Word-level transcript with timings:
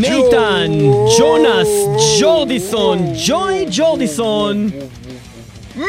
נייתן, 0.00 0.70
ג'ונס, 1.18 1.68
ג'ורדיסון, 2.20 2.98
ג'וי 3.26 3.66
ג'ורדיסון. 3.70 4.70
מת! 5.76 5.86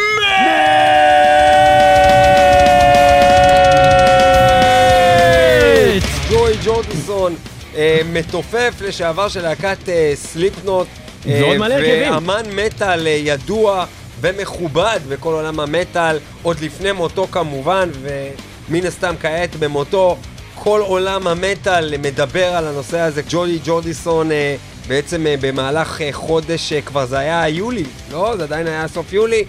ג'וי 6.30 6.54
ג'ורדיסון, 6.66 7.35
אה, 7.75 7.99
מתופף 8.13 8.73
לשעבר 8.81 9.27
של 9.27 9.41
להקת 9.41 9.89
אה, 9.89 10.12
סליפנוט. 10.16 10.88
אה, 11.27 11.39
ועוד 11.44 11.58
מלא 11.58 11.73
הרכבים. 11.73 12.13
ואמן 12.13 12.44
מטאל 12.55 13.08
אה, 13.08 13.12
ידוע 13.12 13.85
ומכובד 14.21 14.99
בכל 15.09 15.34
עולם 15.34 15.59
המטאל, 15.59 16.17
עוד 16.44 16.59
לפני 16.59 16.91
מותו 16.91 17.27
כמובן, 17.31 17.89
ומן 18.02 18.85
הסתם 18.85 19.16
כעת 19.21 19.55
במותו. 19.55 20.17
כל 20.63 20.81
עולם 20.81 21.27
המטאל 21.27 21.97
מדבר 21.97 22.45
על 22.45 22.67
הנושא 22.67 22.99
הזה. 22.99 23.21
ג'ודי 23.29 23.59
ג'ורדיסון 23.65 24.31
אה, 24.31 24.55
בעצם 24.88 25.27
אה, 25.27 25.35
במהלך 25.41 26.02
אה, 26.02 26.09
חודש, 26.11 26.73
כבר 26.73 27.05
זה 27.05 27.20
היה 27.20 27.49
יולי, 27.49 27.84
לא? 28.11 28.34
זה 28.38 28.43
עדיין 28.43 28.67
היה 28.67 28.88
סוף 28.88 29.13
יולי. 29.13 29.43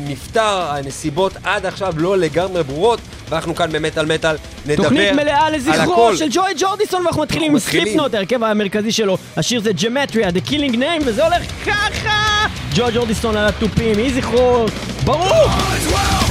נפטר, 0.00 0.66
הנסיבות 0.70 1.32
עד 1.44 1.66
עכשיו 1.66 1.94
לא 1.96 2.18
לגמרי 2.18 2.62
ברורות, 2.62 3.00
ואנחנו 3.28 3.54
כאן 3.54 3.72
במטאל 3.72 4.06
מטאל 4.06 4.36
נדבר 4.66 4.82
תוכנית 4.82 5.12
מלאה 5.12 5.46
על 5.46 5.56
לזכרו 5.56 5.92
הכל. 5.92 6.16
של 6.16 6.28
ג'וי 6.30 6.52
ג'ורדיסון 6.58 7.02
ואנחנו 7.04 7.22
מתחילים 7.22 7.52
עם. 7.52 7.58
סליפנוט, 7.58 8.14
ההרכב 8.14 8.44
המרכזי 8.44 8.92
שלו. 8.92 9.18
השיר 9.36 9.60
זה 9.60 9.72
ג'מטריה, 9.72 10.28
The 10.28 10.48
Killing 10.48 10.74
Name, 10.74 11.02
וזה 11.06 11.24
הולך 11.24 11.42
ככה! 11.66 12.46
ג'וי 12.74 12.92
ג'ורדיסון 12.94 13.36
על 13.36 13.46
התופים, 13.46 13.98
יהי 13.98 14.12
זכרו, 14.14 14.66
ברוך! 15.04 16.21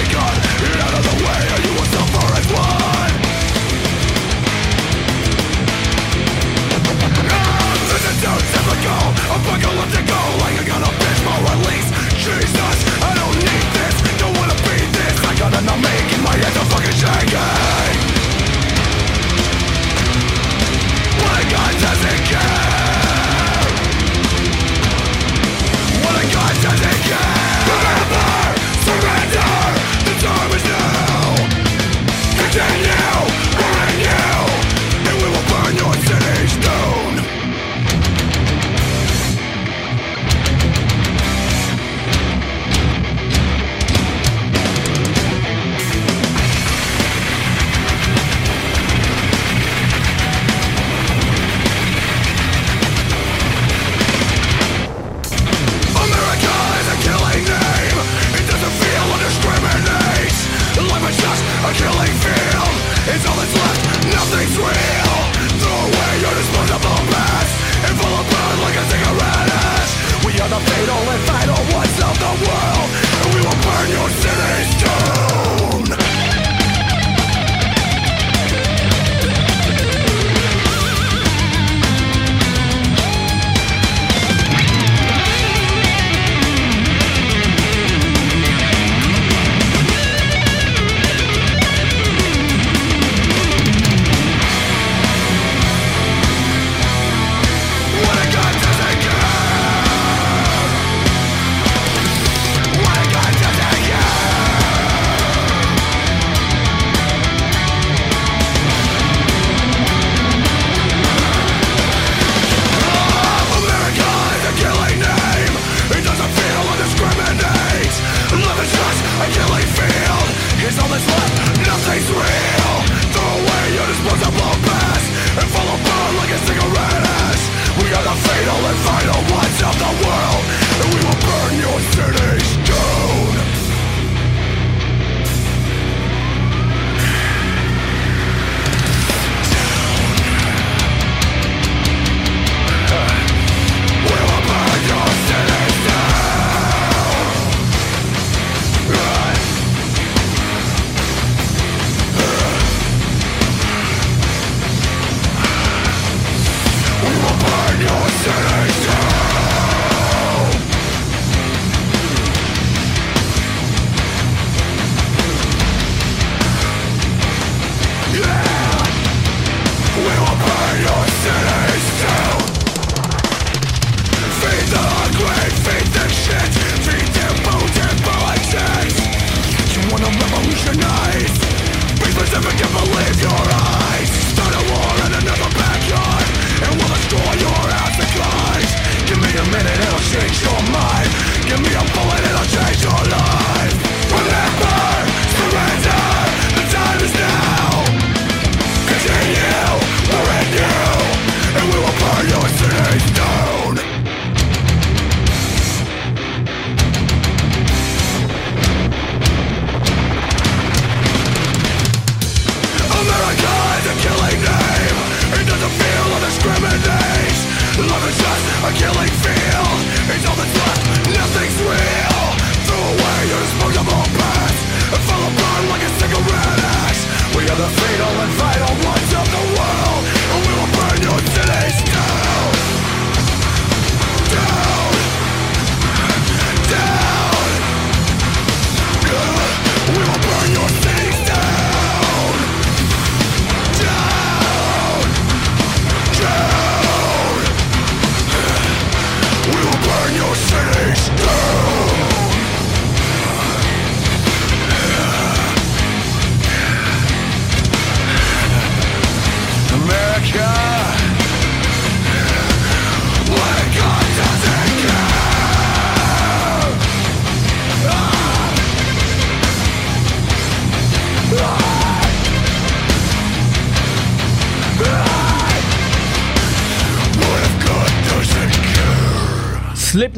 begun 0.00 0.99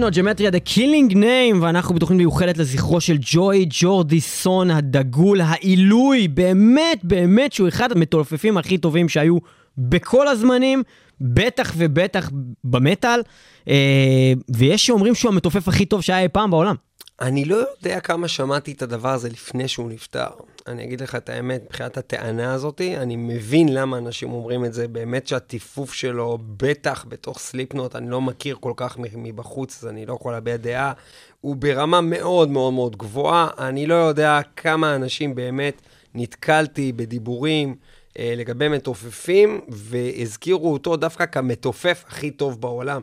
סליפנוט, 0.03 0.27
ג'מטריה, 0.27 0.51
The 0.51 0.69
Killing 0.69 1.13
Name, 1.15 1.57
ואנחנו 1.63 1.95
בתוכנית 1.95 2.19
מיוחדת 2.19 2.59
לזכרו 2.59 3.01
של 3.01 3.17
ג'וי 3.21 3.67
ג'ורדיסון 3.71 4.71
הדגול, 4.71 5.41
העילוי, 5.41 6.29
באמת, 6.29 7.05
באמת 7.05 7.53
שהוא 7.53 7.69
אחד 7.69 7.93
המתולפפים 7.93 8.59
הכי 8.59 8.79
טובים 8.79 9.09
שהיו 9.09 9.39
בכל 9.79 10.29
הזמנים, 10.29 10.83
בטח 11.21 11.75
ובטח 11.77 12.31
במטאל, 12.65 13.21
אה, 13.69 14.33
ויש 14.57 14.83
שאומרים 14.83 15.15
שהוא 15.15 15.33
המתופף 15.33 15.69
הכי 15.69 15.85
טוב 15.85 16.01
שהיה 16.01 16.21
אי 16.23 16.29
פעם 16.29 16.51
בעולם. 16.51 16.75
אני 17.21 17.45
לא 17.45 17.57
יודע 17.57 18.01
כמה 18.01 18.29
שמעתי 18.29 18.73
את 18.73 18.83
הדבר 18.83 19.09
הזה 19.09 19.29
לפני 19.29 19.69
שהוא 19.69 19.91
נפטר. 19.91 20.29
אני 20.67 20.85
אגיד 20.85 21.01
לך 21.01 21.15
את 21.15 21.29
האמת, 21.29 21.63
מבחינת 21.65 21.97
הטענה 21.97 22.55
הזאת, 22.55 22.81
אני 22.81 23.17
מבין 23.17 23.75
למה 23.75 23.99
אנשים 23.99 24.33
אומרים 24.33 24.65
את 24.65 24.73
זה. 24.73 24.89
באמת 24.89 25.27
שהטיפוף 25.27 25.93
שלו, 25.93 26.39
בטח 26.57 27.05
בתוך 27.09 27.39
סליפנוט, 27.39 27.97
אני 27.97 28.11
לא 28.11 28.21
מכיר 28.21 28.57
כל 28.61 28.73
כך 28.77 28.97
מבחוץ, 28.99 29.79
אז 29.83 29.89
אני 29.89 30.07
לא 30.07 30.15
יכול 30.15 30.33
להביע 30.33 30.57
דעה. 30.57 30.93
הוא 31.41 31.57
ברמה 31.57 32.01
מאוד 32.01 32.49
מאוד 32.49 32.73
מאוד 32.73 32.97
גבוהה. 32.97 33.49
אני 33.59 33.87
לא 33.87 33.95
יודע 33.95 34.41
כמה 34.57 34.95
אנשים 34.95 35.35
באמת 35.35 35.83
נתקלתי 36.15 36.93
בדיבורים. 36.93 37.75
אה, 38.19 38.35
לגבי 38.37 38.69
מתופפים, 38.69 39.61
והזכירו 39.69 40.73
אותו 40.73 40.97
דווקא 40.97 41.27
כמתופף 41.27 42.05
הכי 42.09 42.31
טוב 42.31 42.61
בעולם. 42.61 43.01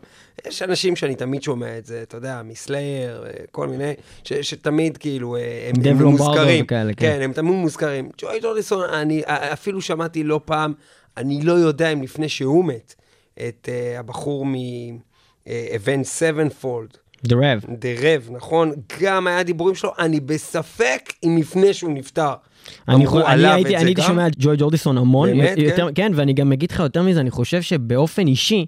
יש 0.47 0.61
אנשים 0.61 0.95
שאני 0.95 1.15
תמיד 1.15 1.43
שומע 1.43 1.77
את 1.77 1.85
זה, 1.85 2.01
אתה 2.01 2.17
יודע, 2.17 2.41
מסלייר, 2.45 3.25
אה, 3.25 3.31
כל 3.51 3.67
מיני, 3.67 3.93
ש, 4.23 4.33
שתמיד 4.33 4.97
כאילו, 4.97 5.35
אה, 5.35 5.69
הם, 5.75 5.85
הם 5.85 6.03
מוזכרים. 6.03 6.65
וכאלה, 6.65 6.93
כן. 6.93 7.17
כן, 7.17 7.21
הם 7.21 7.33
תמיד 7.33 7.53
מוזכרים. 7.53 8.09
ג'וי 8.17 8.39
ג'ורדיסון, 8.41 8.89
אני 8.89 9.21
אפילו 9.25 9.81
שמעתי 9.81 10.23
לא 10.23 10.41
פעם, 10.45 10.73
אני 11.17 11.41
לא 11.41 11.53
יודע 11.53 11.89
אם 11.89 12.03
לפני 12.03 12.29
שהוא 12.29 12.65
מת, 12.65 12.95
את 13.47 13.69
uh, 13.69 13.99
הבחור 13.99 14.45
מ-Event 14.45 16.05
Sevenfold. 16.19 16.97
The 17.27 17.31
Rev. 17.31 17.65
The 17.65 18.01
Rev, 18.01 18.31
נכון? 18.31 18.71
גם 19.01 19.27
היה 19.27 19.43
דיבורים 19.43 19.75
שלו, 19.75 19.91
אני 19.99 20.19
בספק 20.19 21.13
אם 21.23 21.37
לפני 21.39 21.73
שהוא 21.73 21.91
נפטר. 21.91 22.33
אני, 22.87 23.03
יכול, 23.03 23.23
אני 23.23 23.47
הייתי, 23.47 23.77
אני 23.77 23.85
הייתי 23.85 24.01
שומע 24.01 24.27
את 24.27 24.33
ג'וי 24.37 24.57
ג'ורדיסון 24.57 24.97
המון, 24.97 25.29
באמת, 25.29 25.57
יותר, 25.57 25.87
כן? 25.87 25.93
כן, 25.95 26.11
ואני 26.15 26.33
גם 26.33 26.51
אגיד 26.51 26.71
לך 26.71 26.79
יותר 26.79 27.03
מזה, 27.03 27.19
אני 27.19 27.31
חושב 27.31 27.61
שבאופן 27.61 28.27
אישי, 28.27 28.65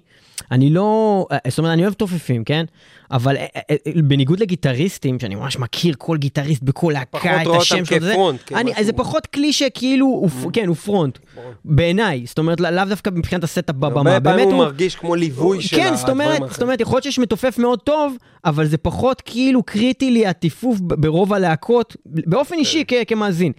אני 0.50 0.70
לא, 0.70 1.26
זאת 1.48 1.58
אומרת, 1.58 1.72
אני 1.72 1.82
אוהב 1.82 1.92
תופפים, 1.92 2.44
כן? 2.44 2.64
אבל 3.12 3.36
אה, 3.36 3.46
אה, 3.70 3.76
בניגוד 4.04 4.40
לגיטריסטים, 4.40 5.20
שאני 5.20 5.34
ממש 5.34 5.58
מכיר 5.58 5.94
כל 5.98 6.16
גיטריסט 6.16 6.62
בכל 6.62 6.90
להקה, 6.94 7.42
את 7.42 7.46
השם 7.60 7.84
שלו, 7.84 8.00
זה, 8.00 8.14
כן, 8.46 8.56
אני. 8.56 8.84
זה 8.84 8.92
פחות 8.92 9.26
קלישה, 9.26 9.66
כאילו, 9.74 10.06
הוא, 10.06 10.30
Mm. 10.44 10.50
כן, 10.52 10.66
הוא 10.68 10.76
פרונט, 10.76 11.18
בעיניי, 11.64 12.22
זאת 12.26 12.38
אומרת, 12.38 12.60
לאו 12.60 12.84
דווקא 12.88 13.10
מבחינת 13.10 13.44
ה 13.44 13.49
setup 13.49 13.74
בבמה, 13.74 14.20
באמת 14.20 14.44
הוא 14.44 14.52
הוא... 14.52 14.58
מרגיש 14.64 14.96
כמו 14.96 15.14
ליווי 15.14 15.62
של 15.62 15.76
כן, 15.76 15.94
זאת 15.96 16.62
אומרת, 16.62 16.80
יכול 16.80 16.96
להיות 16.96 17.04
שיש 17.04 17.18
מתופף 17.18 17.58
מאוד 17.58 17.78
טוב, 17.80 18.16
אבל 18.44 18.66
זה 18.66 18.78
פחות 18.78 19.20
כאילו 19.24 19.62
קריטי 19.62 20.10
לי 20.10 20.26
הטיפוף 20.26 20.78
ברוב 20.80 21.32
הלהקות, 21.32 21.96
באופן 22.06 22.54
אישי 22.54 22.84
כ- 22.88 22.94
כמאזין. 23.06 23.52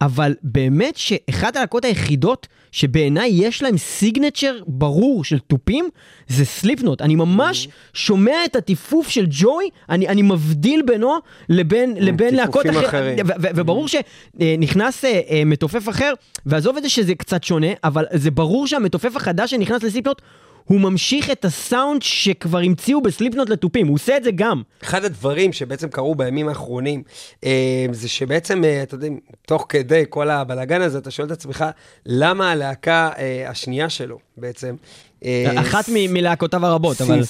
אבל 0.00 0.34
באמת 0.42 0.96
שאחת 0.96 1.56
הלהקות 1.56 1.84
היחידות 1.84 2.46
שבעיניי 2.72 3.28
יש 3.32 3.62
להם 3.62 3.78
signature 3.78 4.58
ברור 4.66 5.24
של 5.24 5.38
תופים, 5.38 5.88
זה 6.28 6.44
סליפנוט. 6.44 7.02
אני 7.02 7.14
ממש 7.14 7.68
שומע 7.94 8.44
את 8.44 8.56
הטיפוף 8.56 8.91
של 9.08 9.26
ג'וי, 9.30 9.68
אני, 9.88 10.08
אני 10.08 10.22
מבדיל 10.22 10.82
בינו 10.82 11.14
לבין, 11.48 11.94
לבין 11.98 12.34
להקות 12.34 12.66
אחרות. 12.66 12.84
אחרים. 12.84 13.18
ו- 13.26 13.48
וברור 13.54 13.86
שנכנס 13.88 15.04
אה, 15.04 15.20
אה, 15.30 15.42
מתופף 15.46 15.88
אחר, 15.88 16.12
ועזוב 16.46 16.76
את 16.76 16.82
זה 16.82 16.88
שזה 16.88 17.14
קצת 17.14 17.44
שונה, 17.44 17.72
אבל 17.84 18.04
זה 18.12 18.30
ברור 18.30 18.66
שהמתופף 18.66 19.16
החדש 19.16 19.50
שנכנס 19.50 19.82
לסליפנוט, 19.82 20.22
הוא 20.64 20.80
ממשיך 20.80 21.30
את 21.30 21.44
הסאונד 21.44 22.02
שכבר 22.02 22.58
המציאו 22.58 23.02
בסליפנוט 23.02 23.48
לתופים, 23.48 23.86
הוא 23.86 23.94
עושה 23.94 24.16
את 24.16 24.24
זה 24.24 24.30
גם. 24.34 24.62
אחד 24.82 25.04
הדברים 25.04 25.52
שבעצם 25.52 25.88
קרו 25.88 26.14
בימים 26.14 26.48
האחרונים, 26.48 27.02
אה, 27.44 27.86
זה 27.92 28.08
שבעצם, 28.08 28.64
אה, 28.64 28.82
אתה 28.82 28.94
יודע, 28.94 29.08
תוך 29.46 29.66
כדי 29.68 30.04
כל 30.08 30.30
הבלאגן 30.30 30.82
הזה, 30.82 30.98
אתה 30.98 31.10
שואל 31.10 31.26
את 31.26 31.32
עצמך, 31.32 31.64
למה 32.06 32.50
הלהקה 32.50 33.10
אה, 33.18 33.50
השנייה 33.50 33.88
שלו 33.88 34.18
בעצם... 34.36 34.74
אה, 35.24 35.60
אחת 35.60 35.84
מלהקותיו 35.88 36.66
הרבות, 36.66 37.00
אבל... 37.00 37.22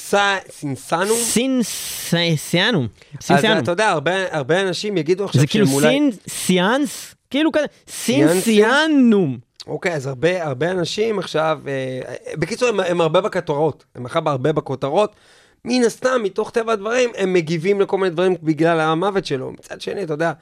סינסנו? 0.51 1.15
סינסיאנום. 1.63 2.89
אז. 3.29 3.45
אתה 3.45 3.71
יודע, 3.71 3.91
הרבה, 4.31 4.61
אנשים 4.63 4.97
יגידו 4.97 5.25
עכשיו 5.25 5.41
זה 5.41 5.47
כאילו 5.47 5.67
שהם 5.67 5.75
אולי... 5.75 5.89
סין 5.89 6.11
סיאנס? 6.29 7.15
כאילו 7.31 7.53
כזה, 7.53 7.67
סיאנסיה? 7.89 8.41
סינסיאנום. 8.41 9.39
אוקיי, 9.67 9.95
אז 9.95 10.07
הרבה, 10.07 10.45
הרבה 10.45 10.71
אנשים 10.71 11.19
עכשיו, 11.19 11.61
אה, 11.67 12.15
בקיצור, 12.37 12.69
הם, 12.69 12.81
הם 12.81 13.01
הרבה 13.01 13.21
בכותרות, 13.21 13.85
הם 13.95 14.07
עכשיו 14.07 14.29
הרבה 14.29 14.53
בכותרות. 14.53 15.17
מן 15.65 15.85
הסתם, 15.85 16.21
מתוך 16.23 16.51
טבע 16.51 16.73
הדברים, 16.73 17.11
הם 17.17 17.33
מגיבים 17.33 17.81
לכל 17.81 17.99
מיני 17.99 18.11
דברים 18.11 18.35
בגלל 18.43 18.81
המוות 18.81 19.27
שלו. 19.27 19.53
מצד 19.53 19.81
שני, 19.81 20.03
אתה 20.03 20.13
יודע, 20.13 20.33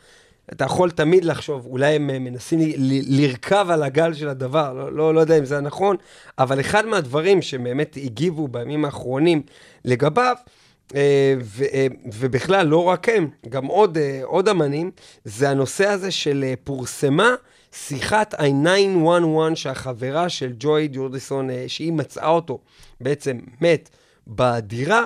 אתה 0.52 0.64
יכול 0.64 0.91
תמיד 0.91 1.25
לחשוב, 1.25 1.67
אולי 1.67 1.94
הם 1.94 2.11
אה, 2.11 2.19
מנסים 2.19 2.60
ל- 2.60 2.65
ל- 2.77 3.22
לרכב 3.22 3.67
על 3.70 3.82
הגל 3.82 4.15
של 4.15 4.29
הדבר, 4.29 4.72
לא, 4.72 4.93
לא, 4.93 5.15
לא 5.15 5.20
יודע 5.20 5.39
אם 5.39 5.44
זה 5.44 5.60
נכון, 5.60 5.96
אבל 6.39 6.60
אחד 6.60 6.86
מהדברים 6.86 7.43
שבאמת 7.43 7.96
הגיבו 8.05 8.48
בימים 8.48 8.84
האחרונים 8.84 9.43
לגביו, 9.84 10.36
אה, 10.94 11.34
ו- 11.41 11.65
אה, 11.72 11.86
ובכלל, 12.13 12.67
לא 12.67 12.84
רק 12.84 13.08
הם, 13.08 13.29
גם 13.48 13.67
עוד, 13.67 13.98
עוד 14.22 14.48
אמנים, 14.48 14.91
זה 15.24 15.51
הנושא 15.51 15.86
הזה 15.86 16.10
של 16.10 16.44
פורסמה 16.65 17.34
שיחת 17.72 18.34
ה-911 18.34 19.55
שהחברה 19.55 20.29
של 20.29 20.53
ג'וי 20.58 20.89
ג'ורדיסון, 20.93 21.48
שהיא 21.67 21.93
מצאה 21.93 22.29
אותו 22.29 22.58
בעצם 23.01 23.39
מת 23.60 23.91
בדירה, 24.27 25.05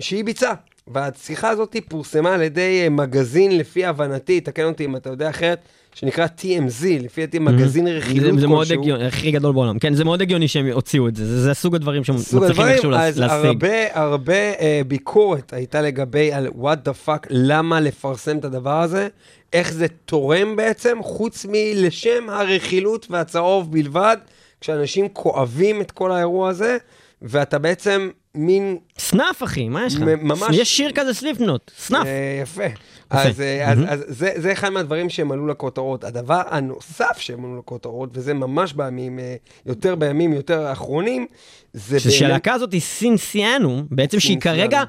שהיא 0.00 0.24
ביצעה. 0.24 0.54
והשיחה 0.88 1.48
הזאת 1.48 1.76
פורסמה 1.88 2.34
על 2.34 2.42
ידי 2.42 2.80
אה, 2.84 2.88
מגזין, 2.88 3.58
לפי 3.58 3.84
הבנתי, 3.84 4.40
תקן 4.40 4.64
אותי 4.64 4.84
אם 4.84 4.96
אתה 4.96 5.10
יודע 5.10 5.30
אחרת, 5.30 5.58
שנקרא 5.94 6.26
TMZ, 6.38 6.84
לפי 7.00 7.20
דעתי 7.20 7.38
מגזין 7.38 7.88
רכילות 7.88 8.34
זה, 8.34 8.40
זה 8.40 8.46
מאוד 8.46 8.66
כלשהו. 8.66 8.80
הגיוני, 8.82 9.06
הכי 9.06 9.30
גדול 9.30 9.52
בעולם. 9.52 9.78
כן, 9.78 9.94
זה 9.94 10.04
מאוד 10.04 10.22
הגיוני 10.22 10.48
שהם 10.48 10.66
הוציאו 10.66 11.08
את 11.08 11.16
זה, 11.16 11.40
זה, 11.42 11.50
הסוג 11.50 11.74
הדברים 11.74 12.04
שהם 12.04 12.18
סוג 12.18 12.44
מצליחים 12.44 12.66
איכשהו 12.66 12.94
אז 12.94 13.18
להשיג. 13.18 13.46
הרבה, 13.46 13.76
הרבה 13.92 14.34
אה, 14.34 14.80
ביקורת 14.88 15.52
הייתה 15.52 15.82
לגבי 15.82 16.32
על 16.32 16.46
what 16.46 16.88
the 16.88 17.06
fuck, 17.06 17.26
למה 17.30 17.80
לפרסם 17.80 18.38
את 18.38 18.44
הדבר 18.44 18.80
הזה, 18.80 19.08
איך 19.52 19.72
זה 19.72 19.86
תורם 20.04 20.56
בעצם, 20.56 20.98
חוץ 21.02 21.46
מלשם 21.48 22.24
הרכילות 22.28 23.06
והצהוב 23.10 23.72
בלבד, 23.72 24.16
כשאנשים 24.60 25.08
כואבים 25.12 25.80
את 25.80 25.90
כל 25.90 26.12
האירוע 26.12 26.48
הזה, 26.48 26.76
ואתה 27.22 27.58
בעצם 27.58 28.10
מין... 28.34 28.78
סנאף, 28.98 29.42
אחי, 29.42 29.68
מה 29.68 29.86
יש 29.86 29.94
לך? 29.94 30.02
ממש- 30.02 30.56
יש 30.56 30.76
שיר 30.76 30.92
כזה 30.94 31.14
סליפנוט, 31.14 31.70
סנאף. 31.78 32.06
אה, 32.06 32.38
יפה. 32.42 32.64
אז, 33.10 33.40
אה, 33.40 33.72
אז, 33.72 33.78
אז 33.88 34.04
זה, 34.08 34.32
זה 34.36 34.52
אחד 34.52 34.68
מהדברים 34.68 35.08
שהם 35.10 35.32
עלו 35.32 35.46
לכותרות. 35.46 36.04
הדבר 36.04 36.42
הנוסף 36.50 37.18
שהם 37.18 37.44
עלו 37.44 37.58
לכותרות, 37.58 38.10
וזה 38.12 38.34
ממש 38.34 38.72
בימים, 38.72 39.18
אה, 39.18 39.34
יותר 39.66 39.94
בימים 39.94 40.32
יותר 40.32 40.66
האחרונים, 40.66 41.26
זה 41.72 42.00
שהלהקה 42.00 42.52
הזאת 42.52 42.72
היא 42.72 42.80
סינסיאנום, 42.80 43.86
בעצם 43.90 44.20
שהיא. 44.20 44.40
כרגע 44.40 44.82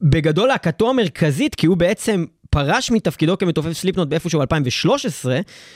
בגדול 0.00 0.48
להקתו 0.48 0.90
המרכזית, 0.90 1.54
כי 1.54 1.66
הוא 1.66 1.76
בעצם 1.76 2.24
פרש 2.52 2.90
מתפקידו 2.90 3.38
כמתופף 3.38 3.72
סליפנוט 3.72 4.08
באיפשהו 4.08 4.40
ב-2013, 4.40 5.28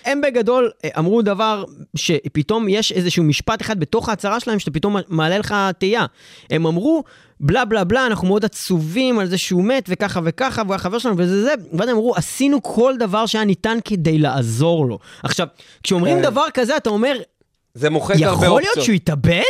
הם 0.04 0.20
בגדול 0.20 0.70
אה, 0.84 0.90
אמרו 0.98 1.22
דבר 1.22 1.64
שפתאום 1.96 2.68
יש 2.68 2.92
איזשהו 2.92 3.24
משפט 3.24 3.62
אחד 3.62 3.80
בתוך 3.80 4.08
ההצהרה 4.08 4.40
שלהם 4.40 4.58
שאתה 4.58 4.70
פתאום 4.70 4.96
מעלה 5.08 5.38
לך 5.38 5.54
תהייה. 5.78 6.06
הם 6.50 6.66
אמרו, 6.66 7.04
בלה 7.40 7.64
בלה 7.64 7.84
בלה, 7.84 8.06
אנחנו 8.06 8.28
מאוד 8.28 8.44
עצובים 8.44 9.18
על 9.18 9.26
זה 9.26 9.38
שהוא 9.38 9.64
מת 9.64 9.84
וככה 9.88 10.20
וככה, 10.24 10.62
והוא 10.62 10.72
היה 10.72 10.78
חבר 10.78 10.98
שלנו 10.98 11.14
וזה 11.18 11.42
זה, 11.42 11.54
ואז 11.72 11.88
הם 11.88 11.96
אמרו, 11.96 12.16
עשינו 12.16 12.62
כל 12.62 12.94
דבר 12.98 13.26
שהיה 13.26 13.44
ניתן 13.44 13.78
כדי 13.84 14.18
לעזור 14.18 14.86
לו. 14.86 14.98
עכשיו, 15.22 15.46
כשאומרים 15.82 16.16
כן. 16.16 16.22
דבר 16.22 16.44
כזה, 16.54 16.76
אתה 16.76 16.90
אומר, 16.90 17.16
זה 17.76 17.90
מוחק 17.90 18.14
הרבה 18.14 18.28
אופציות. 18.28 18.44
יכול 18.46 18.60
להיות 18.62 18.84
שהוא 18.84 18.94
יתאבד? 18.94 19.42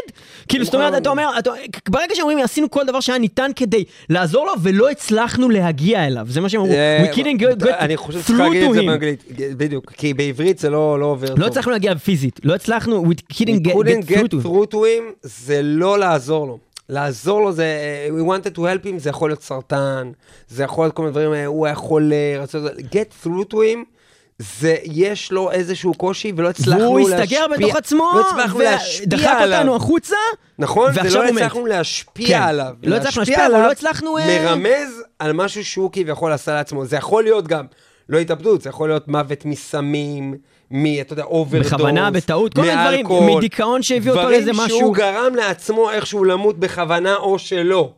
כאילו, 0.49 0.64
זאת 0.64 0.75
אומרת, 0.75 0.88
יכול- 0.88 0.99
אתה 1.02 1.11
אומר, 1.11 1.28
אתה- 1.38 1.50
ברגע 1.88 2.14
שאומרים, 2.14 2.38
עשינו 2.38 2.71
כל 2.71 2.85
דבר 2.87 3.00
שהיה 3.00 3.18
ניתן 3.18 3.50
כדי 3.56 3.85
לעזור 4.09 4.47
לו, 4.47 4.52
ולא 4.62 4.90
הצלחנו 4.90 5.49
להגיע 5.50 6.06
אליו. 6.06 6.26
זה 6.30 6.40
מה 6.40 6.49
שהם 6.49 6.61
אמרו. 6.61 6.73
אה, 6.73 7.06
We 7.12 7.14
couldn't 7.14 7.40
get, 7.40 7.62
get 7.64 7.68
אני 7.78 7.97
חושב 7.97 8.21
שצריך 8.23 8.38
through 8.40 8.42
להגיד 8.42 8.62
את 8.62 8.68
to 8.71 8.75
זה 8.75 8.80
him. 8.80 8.87
באנגלית, 8.87 9.25
בדיוק, 9.56 9.92
כי 9.92 10.14
בעברית 10.14 10.59
זה 10.59 10.71
לא 10.71 11.00
לא 11.00 11.06
עובר 11.06 11.26
טוב. 11.28 11.38
לא 11.40 11.47
הצלחנו 11.47 11.73
להגיע 11.73 11.95
פיזית, 11.95 12.40
לא 12.45 12.54
הצלחנו, 12.54 13.04
we 13.04 13.35
couldn't 13.35 13.66
get, 13.66 13.71
through 13.73 14.28
to 14.28 14.42
him. 14.42 14.42
through 14.47 14.73
to 14.73 14.76
him, 14.76 15.02
זה 15.23 15.61
לא 15.62 15.99
לעזור 15.99 16.47
לו. 16.47 16.59
לעזור 16.88 17.40
לו 17.40 17.52
זה, 17.52 17.64
אה, 17.64 18.09
we 18.18 18.37
wanted 18.37 18.56
to 18.56 18.61
help 18.61 18.87
him, 18.87 18.99
זה 18.99 19.11
יכול 19.11 19.30
להיות 19.30 19.42
סרטן, 19.42 20.11
זה 20.49 20.64
יכול 20.64 20.85
להיות 20.85 20.95
כל 20.95 21.02
מיני 21.02 21.12
דברים, 21.12 21.35
אה, 21.35 21.47
הוא 21.47 21.66
היה 21.66 21.75
חולה, 21.75 22.45
get 22.92 23.26
through 23.26 23.52
to 23.52 23.56
him, 23.56 23.96
זה, 24.38 24.76
יש 24.85 25.33
לו 25.33 25.50
איזשהו 25.50 25.95
קושי 25.95 26.33
ולא 26.37 26.49
הצלחנו 26.49 26.83
והוא 26.83 27.00
להשפיע. 27.00 27.23
הסתגר 27.23 27.47
בתוך 27.57 27.76
עצמו, 27.76 28.12
לא 28.14 28.31
הצלחנו 28.31 28.61
להשפיע 28.61 29.07
ודחק 29.07 29.37
עליו. 29.40 29.59
אותנו 29.59 29.76
החוצה, 29.76 30.16
נכון? 30.59 30.93
ולא. 31.05 31.25
הצלחנו 31.25 31.66
להשפיע 31.66 32.26
כן. 32.26 32.43
עליו. 32.43 32.75
לא 32.83 32.97
הצלחנו 32.97 33.21
להשפיע 33.21 33.45
עליו 33.45 33.61
לא 33.61 33.71
הצלחנו, 33.71 34.19
אה, 34.19 34.26
מרמז 34.26 35.02
על 35.19 35.33
משהו 35.33 35.64
שהוא 35.64 35.90
כביכול 35.93 36.33
עשה 36.33 36.55
לעצמו. 36.55 36.85
זה 36.85 36.97
יכול 36.97 37.25
להיות 37.25 37.49
גם, 37.49 37.64
לא 38.09 38.19
התאבדות, 38.19 38.62
זה 38.62 38.71
יכול 38.71 38.88
להיות 38.88 39.09
מוות 39.09 39.45
מסמים, 39.45 40.35
מ... 40.71 41.00
אתה 41.00 41.12
יודע, 41.12 41.25
אוברדוז. 41.25 41.73
בכוונה, 41.73 42.11
בטעות, 42.11 42.55
כל 42.55 42.61
מיני 42.61 43.02
דברים, 43.02 43.37
מדיכאון 43.37 43.83
שהביא 43.83 44.11
אותו 44.11 44.28
לאיזה 44.28 44.52
דברים 44.52 44.66
משהו. 44.66 44.78
שהוא 44.78 44.95
גרם 44.95 45.35
לעצמו 45.35 45.90
איכשהו 45.90 46.25
למות 46.25 46.59
בכוונה 46.59 47.16
או 47.16 47.38
שלא. 47.38 47.93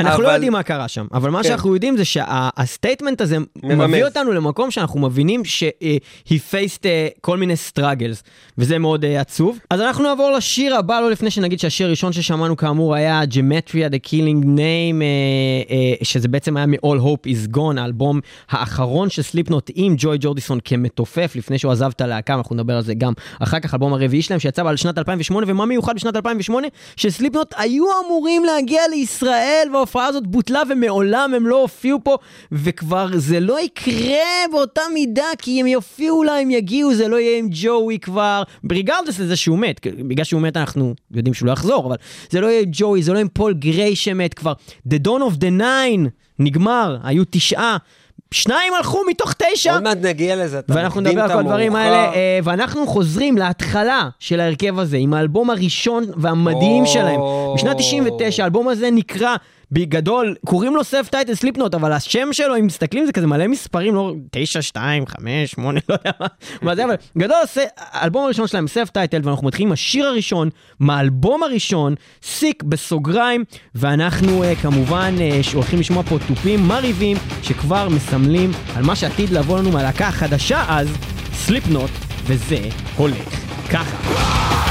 אנחנו 0.00 0.22
לא 0.22 0.28
יודעים 0.28 0.52
מה 0.52 0.62
קרה 0.62 0.88
שם, 0.88 1.06
אבל 1.12 1.30
מה 1.30 1.42
כן. 1.42 1.48
שאנחנו 1.48 1.74
יודעים 1.74 1.96
זה 1.96 2.04
שה 2.04 2.33
statement 2.33 3.20
הזה. 3.20 3.36
מביא 3.62 4.04
אותנו 4.04 4.32
למקום 4.32 4.70
שאנחנו 4.70 5.00
מבינים 5.00 5.44
ש-he 5.44 6.32
faced 6.52 6.84
אה, 6.84 7.08
כל 7.20 7.36
מיני 7.38 7.54
struggles, 7.70 8.22
וזה 8.58 8.78
מאוד 8.78 9.04
אה, 9.04 9.20
עצוב. 9.20 9.58
אז 9.70 9.80
אנחנו 9.80 10.04
נעבור 10.04 10.30
לשיר 10.30 10.76
הבא, 10.76 11.00
לא 11.00 11.10
לפני 11.10 11.30
שנגיד 11.30 11.60
שהשיר 11.60 11.86
הראשון 11.86 12.12
ששמענו 12.12 12.56
כאמור 12.56 12.94
היה 12.94 13.22
Gematria 13.30 13.92
The 13.92 14.08
Killing 14.08 14.44
Name, 14.44 15.02
אה, 15.02 15.06
אה, 15.70 15.94
שזה 16.02 16.28
בעצם 16.28 16.56
היה 16.56 16.66
מ-All 16.66 17.00
Hope 17.04 17.26
Is 17.26 17.56
Gone, 17.56 17.80
האלבום 17.80 18.20
האחרון 18.50 19.10
של 19.10 19.22
סליפנוט 19.22 19.70
עם 19.74 19.94
ג'וי 19.98 20.16
ג'ורדיסון 20.20 20.58
כמתופף, 20.64 21.32
לפני 21.36 21.58
שהוא 21.58 21.72
עזב 21.72 21.90
את 21.96 22.00
הלהקה, 22.00 22.34
אנחנו 22.34 22.56
נדבר 22.56 22.76
על 22.76 22.82
זה 22.82 22.94
גם 22.94 23.12
אחר 23.40 23.60
כך, 23.60 23.74
האלבום 23.74 23.92
הרביעי 23.92 24.22
שלהם 24.22 24.40
שיצא 24.40 24.62
בשנת 24.62 24.98
2008, 24.98 25.46
ומה 25.48 25.66
מיוחד 25.66 25.94
בשנת 25.94 26.16
2008? 26.16 26.68
שסליפנוט 26.96 27.54
היו 27.56 27.84
אמורים 28.06 28.44
להגיע 28.44 28.82
לישראל, 28.90 29.68
וההופעה 29.90 30.06
הזאת 30.06 30.26
בוטלה 30.26 30.62
ומעולם 30.70 31.34
הם 31.36 31.46
לא 31.46 31.60
הופיעו 31.60 31.98
פה, 32.04 32.16
וכבר 32.52 33.08
זה 33.14 33.40
לא 33.40 33.60
יקרה 33.60 34.24
באותה 34.52 34.80
מידה, 34.94 35.24
כי 35.38 35.60
הם 35.60 35.66
יופיעו 35.66 36.18
אולי, 36.18 36.42
הם 36.42 36.50
יגיעו, 36.50 36.94
זה 36.94 37.08
לא 37.08 37.16
יהיה 37.16 37.38
עם 37.38 37.48
ג'וי 37.50 37.98
כבר, 37.98 38.42
ב 38.64 38.69
regardless 38.69 39.18
לזה 39.18 39.36
שהוא 39.36 39.58
מת, 39.58 39.86
בגלל 39.86 40.24
שהוא 40.24 40.40
מת 40.40 40.56
אנחנו 40.56 40.94
יודעים 41.10 41.34
שהוא 41.34 41.46
לא 41.46 41.52
יחזור, 41.52 41.86
אבל 41.86 41.96
זה 42.30 42.40
לא 42.40 42.46
יהיה 42.46 42.60
עם 42.60 42.68
ג'וי, 42.72 43.02
זה 43.02 43.12
לא 43.12 43.18
עם 43.18 43.28
פול 43.28 43.54
גריי 43.54 43.96
שמת 43.96 44.34
כבר. 44.34 44.52
The 44.88 45.06
Dawn 45.06 45.32
of 45.32 45.36
the 45.40 45.60
Nine 45.60 46.08
נגמר, 46.38 46.96
היו 47.02 47.22
תשעה. 47.30 47.76
שניים 48.34 48.72
הלכו 48.74 48.98
מתוך 49.08 49.32
תשע, 49.32 49.72
עוד 49.72 49.82
מעט 49.82 49.98
נגיע 50.02 50.44
לזה, 50.44 50.58
אתה 50.58 50.74
ואנחנו 50.76 51.00
מקדים 51.00 51.18
נדבר 51.18 51.26
את 51.26 51.30
על 51.30 51.36
כל 51.36 51.48
הדברים. 51.48 51.76
האלה, 51.76 52.12
אה, 52.12 52.38
ואנחנו 52.44 52.86
חוזרים 52.86 53.38
להתחלה 53.38 54.08
של 54.18 54.40
ההרכב 54.40 54.78
הזה, 54.78 54.96
עם 54.96 55.14
האלבום 55.14 55.50
הראשון 55.50 56.04
והמדהים. 56.16 56.86
שלהם. 56.86 57.20
בשנת 57.54 57.76
99, 57.76 58.42
האלבום 58.42 58.68
הזה 58.68 58.90
נקרא, 58.90 59.36
בגדול, 59.72 60.34
קוראים 60.46 60.76
לו 60.76 60.84
self-titled 60.84 61.34
סליפנוט, 61.34 61.74
אבל 61.74 61.92
השם 61.92 62.32
שלו, 62.32 62.56
אם 62.56 62.66
מסתכלים, 62.66 63.06
זה 63.06 63.12
כזה 63.12 63.26
מלא 63.26 63.46
מספרים, 63.46 63.94
לא 63.94 64.14
9, 64.30 64.62
2, 64.62 65.06
5, 65.06 65.50
8, 65.50 65.80
לא 65.88 65.94
יודע 65.94 66.10
מה, 66.62 66.76
זה, 66.76 66.84
אבל 66.84 66.94
גדול, 67.18 67.36
האלבום 67.76 68.24
הראשון 68.24 68.46
שלהם, 68.46 68.68
self-titled, 68.68 69.20
ואנחנו 69.24 69.46
מתחילים 69.46 69.68
עם 69.68 69.72
השיר 69.72 70.06
הראשון, 70.06 70.50
מהאלבום 70.80 71.42
הראשון, 71.42 71.94
sic 72.22 72.62
בסוגריים, 72.62 73.44
ואנחנו 73.74 74.42
אה, 74.42 74.54
כמובן 74.54 75.14
אה, 75.20 75.40
הולכים 75.54 75.80
לשמוע 75.80 76.02
פה 76.02 76.18
תופים 76.28 76.60
מרהיבים, 76.60 77.16
שכבר 77.42 77.88
מסמלים 77.88 78.50
על 78.76 78.82
מה 78.84 78.96
שעתיד 78.96 79.30
לבוא 79.30 79.58
לנו 79.58 79.70
מהלהקה 79.70 80.08
החדשה 80.08 80.64
אז, 80.68 80.88
סליפנוט, 81.32 81.90
וזה 82.26 82.60
הולך 82.96 83.40
ככה. 83.70 84.69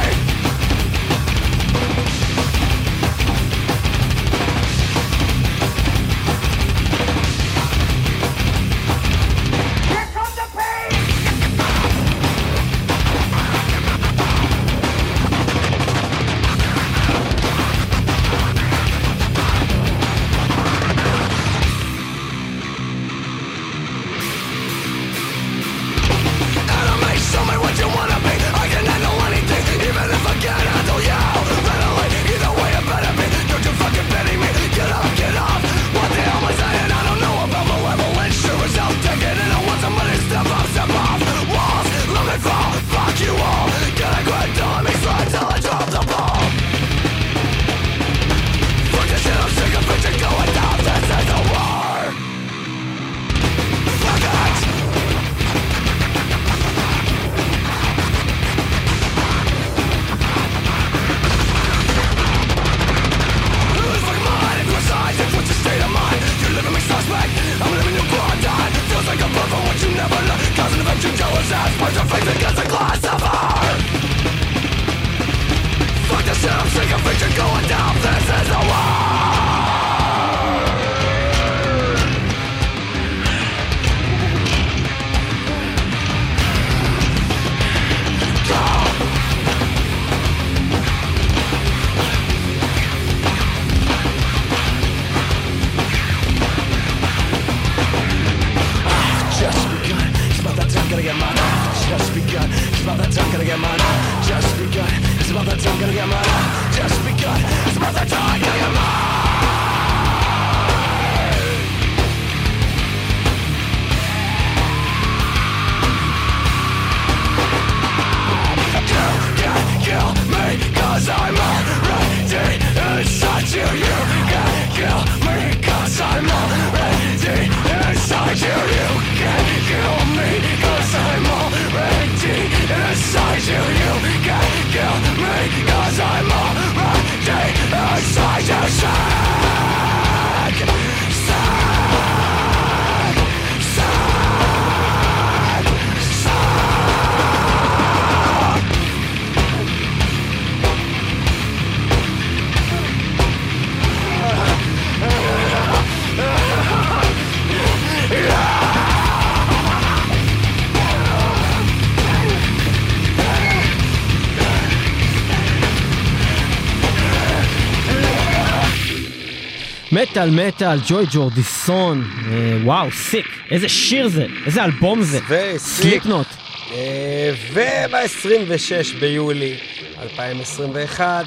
מטאל 169.91 170.29
מטאל, 170.29 170.77
ג'וי 170.87 171.05
ג'ורדיסון, 171.11 172.03
אה, 172.03 172.57
וואו, 172.63 172.91
סיק, 172.91 173.25
איזה 173.51 173.69
שיר 173.69 174.07
זה, 174.07 174.25
איזה 174.45 174.63
אלבום 174.63 175.03
זה, 175.03 175.19
וסיק. 175.29 175.81
סליפנוט. 175.81 176.27
אה, 176.71 177.31
וב-26 177.53 178.99
ביולי 178.99 179.57
2021, 180.01 181.25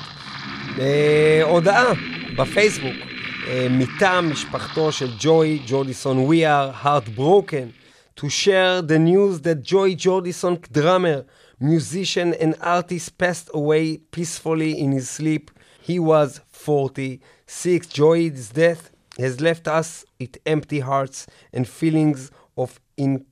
אה, 0.79 1.41
הודעה 1.43 1.93
בפייסבוק 2.37 2.95
מטעם 3.71 4.31
משפחתו 4.31 4.93
של 4.93 5.11
ג'וי 5.21 5.59
ג'ורדיסון, 5.67 6.27
We 6.31 6.45
are 6.45 6.87
heartbroken 6.87 7.73
to 8.21 8.29
share 8.29 8.83
the 8.83 8.99
news 8.99 9.41
that 9.41 9.63
Joy 9.63 9.95
Jordison, 9.95 10.55
drummer, 10.73 11.25
musician 11.61 12.35
and 12.41 12.55
artist 12.61 13.19
passed 13.19 13.51
away 13.55 13.99
peacefully 14.13 14.79
in 14.79 14.93
his 14.93 15.09
sleep. 15.11 15.51
He 15.89 15.99
was 15.99 16.41
46. 17.52 17.88
Joy's 17.88 18.50
death 18.50 18.92
has 19.18 19.42
left 19.42 19.68
us 19.68 20.06
with 20.20 20.38
empty 20.46 20.80
hearts 20.80 21.28
and 21.54 21.68
feelings 21.68 22.32
of 22.58 22.80
in 22.98 23.26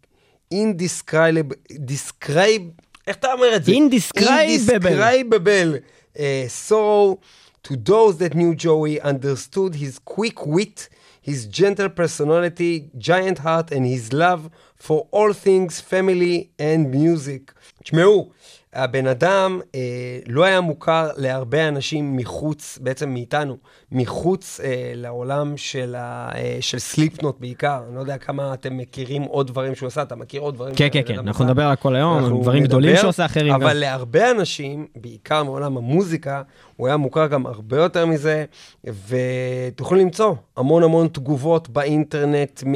indescribable, 0.51 1.55
describe, 1.85 2.71
איך 3.07 3.15
אתה 3.15 3.33
אומר 3.33 3.55
את 3.55 3.65
זה? 3.65 3.71
Indescribable. 3.71 4.85
Indescribable 4.87 5.79
uh, 6.17 6.21
sorrow 6.47 7.19
To 7.65 7.75
those 7.75 8.19
that 8.19 8.35
knew 8.35 8.53
Joey 8.53 9.01
understood 9.01 9.73
his 9.73 9.97
quick 9.97 10.45
wit, 10.45 10.87
his 11.19 11.47
gentle 11.47 11.89
personality, 11.89 12.91
giant 12.99 13.39
heart, 13.39 13.71
and 13.71 13.87
his 13.87 14.13
love 14.13 14.51
for 14.75 15.07
all 15.09 15.33
things 15.33 15.81
family 15.81 16.51
and 16.59 16.91
music. 16.91 17.51
תשמעו, 17.83 18.29
הבן 18.74 19.06
אדם 19.06 19.60
אה, 19.74 19.80
לא 20.26 20.44
היה 20.44 20.60
מוכר 20.60 21.08
להרבה 21.16 21.68
אנשים 21.68 22.16
מחוץ, 22.16 22.78
בעצם 22.82 23.10
מאיתנו, 23.10 23.56
מחוץ 23.92 24.60
אה, 24.64 24.92
לעולם 24.94 25.56
של, 25.56 25.94
ה, 25.94 26.30
אה, 26.34 26.56
של 26.60 26.78
סליפנוט 26.78 27.40
בעיקר. 27.40 27.80
אני 27.88 27.94
לא 27.94 28.00
יודע 28.00 28.18
כמה 28.18 28.54
אתם 28.54 28.76
מכירים 28.76 29.22
עוד 29.22 29.46
דברים 29.46 29.74
שהוא 29.74 29.86
עשה, 29.86 30.02
אתה 30.02 30.16
מכיר 30.16 30.40
עוד 30.40 30.54
דברים 30.54 30.74
כן, 30.74 30.88
כן, 30.92 31.02
כן, 31.06 31.18
אנחנו? 31.18 31.44
נדבר 31.44 31.62
על 31.66 31.76
כל 31.76 31.96
היום, 31.96 32.42
דברים 32.42 32.64
גדולים 32.64 32.90
נדבר, 32.90 33.02
שעושה 33.02 33.24
אחרים. 33.24 33.54
אבל 33.54 33.70
גם. 33.70 33.76
להרבה 33.76 34.30
אנשים, 34.30 34.86
בעיקר 34.96 35.42
מעולם 35.42 35.76
המוזיקה, 35.76 36.42
הוא 36.80 36.86
היה 36.86 36.96
מוכר 36.96 37.26
גם 37.26 37.46
הרבה 37.46 37.76
יותר 37.76 38.06
מזה, 38.06 38.44
ותוכלו 38.84 39.98
למצוא 39.98 40.34
המון 40.56 40.82
המון 40.82 41.08
תגובות 41.08 41.68
באינטרנט 41.68 42.62
מ- 42.66 42.74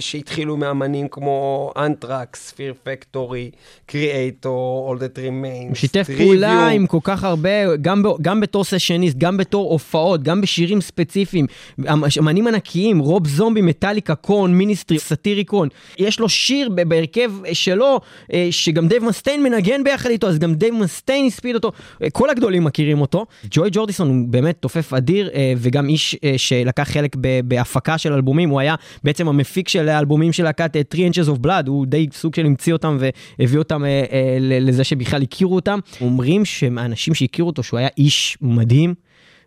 שהתחילו 0.00 0.56
מאמנים 0.56 1.08
כמו 1.08 1.72
Anthrax, 1.76 2.50
Fear 2.52 2.74
Factory, 2.82 3.50
Kreator, 3.86 4.94
All 4.94 4.98
That 4.98 5.16
Remains, 5.18 5.68
הוא 5.68 5.74
שיתף. 5.74 6.06
פעולה 6.18 6.68
עם 6.68 6.86
כל 6.86 6.98
כך 7.02 7.24
הרבה, 7.24 7.76
גם, 7.76 8.02
ב, 8.02 8.06
גם 8.22 8.40
בתור 8.40 8.64
סשניסט, 8.64 9.16
גם 9.18 9.36
בתור 9.36 9.70
הופעות, 9.72 10.22
גם 10.22 10.40
בשירים 10.40 10.80
ספציפיים. 10.80 11.46
אמ- 11.80 12.04
אמנים 12.18 12.46
ענקיים, 12.46 12.98
רוב 12.98 13.26
זומבי, 13.28 13.60
מטאליקה, 13.62 14.14
קורן, 14.14 14.54
Ministry, 14.54 14.98
Satyricon. 14.98 15.68
יש 15.98 16.20
לו 16.20 16.28
שיר 16.28 16.68
בהרכב 16.68 17.32
שלו, 17.52 18.00
אה, 18.32 18.48
שגם 18.50 18.88
דייב 18.88 19.04
מסטיין 19.04 19.42
מנגן 19.42 19.84
ביחד 19.84 20.10
איתו, 20.10 20.26
אז 20.28 20.38
גם 20.38 20.54
דייב 20.54 20.74
מסטיין 20.74 21.26
הספיד 21.26 21.54
אותו. 21.54 21.72
אה, 22.02 22.10
כל 22.10 22.30
הגדולים 22.30 22.64
מכירים 22.64 23.00
אותו. 23.00 23.23
ג'וי 23.50 23.68
ג'ורדיסון 23.72 24.08
הוא 24.08 24.28
באמת 24.28 24.56
תופף 24.60 24.92
אדיר, 24.92 25.30
אה, 25.34 25.52
וגם 25.56 25.88
איש 25.88 26.16
אה, 26.24 26.34
שלקח 26.36 26.82
חלק 26.82 27.16
בהפקה 27.44 27.98
של 27.98 28.12
אלבומים. 28.12 28.50
הוא 28.50 28.60
היה 28.60 28.74
בעצם 29.04 29.28
המפיק 29.28 29.68
של 29.68 29.88
האלבומים 29.88 30.32
של 30.32 30.44
להקת 30.44 30.76
אה, 30.76 30.82
3 30.94 31.28
Inches 31.28 31.30
of 31.30 31.46
Blood, 31.46 31.66
הוא 31.66 31.86
די 31.86 32.06
סוג 32.12 32.34
של 32.34 32.46
המציא 32.46 32.72
אותם 32.72 32.98
והביא 33.38 33.58
אותם 33.58 33.84
אה, 33.84 34.04
אה, 34.12 34.36
לזה 34.40 34.84
שבכלל 34.84 35.22
הכירו 35.22 35.54
אותם. 35.54 35.78
אומרים 36.00 36.44
שהאנשים 36.44 37.14
שהכירו 37.14 37.48
אותו 37.48 37.62
שהוא 37.62 37.78
היה 37.78 37.88
איש 37.98 38.38
מדהים. 38.40 38.94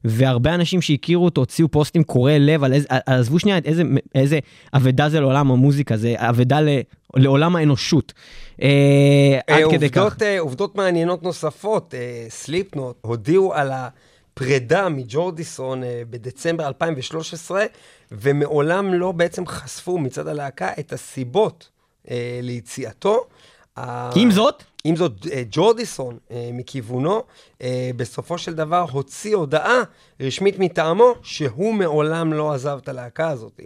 והרבה 0.09 0.55
אנשים 0.55 0.81
שהכירו 0.81 1.25
אותו 1.25 1.41
הוציאו 1.41 1.71
פוסטים 1.71 2.03
קורעי 2.03 2.39
לב 2.39 2.63
על 2.63 2.73
איזה, 2.73 2.87
עזבו 3.05 3.39
שנייה 3.39 3.57
את 3.57 3.65
איזה, 3.65 3.83
איזה 4.15 4.39
אבדה 4.73 5.09
זה 5.09 5.19
לעולם 5.19 5.51
המוזיקה, 5.51 5.97
זה 5.97 6.13
אבדה 6.17 6.61
ל, 6.61 6.69
לעולם 7.15 7.55
האנושות. 7.55 8.13
אה, 8.61 9.39
עד 9.47 9.63
אה, 9.63 9.71
כדי 9.71 9.89
כך. 9.89 9.97
עובדות, 9.97 10.21
אה, 10.23 10.39
עובדות 10.39 10.75
מעניינות 10.75 11.23
נוספות, 11.23 11.93
סליפנוט 12.29 12.97
הודיעו 13.01 13.53
על 13.53 13.71
הפרידה 14.37 14.89
מג'ורדיסון 14.89 15.83
אה, 15.83 16.01
בדצמבר 16.09 16.67
2013, 16.67 17.65
ומעולם 18.11 18.93
לא 18.93 19.11
בעצם 19.11 19.47
חשפו 19.47 19.97
מצד 19.97 20.27
הלהקה 20.27 20.69
את 20.79 20.93
הסיבות 20.93 21.69
אה, 22.11 22.39
ליציאתו. 22.43 23.25
עם 24.15 24.31
זאת, 24.31 24.63
עם 24.87 24.95
זאת, 24.95 25.27
אה, 25.31 25.43
ג'ורדיסון 25.51 26.17
אה, 26.31 26.49
מכיוונו, 26.53 27.23
אה, 27.61 27.89
בסופו 27.95 28.37
של 28.37 28.53
דבר 28.53 28.85
הוציא 28.91 29.35
הודעה 29.35 29.81
רשמית 30.19 30.59
מטעמו 30.59 31.13
שהוא 31.23 31.73
מעולם 31.73 32.33
לא 32.33 32.53
עזב 32.53 32.77
את 32.83 32.89
הלהקה 32.89 33.29
הזאת. 33.29 33.61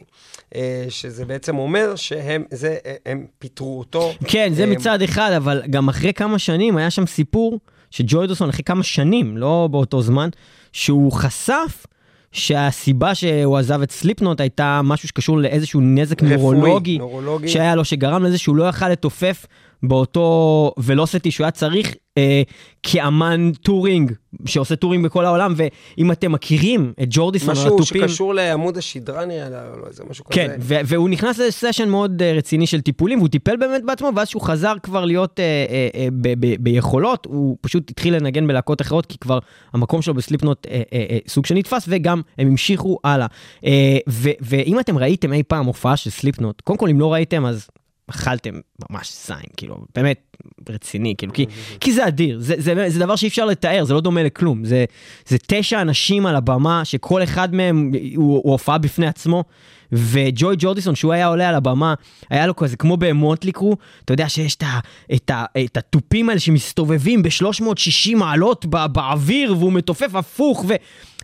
שזה 0.89 1.25
בעצם 1.25 1.57
אומר 1.57 1.95
שהם 1.95 2.43
זה, 2.51 2.77
הם 3.05 3.25
פיטרו 3.39 3.79
אותו. 3.79 4.13
כן, 4.27 4.53
זה 4.53 4.63
אה, 4.63 4.67
מצד 4.67 5.01
אחד, 5.01 5.31
אבל 5.38 5.62
גם 5.69 5.89
אחרי 5.89 6.13
כמה 6.13 6.39
שנים 6.39 6.77
היה 6.77 6.89
שם 6.89 7.05
סיפור 7.05 7.60
שג'וי 7.91 8.27
ג'ורדיסון, 8.27 8.49
אחרי 8.49 8.63
כמה 8.63 8.84
שנים, 8.84 9.38
לא 9.38 9.67
באותו 9.71 10.01
זמן, 10.01 10.29
שהוא 10.71 11.12
חשף 11.12 11.86
שהסיבה 12.31 13.15
שהוא 13.15 13.57
עזב 13.57 13.81
את 13.81 13.91
סליפנוט 13.91 14.41
הייתה 14.41 14.81
משהו 14.84 15.07
שקשור 15.07 15.38
לאיזשהו 15.38 15.81
נזק 15.81 16.23
רפואי, 16.23 16.38
נוירולוגי, 16.38 16.97
נוירולוגי. 16.97 17.47
שהיה 17.47 17.75
לו, 17.75 17.86
שגרם 17.86 18.23
לזה 18.23 18.38
שהוא 18.38 18.55
לא 18.55 18.63
יכל 18.63 18.89
לתופף 18.89 19.45
באותו 19.84 20.72
velocity 20.77 21.32
שהוא 21.32 21.44
היה 21.46 21.52
צריך 21.52 21.96
אה, 22.17 22.41
כאמן 22.84 23.52
touring, 23.62 24.12
שעושה 24.46 24.76
touring 24.75 25.06
בכל 25.06 25.26
העולם, 25.26 25.54
ואם 25.56 26.12
אתם 26.12 26.32
מכירים 26.32 26.94
את 27.04 27.08
ג'ורדיסון, 27.10 27.52
משהו 27.52 27.76
התופים... 27.76 28.02
שקשור 28.02 28.34
לעמוד 28.34 28.78
השדרה 28.78 29.26
נראה 29.26 29.50
לי, 29.50 29.56
לא, 29.56 29.88
איזה 29.88 30.04
משהו 30.10 30.26
כן, 30.26 30.48
כזה. 30.48 30.56
ו- 30.60 30.80
והוא 30.86 31.10
נכנס 31.10 31.39
לסשן 31.39 31.89
מאוד 31.89 32.22
אה, 32.21 32.38
רציני 32.38 32.67
של 32.67 32.82
טיפולים, 32.82 33.17
והוא 33.17 33.30
טיפל 33.30 33.58
באמת 33.58 33.82
בעצמו, 33.86 34.10
ואז 34.15 34.28
שהוא 34.28 34.41
חזר 34.41 34.74
כבר 34.84 35.06
להיות 35.06 35.39
אה, 35.39 35.91
אה, 35.91 35.95
אה, 35.95 36.12
ב- 36.22 36.46
ב- 36.46 36.63
ביכולות, 36.63 37.26
הוא 37.26 37.58
פשוט 37.62 37.89
התחיל 37.89 38.15
לנגן 38.15 38.48
בלהקות 38.48 38.82
אחרות, 38.82 39.06
כי 39.06 39.17
כבר 39.17 39.39
המקום 39.74 40.02
שלו 40.02 40.13
בסליפנוט 40.13 40.65
uh, 40.65 40.70
uh, 40.70 40.72
uh, 40.72 41.30
סוג 41.32 41.46
שנתפס, 41.46 41.86
וגם 41.88 42.22
הם 42.38 42.48
המשיכו 42.48 42.98
הלאה. 43.04 43.28
Uh, 43.58 43.67
ו- 44.10 44.30
ואם 44.41 44.80
אתם 44.80 44.98
ראיתם 44.98 45.34
אי 45.34 45.44
פעם 45.44 45.65
הופעה 45.65 45.98
של 45.98 46.10
סליפנוט, 46.10 46.62
קודם 46.62 46.78
כל 46.78 46.89
אם 46.89 47.00
לא 47.00 47.13
ראיתם, 47.13 47.46
אז 47.46 47.67
אכלתם 48.12 48.54
ממש 48.89 49.13
זין, 49.28 49.38
כאילו, 49.58 49.86
באמת 49.95 50.38
רציני, 50.69 51.15
כאילו, 51.17 51.34
כי, 51.34 51.45
כי 51.80 51.93
זה 51.93 52.08
אדיר, 52.08 52.39
זה, 52.39 52.56
זה, 52.58 52.89
זה 52.89 53.00
דבר 53.00 53.15
שאי 53.15 53.28
אפשר 53.28 53.45
לתאר, 53.45 53.84
זה 53.86 53.93
לא 53.93 54.02
דומה 54.02 54.24
לכלום. 54.24 54.65
זה, 54.65 54.86
זה 55.28 55.38
תשע 55.47 55.82
אנשים 55.82 56.26
על 56.26 56.36
הבמה, 56.36 56.86
שכל 56.86 57.24
אחד 57.24 57.56
מהם 57.56 57.91
הוא, 58.15 58.41
הוא 58.43 58.52
הופעה 58.52 58.78
בפני 58.78 59.08
עצמו, 59.08 59.43
וג'וי 59.91 60.56
ג'ורדיסון, 60.60 60.95
שהוא 60.95 61.13
היה 61.13 61.28
עולה 61.28 61.50
על 61.50 61.56
הבמה, 61.56 61.93
היה 62.30 62.47
לו 62.47 62.56
כזה, 62.56 62.78
כמו 62.78 62.97
במוטלי 62.97 63.52
קרו, 63.52 63.78
אתה 64.06 64.13
יודע 64.13 64.30
שיש 64.30 64.56
את, 64.56 64.63
ה, 64.63 64.80
את, 65.13 65.30
ה, 65.30 65.45
את 65.65 65.78
התופים 65.78 66.30
האלה 66.30 66.39
שמסתובבים 66.39 67.24
ב-360 67.24 68.15
מעלות 68.15 68.65
בא, 68.65 68.88
באוויר, 68.88 69.56
והוא 69.58 69.74
מתופף 69.74 70.15
הפוך, 70.15 70.65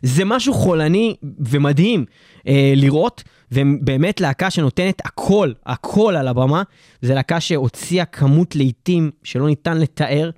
וזה 0.03 0.25
משהו 0.25 0.53
חולני 0.53 1.15
ומדהים 1.39 2.05
אה, 2.47 2.73
לראות. 2.75 3.23
והם 3.51 3.77
באמת 3.81 4.21
להקה 4.21 4.49
שנותנת 4.49 5.01
הכל, 5.05 5.51
הכל 5.65 6.15
על 6.15 6.27
הבמה. 6.27 6.63
זו 7.01 7.13
להקה 7.13 7.39
שהוציאה 7.39 8.05
כמות 8.05 8.55
לעיתים 8.55 9.11
שלא 9.23 9.47
ניתן 9.47 9.77
לתאר, 9.77 10.29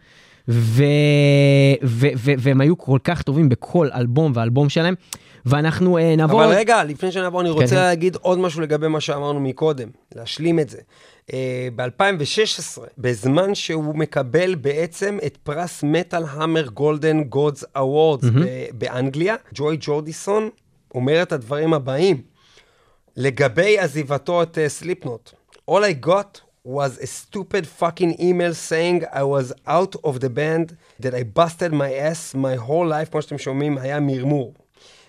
ו... 0.49 0.83
ו... 1.83 2.07
ו... 2.17 2.31
והם 2.37 2.61
היו 2.61 2.77
כל 2.77 2.99
כך 3.03 3.21
טובים 3.21 3.49
בכל 3.49 3.89
אלבום 3.95 4.31
ואלבום 4.35 4.69
שלהם. 4.69 4.95
ואנחנו 5.45 5.97
uh, 5.97 6.01
נעבור... 6.17 6.45
אבל 6.45 6.53
רגע, 6.55 6.83
לפני 6.83 7.11
שנעבור, 7.11 7.41
אני 7.41 7.49
כן, 7.49 7.55
רוצה 7.55 7.75
כן. 7.75 7.75
להגיד 7.75 8.15
עוד 8.15 8.39
משהו 8.39 8.61
לגבי 8.61 8.87
מה 8.87 9.01
שאמרנו 9.01 9.39
מקודם, 9.39 9.89
להשלים 10.15 10.59
את 10.59 10.69
זה. 10.69 10.77
אה, 11.27 11.33
ב-2016, 11.75 12.81
בזמן 12.97 13.55
שהוא 13.55 13.95
מקבל 13.95 14.55
בעצם 14.55 15.17
את 15.25 15.37
פרס 15.37 15.83
Metal 15.83 16.23
Hammer 16.29 16.67
Golden 16.67 17.23
Gods 17.23 17.63
Awards 17.75 18.27
באנגליה, 18.73 19.35
ג'וי 19.53 19.77
ג'ורדיסון 19.79 20.49
אומר 20.95 21.21
את 21.21 21.31
הדברים 21.31 21.73
הבאים 21.73 22.21
לגבי 23.18 23.78
עזיבתו 23.78 24.42
את 24.42 24.58
סליפנוט. 24.68 25.32
All 25.70 25.82
I 25.82 26.06
got 26.06 26.40
was 26.64 26.98
a 26.98 27.06
stupid 27.06 27.66
fucking 27.66 28.20
email 28.20 28.54
saying 28.54 29.04
I 29.12 29.22
was 29.22 29.52
out 29.66 29.94
of 30.02 30.20
the 30.20 30.30
band, 30.30 30.76
that 30.98 31.14
I 31.14 31.22
busted 31.22 31.72
my 31.72 31.92
ass 31.94 32.34
my 32.34 32.56
whole 32.56 32.86
life, 32.86 33.10
כמו 33.10 33.22
שאתם 33.22 33.38
שומעים, 33.38 33.78
היה 33.78 34.00
מרמור. 34.00 34.54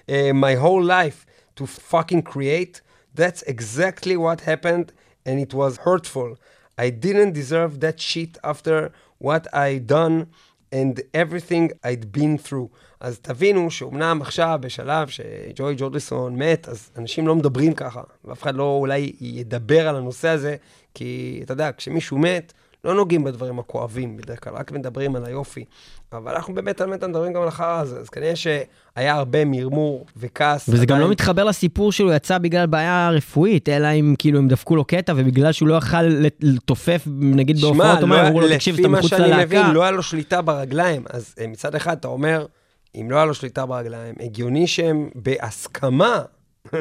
Uh, 0.08 0.34
my 0.34 0.56
whole 0.56 0.84
life 0.84 1.26
to 1.56 1.66
fucking 1.66 2.22
create, 2.22 2.82
that's 3.14 3.42
exactly 3.44 4.18
what 4.18 4.42
happened 4.42 4.92
and 5.26 5.40
it 5.40 5.54
was 5.54 5.78
hurtful. 5.78 6.38
I 6.78 6.90
didn't 6.90 7.32
deserve 7.32 7.80
that 7.80 8.00
shit 8.00 8.38
after 8.44 8.92
what 9.18 9.48
I 9.54 9.78
done 9.78 10.28
And 10.75 11.01
everything 11.15 11.69
I'd 11.85 12.17
been 12.19 12.49
through. 12.49 12.77
אז 13.01 13.19
תבינו 13.19 13.71
שאומנם 13.71 14.19
עכשיו 14.23 14.59
בשלב 14.63 15.09
שג'וי 15.09 15.75
ג'ורדיסון 15.79 16.37
מת, 16.37 16.69
אז 16.69 16.91
אנשים 16.97 17.27
לא 17.27 17.35
מדברים 17.35 17.75
ככה, 17.75 18.03
ואף 18.25 18.43
אחד 18.43 18.55
לא 18.55 18.77
אולי 18.81 19.13
ידבר 19.21 19.89
על 19.89 19.97
הנושא 19.97 20.29
הזה, 20.29 20.57
כי 20.95 21.41
אתה 21.45 21.53
יודע, 21.53 21.71
כשמישהו 21.77 22.19
מת, 22.19 22.53
לא 22.85 22.95
נוגעים 22.95 23.25
בדברים 23.25 23.59
הכואבים 23.59 24.17
בדרך 24.17 24.45
כלל, 24.45 24.53
רק 24.55 24.73
מדברים 24.73 25.17
על 25.17 25.25
היופי. 25.25 25.65
אבל 26.13 26.33
אנחנו 26.35 26.55
באמת 26.55 26.81
על 26.81 26.91
מטה 26.91 27.07
מדברים 27.09 27.33
גם 27.33 27.43
על 27.43 27.49
החרא 27.49 27.81
הזה, 27.81 27.99
אז 27.99 28.09
כנראה 28.09 28.37
שהיה 28.37 29.15
הרבה 29.15 29.45
מרמור 29.45 30.07
וכעס. 30.17 30.69
וזה 30.69 30.87
גם 30.87 30.95
עדיין. 30.95 31.01
לא 31.07 31.13
מתחבר 31.13 31.45
לסיפור 31.45 31.93
שלו 31.93 32.13
יצא 32.13 32.39
בגלל 32.39 32.67
בעיה 32.67 33.11
רפואית, 33.11 33.69
אלא 33.69 33.89
אם 33.89 34.15
כאילו 34.19 34.39
הם 34.39 34.49
דפקו 34.49 34.77
לו 34.77 34.85
קטע, 34.85 35.13
ובגלל 35.17 35.53
שהוא 35.53 35.69
לא 35.69 35.75
יכל 35.75 36.03
לת- 36.03 36.39
לתופף, 36.43 37.03
נגיד 37.21 37.61
בהופעות, 37.61 38.01
לא, 38.01 38.27
אמרו 38.29 38.41
לו, 38.41 38.49
תקשיב, 38.49 38.75
לפי 38.75 38.83
אתה 38.83 38.89
מה 38.89 38.99
מחוץ 38.99 39.11
שאני 39.11 39.23
ללהקה. 39.23 39.45
מבין, 39.45 39.71
לא 39.71 39.83
היה 39.83 39.91
לו 39.91 40.03
שליטה 40.03 40.43
ברגליים. 40.43 41.05
אז 41.11 41.35
אה, 41.41 41.47
מצד 41.47 41.75
אחד 41.75 41.97
אתה 41.97 42.09
אומר, 42.09 42.47
אם 42.95 43.11
לא 43.11 43.17
היה 43.17 43.25
לו 43.25 43.35
שליטה 43.35 43.67
ברגליים, 43.67 44.15
הגיוני 44.21 44.67
שהם 44.67 45.09
בהסכמה, 45.15 46.23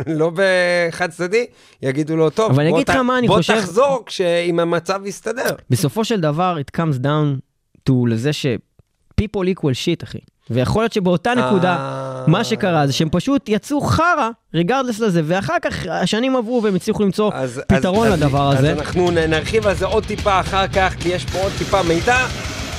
לא 0.07 0.31
בחד 0.35 1.09
צדדי, 1.09 1.45
יגידו 1.81 2.15
לו, 2.17 2.29
טוב, 2.29 2.51
אבל 2.51 2.69
בוא 2.69 2.83
ת- 2.83 2.89
בוא 3.27 3.35
חושב- 3.37 3.55
תחזור 3.61 4.03
כשאם 4.05 4.59
המצב 4.59 5.01
יסתדר. 5.05 5.55
בסופו 5.69 6.05
של 6.05 6.21
דבר, 6.21 6.57
it 6.59 6.79
comes 6.79 6.97
down 7.03 7.39
to 7.89 7.93
לזה 8.07 8.33
ש... 8.33 8.45
people 9.21 9.45
equal 9.55 9.63
shit, 9.85 10.03
אחי. 10.03 10.17
ויכול 10.49 10.81
להיות 10.83 10.93
שבאותה 10.93 11.33
נקודה, 11.35 11.75
אה. 11.75 12.23
מה 12.27 12.43
שקרה 12.43 12.87
זה 12.87 12.93
שהם 12.93 13.09
פשוט 13.11 13.49
יצאו 13.49 13.81
חרא, 13.81 14.29
ריגרדלס 14.53 14.99
לזה, 14.99 15.21
ואחר 15.25 15.55
כך 15.61 15.85
השנים 15.89 16.35
עברו 16.35 16.63
והם 16.63 16.75
הצליחו 16.75 17.03
למצוא 17.03 17.31
אז- 17.33 17.61
פתרון 17.67 18.07
אז- 18.07 18.13
לדבר 18.13 18.51
אז 18.51 18.59
הזה. 18.59 18.71
אנחנו 18.71 19.11
נ- 19.11 19.17
נרחיב 19.29 19.67
על 19.67 19.75
זה 19.75 19.85
עוד 19.85 20.05
טיפה 20.05 20.39
אחר 20.39 20.67
כך, 20.67 20.95
כי 20.99 21.09
יש 21.09 21.25
פה 21.25 21.37
עוד 21.43 21.51
טיפה 21.57 21.83
מידע. 21.83 22.17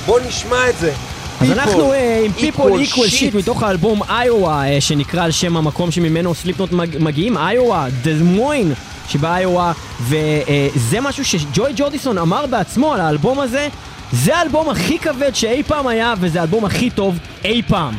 בוא 0.05 0.19
נשמע 0.27 0.69
את 0.69 0.75
זה. 0.77 0.93
אז 1.41 1.51
אנחנו 1.51 1.93
אה, 1.93 2.25
עם 2.25 2.31
People 2.37 2.89
Equal 2.89 3.33
Shit. 3.33 3.37
מתוך 3.37 3.63
האלבום 3.63 4.01
איואה, 4.03 4.73
אה, 4.73 4.81
שנקרא 4.81 5.23
על 5.23 5.31
שם 5.31 5.57
המקום 5.57 5.91
שממנו 5.91 6.35
סליפנוט 6.35 6.71
מגיעים, 6.99 7.37
איואה, 7.37 7.87
דזמוין 8.03 8.73
שבאיואה, 9.09 9.71
וזה 10.01 11.01
משהו 11.01 11.25
שג'וי 11.25 11.71
ג'ורדיסון 11.75 12.17
אמר 12.17 12.45
בעצמו 12.45 12.93
על 12.93 12.99
האלבום 12.99 13.39
הזה, 13.39 13.67
זה 14.11 14.37
האלבום 14.37 14.69
הכי 14.69 14.99
כבד 14.99 15.35
שאי 15.35 15.63
פעם 15.63 15.87
היה, 15.87 16.13
וזה 16.19 16.39
האלבום 16.39 16.65
הכי 16.65 16.89
טוב 16.89 17.17
אי 17.45 17.61
פעם. 17.67 17.95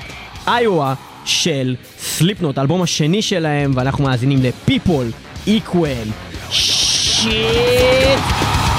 איואה 0.49 0.95
של 1.25 1.77
סליפנוט, 2.01 2.59
האלבום 2.59 2.83
השני 2.83 3.23
שלהם, 3.23 3.73
ואנחנו 3.75 4.05
מאזינים 4.05 4.43
ל-People 4.43 5.49
Equal 5.49 6.09
Shit. 6.51 8.72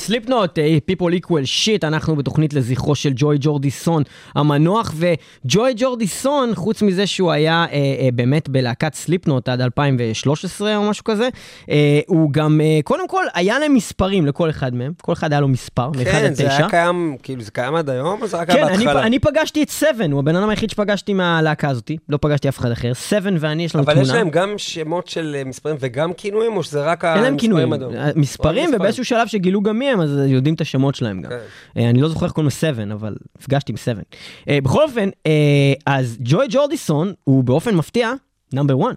סליפנוט, 0.00 0.58
People 0.90 1.26
Equal 1.26 1.64
Shit, 1.64 1.86
אנחנו 1.86 2.16
בתוכנית 2.16 2.54
לזכרו 2.54 2.94
של 2.94 3.12
ג'וי 3.16 3.36
ג'ורדיסון 3.40 4.02
המנוח, 4.34 4.94
וג'וי 4.96 5.72
ג'ורדיסון, 5.76 6.54
חוץ 6.54 6.82
מזה 6.82 7.06
שהוא 7.06 7.32
היה 7.32 7.64
אה, 7.72 7.76
אה, 7.76 8.08
באמת 8.14 8.48
בלהקת 8.48 8.94
סליפנוט 8.94 9.48
עד 9.48 9.60
2013 9.60 10.76
או 10.76 10.90
משהו 10.90 11.04
כזה, 11.04 11.28
אה, 11.70 12.00
הוא 12.06 12.32
גם, 12.32 12.60
אה, 12.60 12.80
קודם 12.84 13.08
כל, 13.08 13.24
היה 13.34 13.58
להם 13.58 13.74
מספרים 13.74 14.26
לכל 14.26 14.50
אחד 14.50 14.74
מהם, 14.74 14.92
כל 15.02 15.12
אחד 15.12 15.32
היה 15.32 15.40
לו 15.40 15.48
מספר, 15.48 15.88
מ-1 15.90 16.04
כן, 16.04 16.24
עד 16.24 16.34
זה 16.34 16.44
9. 16.44 16.56
היה 16.56 16.68
קיים, 16.70 17.16
כאילו 17.22 17.42
זה 17.42 17.50
קיים 17.50 17.74
עד 17.74 17.90
היום, 17.90 18.22
או 18.22 18.26
זה 18.26 18.36
רק 18.36 18.50
היה 18.50 18.66
כן, 18.66 18.74
אני, 18.74 18.84
בהתחלה? 18.84 19.06
אני 19.06 19.18
פגשתי 19.18 19.62
את 19.62 19.70
סבן, 19.70 20.12
הוא 20.12 20.20
הבן 20.20 20.36
אדם 20.36 20.48
היחיד 20.48 20.70
שפגשתי 20.70 21.12
מהלהקה 21.12 21.68
הזאתי, 21.68 21.96
לא 22.08 22.18
פגשתי 22.20 22.48
אף 22.48 22.58
אחד 22.58 22.70
אחר. 22.70 22.94
סבן 22.94 23.36
ואני, 23.38 23.64
יש 23.64 23.74
לנו 23.74 23.84
אבל 23.84 23.92
תמונה. 23.92 24.08
יש 24.08 24.14
להם 24.14 24.30
גם 24.30 24.54
שמות 24.56 25.08
של 25.08 25.36
אה, 25.38 25.44
מספרים 25.44 25.76
וגם 25.80 26.12
כינויים, 26.12 26.56
או 26.56 26.62
שזה 26.62 26.84
רק 26.84 27.04
אין 27.04 27.22
להם 27.22 27.34
המספרים 27.34 27.72
עד 27.72 27.82
היום? 27.82 27.94
מספרים, 28.16 28.70
ובאיזשהו 28.74 29.04
שלב 29.04 29.26
שגילו 29.26 29.60
גם 29.60 29.78
מי 29.78 29.89
הם, 29.92 30.00
אז 30.00 30.18
יודעים 30.26 30.54
את 30.54 30.60
השמות 30.60 30.94
שלהם 30.94 31.22
גם. 31.22 31.30
כן. 31.30 31.38
אה, 31.76 31.90
אני 31.90 32.00
לא 32.00 32.08
זוכר 32.08 32.26
איך 32.26 32.32
קוראים 32.32 32.46
לו 32.46 32.50
סבן, 32.50 32.92
אבל 32.92 33.16
נפגשתי 33.38 33.72
עם 33.72 33.76
סבן. 33.76 34.02
אה, 34.48 34.58
בכל 34.62 34.82
אופן, 34.82 35.08
אה, 35.26 35.72
אז 35.86 36.16
ג'וי 36.20 36.46
ג'ורדיסון 36.50 37.12
הוא 37.24 37.44
באופן 37.44 37.74
מפתיע 37.74 38.12
נאמבר 38.52 38.74
1. 38.74 38.96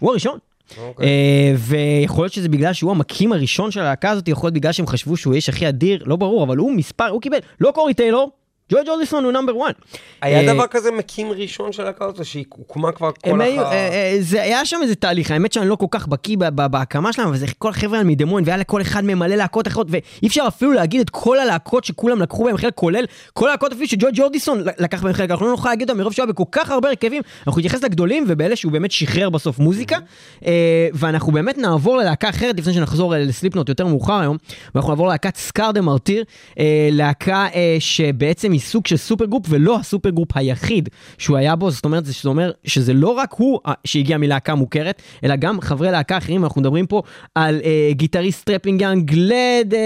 הוא 0.00 0.10
הראשון. 0.10 0.38
אוקיי. 0.78 1.06
אה, 1.06 1.54
ויכול 1.58 2.24
להיות 2.24 2.32
שזה 2.32 2.48
בגלל 2.48 2.72
שהוא 2.72 2.90
המקים 2.90 3.32
הראשון 3.32 3.70
של 3.70 3.80
הלהקה 3.80 4.10
הזאת, 4.10 4.28
יכול 4.28 4.46
להיות 4.46 4.54
בגלל 4.54 4.72
שהם 4.72 4.86
חשבו 4.86 5.16
שהוא 5.16 5.32
האיש 5.32 5.48
הכי 5.48 5.68
אדיר, 5.68 6.02
לא 6.06 6.16
ברור, 6.16 6.44
אבל 6.44 6.56
הוא 6.56 6.72
מספר, 6.72 7.08
הוא 7.08 7.20
קיבל, 7.20 7.38
לא 7.60 7.70
קורי 7.74 7.94
טיילור, 7.94 8.30
ג'וי 8.72 8.80
ג'ורדיסון 8.86 9.24
הוא 9.24 9.32
נאמבר 9.32 9.52
1. 9.66 9.74
היה 10.22 10.54
דבר 10.54 10.66
כזה 10.66 10.90
מקים 10.90 11.32
ראשון 11.32 11.72
של 11.72 11.82
להקה 11.82 12.04
הזאת, 12.04 12.24
שהיא 12.24 12.44
הוקמה 12.48 12.92
כבר 12.92 13.10
כל 13.24 13.42
אחר... 13.42 13.62
אה, 13.62 13.72
אה, 13.72 14.16
זה 14.20 14.42
היה 14.42 14.64
שם 14.64 14.78
איזה 14.82 14.94
תהליך, 14.94 15.30
האמת 15.30 15.52
שאני 15.52 15.68
לא 15.68 15.76
כל 15.76 15.86
כך 15.90 16.06
בקיא 16.06 16.36
בהקמה 16.36 17.12
שלהם, 17.12 17.28
אבל 17.28 17.36
זה 17.36 17.46
כל 17.58 17.68
החבר'ה 17.68 17.98
האלה 17.98 18.08
מדה 18.08 18.21
מוין, 18.21 18.42
והיה 18.46 18.56
לכל 18.56 18.80
אחד 18.80 19.04
מהם 19.04 19.18
מלא 19.18 19.34
להקות 19.34 19.68
אחרות, 19.68 19.86
ואי 19.90 20.26
אפשר 20.26 20.44
אפילו 20.48 20.72
להגיד 20.72 21.00
את 21.00 21.10
כל 21.10 21.38
הלהקות 21.38 21.84
שכולם 21.84 22.22
לקחו 22.22 22.44
בהם 22.44 22.56
חלק, 22.56 22.74
כולל 22.74 23.04
כל 23.32 23.48
הלהקות 23.48 23.72
אפילו 23.72 23.88
שג'וי 23.88 24.10
ג'ורדיסון 24.14 24.62
לקח 24.78 25.02
בהם 25.02 25.12
חלק, 25.12 25.30
אנחנו 25.30 25.46
לא 25.46 25.52
נוכל 25.52 25.68
להגיד 25.68 25.90
אותם 25.90 26.00
מרוב 26.00 26.12
שהוא 26.12 26.24
היה 26.24 26.32
בכל 26.32 26.44
כך 26.52 26.70
הרבה 26.70 26.88
הרכבים, 26.88 27.22
אנחנו 27.46 27.58
נתייחס 27.58 27.82
לגדולים 27.82 28.24
ובאלה 28.28 28.56
שהוא 28.56 28.72
באמת 28.72 28.92
שחרר 28.92 29.30
בסוף 29.30 29.58
מוזיקה, 29.58 29.98
אה, 30.46 30.88
ואנחנו 30.92 31.32
באמת 31.32 31.58
נעבור 31.58 31.96
ללהקה 31.96 32.28
אחרת 32.28 32.58
לפני 32.58 32.72
שנחזור 32.72 33.14
אה, 33.14 33.18
לסליפנוט 33.18 33.68
יותר 33.68 33.86
מאוחר 33.86 34.20
היום, 34.20 34.36
ואנחנו 34.74 34.90
נעבור 34.90 35.06
ללהקת 35.06 35.36
Scar 35.36 35.70
the 35.70 35.80
Martyr, 35.80 36.24
אה, 36.58 36.88
להקה 36.92 37.46
אה, 37.54 37.76
שבעצם 37.78 38.53
היא 38.54 38.60
סוג 38.60 38.86
של 38.86 38.96
supergroup 38.96 39.46
ולא 39.48 39.78
ה 39.78 40.10
supergroup 40.10 40.28
היחיד 40.34 40.88
שהוא 41.18 41.36
היה 41.36 41.56
בו, 41.56 41.70
זאת 41.70 41.84
אומרת, 41.84 42.04
זה 42.04 42.28
אומר 42.28 42.50
שזה 42.64 42.92
לא 42.92 43.08
רק 43.08 43.32
הוא 43.32 43.60
אה, 43.66 43.72
שהגיע 43.84 44.18
מלהקה 44.18 44.54
מוכרת, 44.54 45.02
אלא 45.24 45.36
גם 45.36 45.60
חברי 45.60 45.90
להקה 45.90 46.18
אחרים, 46.18 46.44
אנחנו 46.44 46.60
מדברים 46.60 46.86
פה 46.86 47.02
על 47.34 47.60
אה, 47.64 47.90
גיטריסט 47.92 48.46
Strapping 48.46 48.80
Young 48.80 49.04
Lad, 49.04 49.74
אה, 49.74 49.78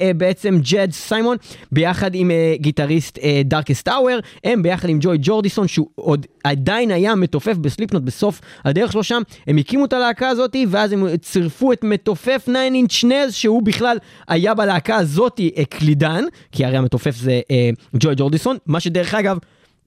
אה, 0.00 0.10
בעצם 0.16 0.58
ג'ד 0.70 0.92
סיימון, 0.92 1.36
ביחד 1.72 2.14
עם 2.14 2.30
אה, 2.30 2.54
גיטריסט 2.60 3.18
אה, 3.18 3.42
Darkest 3.44 3.84
Hour, 3.84 4.18
הם 4.44 4.62
ביחד 4.62 4.88
עם 4.88 4.98
ג'וי 5.00 5.18
ג'ורדיסון, 5.20 5.68
שהוא 5.68 5.86
עוד 5.94 6.26
עדיין 6.44 6.90
היה 6.90 7.14
מתופף 7.14 7.56
בסליפנוט 7.56 8.02
בסוף 8.02 8.40
הדרך 8.64 8.92
שלו 8.92 9.02
שם, 9.02 9.22
הם 9.46 9.56
הקימו 9.56 9.84
את 9.84 9.92
הלהקה 9.92 10.28
הזאת, 10.28 10.56
ואז 10.68 10.92
הם 10.92 11.16
צירפו 11.16 11.72
את 11.72 11.84
מתופף 11.84 12.42
9 12.42 12.62
Inch 12.62 13.04
Nails, 13.04 13.34
שהוא 13.34 13.62
בכלל 13.62 13.98
היה 14.28 14.54
בלהקה 14.54 14.96
הזאת 14.96 15.40
אה, 15.40 15.64
קלידן, 15.64 16.24
כי 16.52 16.64
הרי 16.64 16.76
המתופף 16.76 17.16
זה 17.16 17.40
אה, 17.50 17.70
ג'וי 17.96 18.14
ג'ורדיסון, 18.16 18.56
מה 18.66 18.80
שדרך 18.80 19.14
אגב, 19.14 19.38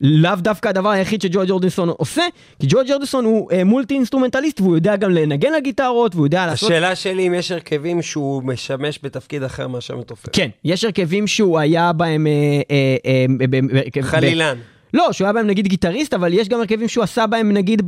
לאו 0.01 0.35
דווקא 0.37 0.67
הדבר 0.67 0.89
היחיד 0.89 1.21
שג'וי 1.21 1.45
ג'ורדיסון 1.47 1.89
עושה, 1.89 2.23
כי 2.61 2.67
ג'וי 2.69 2.83
ג'ורדיסון 2.87 3.25
הוא 3.25 3.51
אה, 3.51 3.63
multi-instrumentalist 3.63 4.61
והוא 4.61 4.75
יודע 4.75 4.95
גם 4.95 5.11
לנגן 5.11 5.53
על 5.53 5.61
גיטרות 5.61 6.15
והוא 6.15 6.25
יודע 6.25 6.45
לעשות... 6.45 6.71
השאלה 6.71 6.95
שלי 6.95 7.27
אם 7.27 7.33
יש 7.33 7.51
הרכבים 7.51 8.01
שהוא 8.01 8.43
משמש 8.43 8.99
בתפקיד 9.03 9.43
אחר 9.43 9.67
מאשר 9.67 9.97
מתופף. 9.97 10.29
כן, 10.33 10.49
יש 10.65 10.83
הרכבים 10.83 11.27
שהוא 11.27 11.59
היה 11.59 11.93
בהם... 11.93 12.27
אה, 12.27 12.31
אה, 12.71 12.95
אה, 13.05 13.25
ב- 13.37 13.55
ב- 13.55 13.99
ב- 13.99 14.01
חלילן. 14.01 14.57
לא, 14.93 15.11
שהוא 15.11 15.25
היה 15.25 15.33
בהם 15.33 15.47
נגיד 15.47 15.67
גיטריסט, 15.67 16.13
אבל 16.13 16.33
יש 16.33 16.49
גם 16.49 16.59
הרכבים 16.59 16.87
שהוא 16.87 17.03
עשה 17.03 17.27
בהם 17.27 17.51
נגיד 17.51 17.81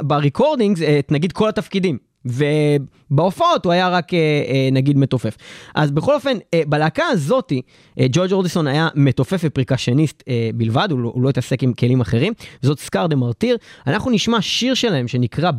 ב 0.00 0.07
recordings, 0.07 0.80
את 0.82 1.12
נגיד 1.12 1.32
כל 1.32 1.48
התפקידים. 1.48 2.07
ובהופעות 2.24 3.64
הוא 3.64 3.72
היה 3.72 3.88
רק 3.88 4.14
אה, 4.14 4.18
אה, 4.18 4.68
נגיד 4.72 4.98
מתופף. 4.98 5.36
אז 5.74 5.90
בכל 5.90 6.14
אופן, 6.14 6.36
אה, 6.54 6.62
בלהקה 6.66 7.04
הזאתי, 7.06 7.62
ג'ורג' 8.10 8.32
אורדיסון 8.32 8.66
היה 8.66 8.88
מתופף 8.94 9.40
ופריקשניסט 9.44 10.22
בלבד, 10.54 10.88
הוא 10.90 11.00
לא, 11.00 11.10
הוא 11.14 11.22
לא 11.22 11.28
התעסק 11.28 11.62
עם 11.62 11.72
כלים 11.72 12.00
אחרים. 12.00 12.32
זאת 12.62 12.78
סקאר 12.80 13.06
דה 13.06 13.16
מרטיר. 13.16 13.56
אנחנו 13.86 14.10
נשמע 14.10 14.42
שיר 14.42 14.74
שלהם 14.74 15.08
שנקרא 15.08 15.50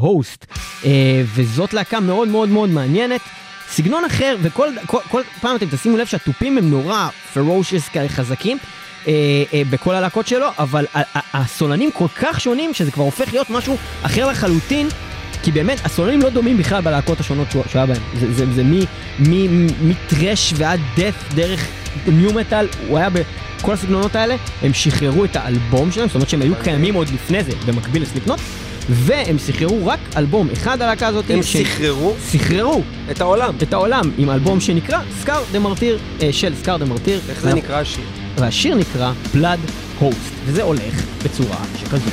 Host, 0.00 0.46
אה, 0.84 1.22
וזאת 1.34 1.74
להקה 1.74 2.00
מאוד 2.00 2.28
מאוד 2.28 2.48
מאוד 2.48 2.70
מעניינת. 2.70 3.20
סגנון 3.68 4.04
אחר, 4.04 4.36
וכל 4.42 4.68
כל, 4.86 4.98
כל 5.10 5.22
פעם 5.40 5.56
אתם 5.56 5.66
תשימו 5.70 5.96
לב 5.96 6.06
שהתופים 6.06 6.58
הם 6.58 6.70
נורא 6.70 7.08
פרושס 7.34 7.88
כאלה 7.88 8.08
חזקים. 8.08 8.58
אה, 9.06 9.12
אה, 9.52 9.62
בכל 9.70 9.94
הלהקות 9.94 10.26
שלו, 10.26 10.46
אבל 10.58 10.86
הסולנים 11.32 11.90
כל 11.90 12.08
כך 12.08 12.40
שונים 12.40 12.74
שזה 12.74 12.90
כבר 12.90 13.04
הופך 13.04 13.32
להיות 13.32 13.50
משהו 13.50 13.76
אחר 14.02 14.30
לחלוטין. 14.30 14.88
כי 15.42 15.52
באמת, 15.52 15.80
הסולנים 15.84 16.20
לא 16.22 16.30
דומים 16.30 16.56
בכלל 16.58 16.80
בלהקות 16.80 17.20
השונות 17.20 17.50
שהוא 17.50 17.62
היה 17.74 17.86
בהן. 17.86 17.98
זה, 18.20 18.32
זה, 18.34 18.52
זה 18.54 18.62
מ- 18.64 19.66
מטרש 19.88 20.54
ועד 20.56 20.80
דף, 20.96 21.14
דרך 21.34 21.66
ניו 22.06 22.32
מטאל, 22.32 22.66
הוא 22.88 22.98
היה 22.98 23.08
בכל 23.10 23.72
הסגנונות 23.72 24.16
האלה. 24.16 24.34
הם 24.62 24.74
שחררו 24.74 25.24
את 25.24 25.36
האלבום 25.36 25.92
שלהם, 25.92 26.08
זאת 26.08 26.14
אומרת 26.14 26.28
שהם 26.28 26.42
היו 26.42 26.52
קיימים 26.62 26.94
עוד 26.94 27.08
לפני 27.14 27.44
זה, 27.44 27.52
במקביל 27.66 28.02
לסליפנוט, 28.02 28.40
והם 28.90 29.36
שחררו 29.38 29.86
רק 29.86 29.98
אלבום 30.16 30.48
אחד 30.52 30.82
הלהקה 30.82 31.06
הזאת. 31.06 31.24
הם 31.30 31.42
ש- 31.42 31.56
סחררו 31.56 32.14
שחררו 32.32 32.82
את 33.10 33.20
העולם. 33.20 33.54
את 33.62 33.72
העולם 33.72 34.02
עם 34.18 34.30
אלבום 34.30 34.60
שנקרא 34.60 34.98
סקאר 35.20 35.42
דה 35.52 35.58
מרטיר, 35.58 35.98
אה, 36.22 36.32
של 36.32 36.52
סקאר 36.62 36.76
דה 36.76 36.84
מרטיר. 36.84 37.20
איך 37.28 37.40
זה 37.42 37.54
נקרא 37.54 37.76
השיר? 37.80 38.04
והשיר 38.38 38.74
נקרא 38.74 39.12
Blood 39.34 39.70
Host, 40.02 40.32
וזה 40.46 40.62
הולך 40.62 40.94
בצורה 41.24 41.56
שכזו. 41.80 42.10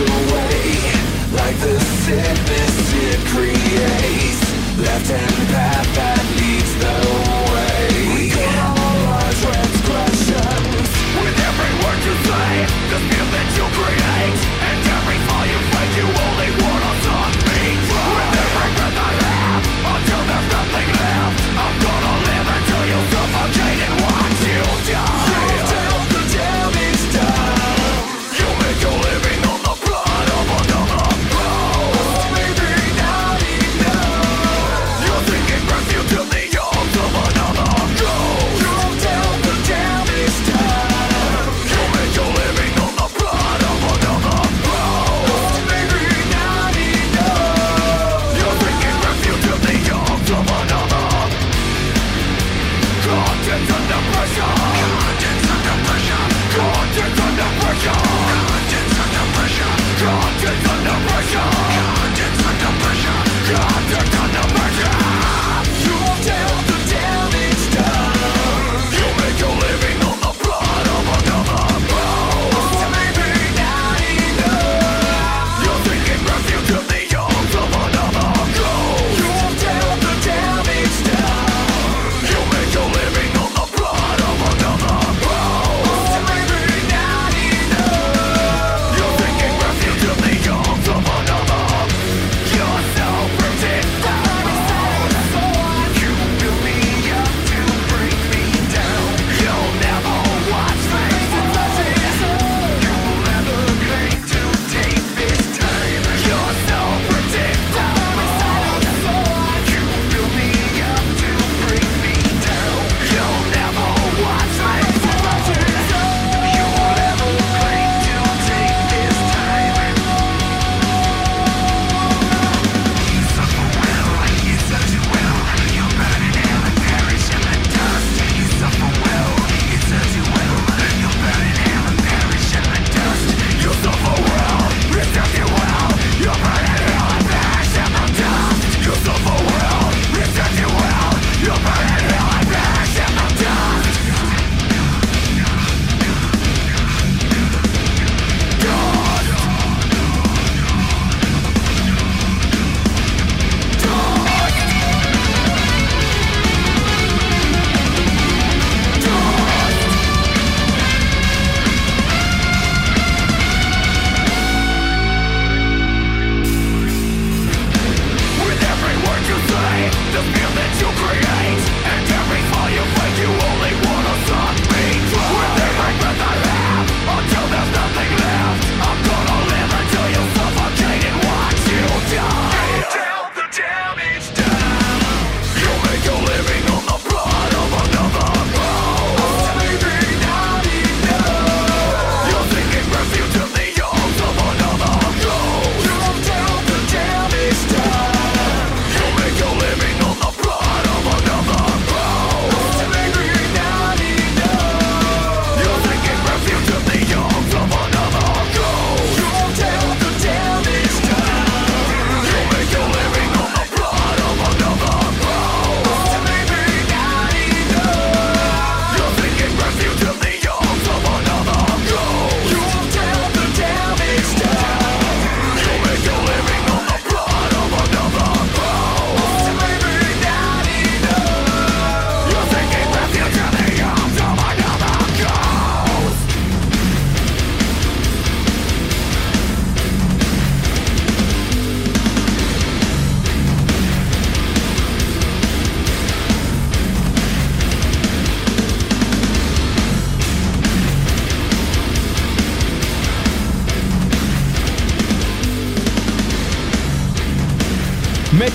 Away. 0.00 0.78
Like 1.32 1.56
the 1.58 1.78
sickness 2.04 2.92
it 2.94 3.20
creates, 3.32 4.78
left 4.78 5.08
hand 5.10 5.48
path 5.48 6.17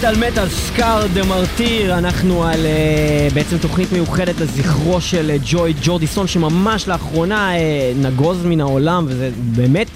מטאל 0.04 0.28
מטאל 0.28 0.50
סקאר 0.50 1.08
דה 1.14 1.26
מרטיר, 1.26 1.98
אנחנו 1.98 2.44
על 2.44 2.60
uh, 2.60 3.34
בעצם 3.34 3.58
תוכנית 3.58 3.92
מיוחדת 3.92 4.40
לזכרו 4.40 5.02
של 5.02 5.32
uh, 5.36 5.42
ג'וי 5.52 5.74
ג'ורדיסון 5.84 6.28
שממש 6.28 6.88
לאחרונה 6.88 7.52
uh, 7.56 7.58
נגוז 7.98 8.46
מן 8.46 8.62
העולם 8.62 9.06
וזה 9.08 9.32
באמת 9.56 9.88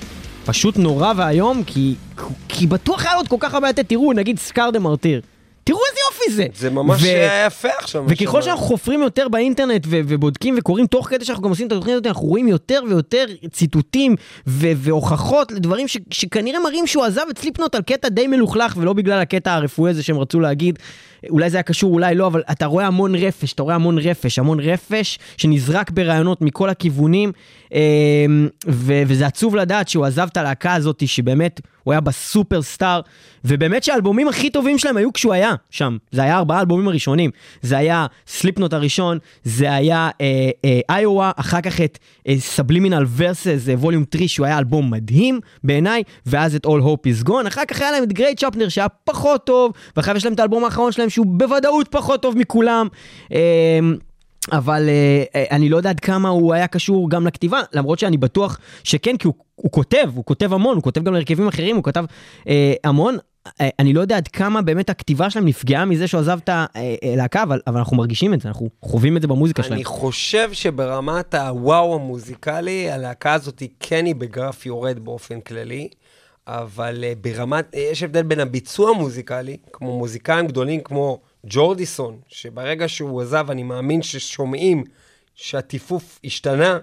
פשוט 0.45 0.77
נורא 0.77 1.13
ואיום 1.15 1.63
כי, 1.63 1.95
כי 2.47 2.67
בטוח 2.67 3.05
היה 3.05 3.15
עוד 3.15 3.27
כל 3.27 3.35
כך 3.39 3.53
הרבה 3.53 3.69
לתת, 3.69 3.89
תראו 3.89 4.13
נגיד 4.13 4.39
סקאר 4.39 4.69
דה 4.69 4.79
מרטיר, 4.79 5.21
יופי 6.27 6.59
זה. 6.59 6.69
ממש 6.69 7.03
היה 7.03 7.45
יפה 7.45 7.67
עכשיו. 7.79 8.05
וככל. 8.07 8.41
שאנחנו 8.41 8.65
חופרים 8.65 9.01
יותר 9.01 9.27
באינטרנט 9.27 9.87
ובודקים 9.89 10.55
וקוראים 10.57 10.87
תוך 10.87 11.07
כדי 11.09 11.25
שאנחנו 11.25 11.43
גם 11.43 11.49
עושים 11.49 11.67
את 11.67 11.71
התוכנית 11.71 11.93
הזאת, 11.93 12.07
אנחנו 12.07 12.27
רואים 12.27 12.47
יותר 12.47 12.81
ויותר 12.87 13.25
ציטוטים 13.51 14.15
והוכחות 14.47 15.51
לדברים 15.51 15.87
שכנראה 16.11 16.59
מראים 16.59 16.87
שהוא 16.87 17.03
עזב 17.03 17.21
את 17.29 17.37
סליפנוט 17.37 17.75
על 17.75 17.81
קטע 17.81 18.09
די 18.09 18.27
מלוכלך 18.27 18.73
ולא 18.77 18.93
בגלל 18.93 19.19
הקטע 19.19 19.53
הרפואי 19.53 19.91
הזה 19.91 20.03
שהם 20.03 20.17
רצו 20.19 20.39
להגיד. 20.39 20.79
אולי 21.29 21.49
זה 21.49 21.57
היה 21.57 21.63
קשור, 21.63 21.93
אולי 21.93 22.15
לא, 22.15 22.27
אבל 22.27 22.43
אתה 22.51 22.65
רואה 22.65 22.87
המון 22.87 23.15
רפש, 23.15 23.53
אתה 23.53 23.63
רואה 23.63 23.75
המון 23.75 23.97
רפש, 23.97 24.39
המון 24.39 24.59
רפש 24.59 25.19
שנזרק 25.37 25.91
ברעיונות 25.91 26.41
מכל 26.41 26.69
הכיוונים, 26.69 27.31
אמ, 27.71 28.47
ו- 28.67 29.01
וזה 29.07 29.27
עצוב 29.27 29.55
לדעת 29.55 29.87
שהוא 29.87 30.05
עזב 30.05 30.27
את 30.31 30.37
הלהקה 30.37 30.73
הזאת, 30.73 31.07
שבאמת 31.07 31.61
הוא 31.83 31.91
היה 31.91 32.01
בסופר 32.01 32.61
סטאר, 32.61 33.01
ובאמת 33.45 33.83
שהאלבומים 33.83 34.27
הכי 34.27 34.49
טובים 34.49 34.77
שלהם 34.77 34.97
היו 34.97 35.13
כשהוא 35.13 35.33
היה 35.33 35.53
שם. 35.69 35.97
זה 36.11 36.23
היה 36.23 36.37
ארבעה 36.37 36.57
האלבומים 36.57 36.87
הראשונים. 36.87 37.31
זה 37.61 37.77
היה 37.77 38.05
סליפנוט 38.27 38.73
הראשון, 38.73 39.17
זה 39.43 39.73
היה 39.73 40.09
איואה, 40.89 41.31
אחר 41.35 41.61
כך 41.61 41.81
את 41.81 41.99
Subliminal 42.37 43.05
Verses, 43.17 43.63
Volume 43.67 44.03
3, 44.15 44.33
שהוא 44.33 44.45
היה 44.45 44.57
אלבום 44.57 44.91
מדהים 44.91 45.39
בעיניי, 45.63 46.03
ואז 46.25 46.55
את 46.55 46.65
All 46.65 46.69
Hope 46.69 47.23
is 47.23 47.27
Gone. 47.27 47.47
אחר 47.47 47.65
כך 47.67 47.81
היה 47.81 47.91
להם 47.91 48.03
את 48.03 48.13
Gray 48.13 48.39
Chapter 48.39 48.69
שהיה 48.69 48.87
פחות 48.89 49.45
טוב, 49.45 49.71
ואחר 49.97 50.11
כך 50.11 50.17
יש 50.17 50.25
להם 50.25 50.33
את 50.33 50.39
האלבום 50.39 50.63
האחרון 50.63 50.91
שלהם 50.91 51.06
שהוא 51.09 51.25
בוודאות 51.29 51.87
פחות 51.87 52.21
טוב 52.21 52.37
מכולם. 52.37 52.87
אמ, 53.31 53.37
אבל 54.51 54.89
אה, 54.89 55.23
אה, 55.35 55.45
אני 55.51 55.69
לא 55.69 55.77
יודע 55.77 55.89
עד 55.89 55.99
כמה 55.99 56.29
הוא 56.29 56.53
היה 56.53 56.67
קשור 56.67 57.09
גם 57.09 57.27
לכתיבה, 57.27 57.61
למרות 57.73 57.99
שאני 57.99 58.17
בטוח 58.17 58.59
שכן, 58.83 59.17
כי 59.17 59.27
הוא, 59.27 59.33
הוא 59.55 59.71
כותב, 59.71 60.09
הוא 60.15 60.25
כותב 60.25 60.53
המון, 60.53 60.75
הוא 60.75 60.83
כותב 60.83 61.03
גם 61.03 61.13
להרכבים 61.13 61.47
אחרים, 61.47 61.75
הוא 61.75 61.83
כתב 61.83 62.05
אה, 62.47 62.73
המון. 62.83 63.17
אני 63.79 63.93
לא 63.93 64.01
יודע 64.01 64.17
עד 64.17 64.27
כמה 64.27 64.61
באמת 64.61 64.89
הכתיבה 64.89 65.29
שלהם 65.29 65.45
נפגעה 65.45 65.85
מזה 65.85 66.07
שהוא 66.07 66.21
עזב 66.21 66.39
את 66.43 66.49
הלהקה, 66.75 67.43
אבל, 67.43 67.59
אבל 67.67 67.77
אנחנו 67.77 67.97
מרגישים 67.97 68.33
את 68.33 68.41
זה, 68.41 68.49
אנחנו 68.49 68.69
חווים 68.81 69.17
את 69.17 69.21
זה 69.21 69.27
במוזיקה 69.27 69.63
שלהם. 69.63 69.73
אני 69.73 69.85
חושב 69.85 70.49
שברמת 70.53 71.35
הוואו 71.35 71.95
המוזיקלי, 71.95 72.91
הלהקה 72.91 73.33
הזאת 73.33 73.63
כן 73.79 74.05
היא 74.05 74.15
בגרף 74.15 74.65
יורד 74.65 74.99
באופן 74.99 75.41
כללי, 75.41 75.87
אבל 76.47 77.03
אה, 77.03 77.13
ברמת, 77.21 77.75
אה, 77.75 77.79
יש 77.79 78.03
הבדל 78.03 78.23
בין 78.23 78.39
הביצוע 78.39 78.89
המוזיקלי, 78.89 79.57
כמו 79.73 79.97
מוזיקאים 79.97 80.47
גדולים 80.47 80.81
כמו 80.81 81.19
ג'ורדיסון, 81.45 82.19
שברגע 82.27 82.87
שהוא 82.87 83.21
עזב, 83.21 83.47
אני 83.51 83.63
מאמין 83.63 84.01
ששומעים 84.01 84.83
שהטיפוף 85.35 86.19
השתנה, 86.23 86.79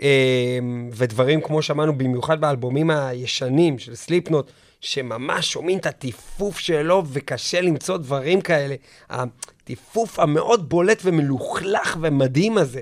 אה, 0.00 0.58
ודברים 0.92 1.40
כמו 1.40 1.62
שאמרנו, 1.62 1.98
במיוחד 1.98 2.40
באלבומים 2.40 2.90
הישנים 2.90 3.78
של 3.78 3.94
סליפנוט, 3.94 4.50
שממש 4.80 5.52
שומעים 5.52 5.78
את 5.78 5.86
הטיפוף 5.86 6.58
שלו 6.58 7.02
וקשה 7.06 7.60
למצוא 7.60 7.96
דברים 7.96 8.40
כאלה. 8.40 8.74
הטיפוף 9.10 10.18
המאוד 10.18 10.68
בולט 10.68 11.00
ומלוכלך 11.04 11.96
ומדהים 12.00 12.58
הזה 12.58 12.80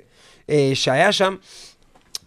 אה, 0.51 0.71
שהיה 0.75 1.13
שם. 1.13 1.37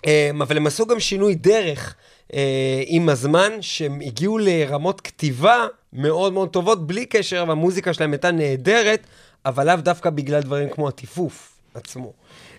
אה, 0.05 0.29
אבל 0.41 0.57
הם 0.57 0.67
עשו 0.67 0.85
גם 0.85 0.99
שינוי 0.99 1.35
דרך 1.35 1.95
אה, 2.33 2.83
עם 2.85 3.09
הזמן, 3.09 3.51
שהם 3.61 3.99
הגיעו 4.01 4.37
לרמות 4.37 5.01
כתיבה 5.01 5.67
מאוד 5.93 6.33
מאוד 6.33 6.49
טובות, 6.49 6.87
בלי 6.87 7.05
קשר, 7.05 7.45
והמוזיקה 7.47 7.93
שלהם 7.93 8.11
הייתה 8.11 8.31
נהדרת, 8.31 9.07
אבל 9.45 9.67
לאו 9.67 9.75
דווקא 9.75 10.09
בגלל 10.09 10.41
דברים 10.41 10.69
כמו 10.69 10.87
הטיפוף 10.87 11.57
עצמו. 11.73 12.13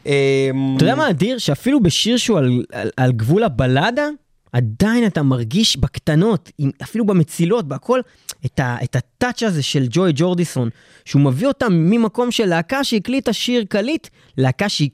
אה, 0.07 0.51
אתה 0.77 0.85
יודע 0.85 0.95
מה 0.95 1.11
אדיר? 1.11 1.39
שאפילו 1.39 1.83
בשיר 1.83 2.17
שהוא 2.17 2.39
על, 2.39 2.64
על, 2.73 2.91
על 2.97 3.12
גבול 3.12 3.45
הבלדה, 3.45 4.09
עדיין 4.53 5.07
אתה 5.07 5.23
מרגיש 5.23 5.77
בקטנות, 5.77 6.51
עם, 6.59 6.71
אפילו 6.83 7.07
במצילות, 7.07 7.69
בהכל, 7.69 8.01
את, 8.47 8.61
ה, 8.61 8.77
את 8.85 8.97
הטאץ' 8.97 9.43
הזה 9.43 9.62
של 9.62 9.87
ג'וי 9.91 10.12
ג'ורדיסון, 10.14 10.69
שהוא 11.05 11.23
מביא 11.23 11.47
אותם 11.47 11.73
ממקום 11.73 12.31
של 12.31 12.47
להקה 12.47 12.85
שהקליטה 12.85 13.33
שיר 13.33 13.64
קליט, 13.69 14.09
להקה 14.39 14.69
שהיא 14.69 14.91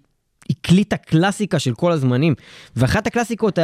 הקליטה 0.50 0.96
קלאסיקה 0.96 1.58
של 1.58 1.74
כל 1.74 1.92
הזמנים. 1.92 2.34
ואחת 2.76 3.06
הקלאסיקות 3.06 3.58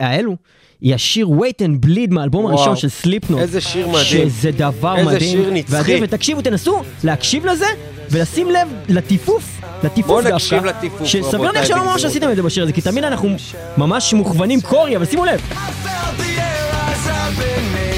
האלו, 0.00 0.36
היא 0.80 0.94
השיר 0.94 1.28
Wait 1.28 1.62
and 1.62 1.86
Bleed 1.86 2.10
מהאלבום 2.10 2.44
וואו. 2.44 2.56
הראשון 2.56 2.76
של 2.76 2.88
סליפנוט. 2.88 3.40
איזה 3.40 3.60
שיר 3.60 3.88
מדהים. 3.88 4.30
שזה 4.30 4.50
דבר 4.50 4.96
איזה 4.98 5.10
מדהים. 5.10 5.42
שיר 5.42 5.50
נצחי. 5.50 6.00
ותקשיבו, 6.02 6.42
תנסו 6.42 6.82
להקשיב 7.04 7.46
לזה, 7.46 7.66
ולשים 8.10 8.50
לב 8.50 8.68
לטיפוף, 8.88 9.60
לטיפוף 9.84 10.06
בואו 10.06 10.20
דווקא. 10.22 10.34
נקשיב 10.34 10.64
לטיפוף, 10.64 11.06
שסביר 11.06 11.40
להניח 11.40 11.64
שלא 11.64 11.84
ממש. 11.84 12.04
עשיתם 12.04 12.30
את 12.30 12.36
זה 12.36 12.42
בשיר 12.42 12.62
הזה, 12.62 12.72
כי 12.72 12.80
תמיד 12.80 13.04
אנחנו 13.04 13.36
ממש 13.76 14.14
מוכוונים 14.14 14.60
קורי, 14.60 14.96
אבל 14.96 15.04
שימו 15.04 15.24
לב. 15.24 15.40
I 15.50 15.54
felt 15.54 16.20
the 16.20 16.40
air 16.40 17.97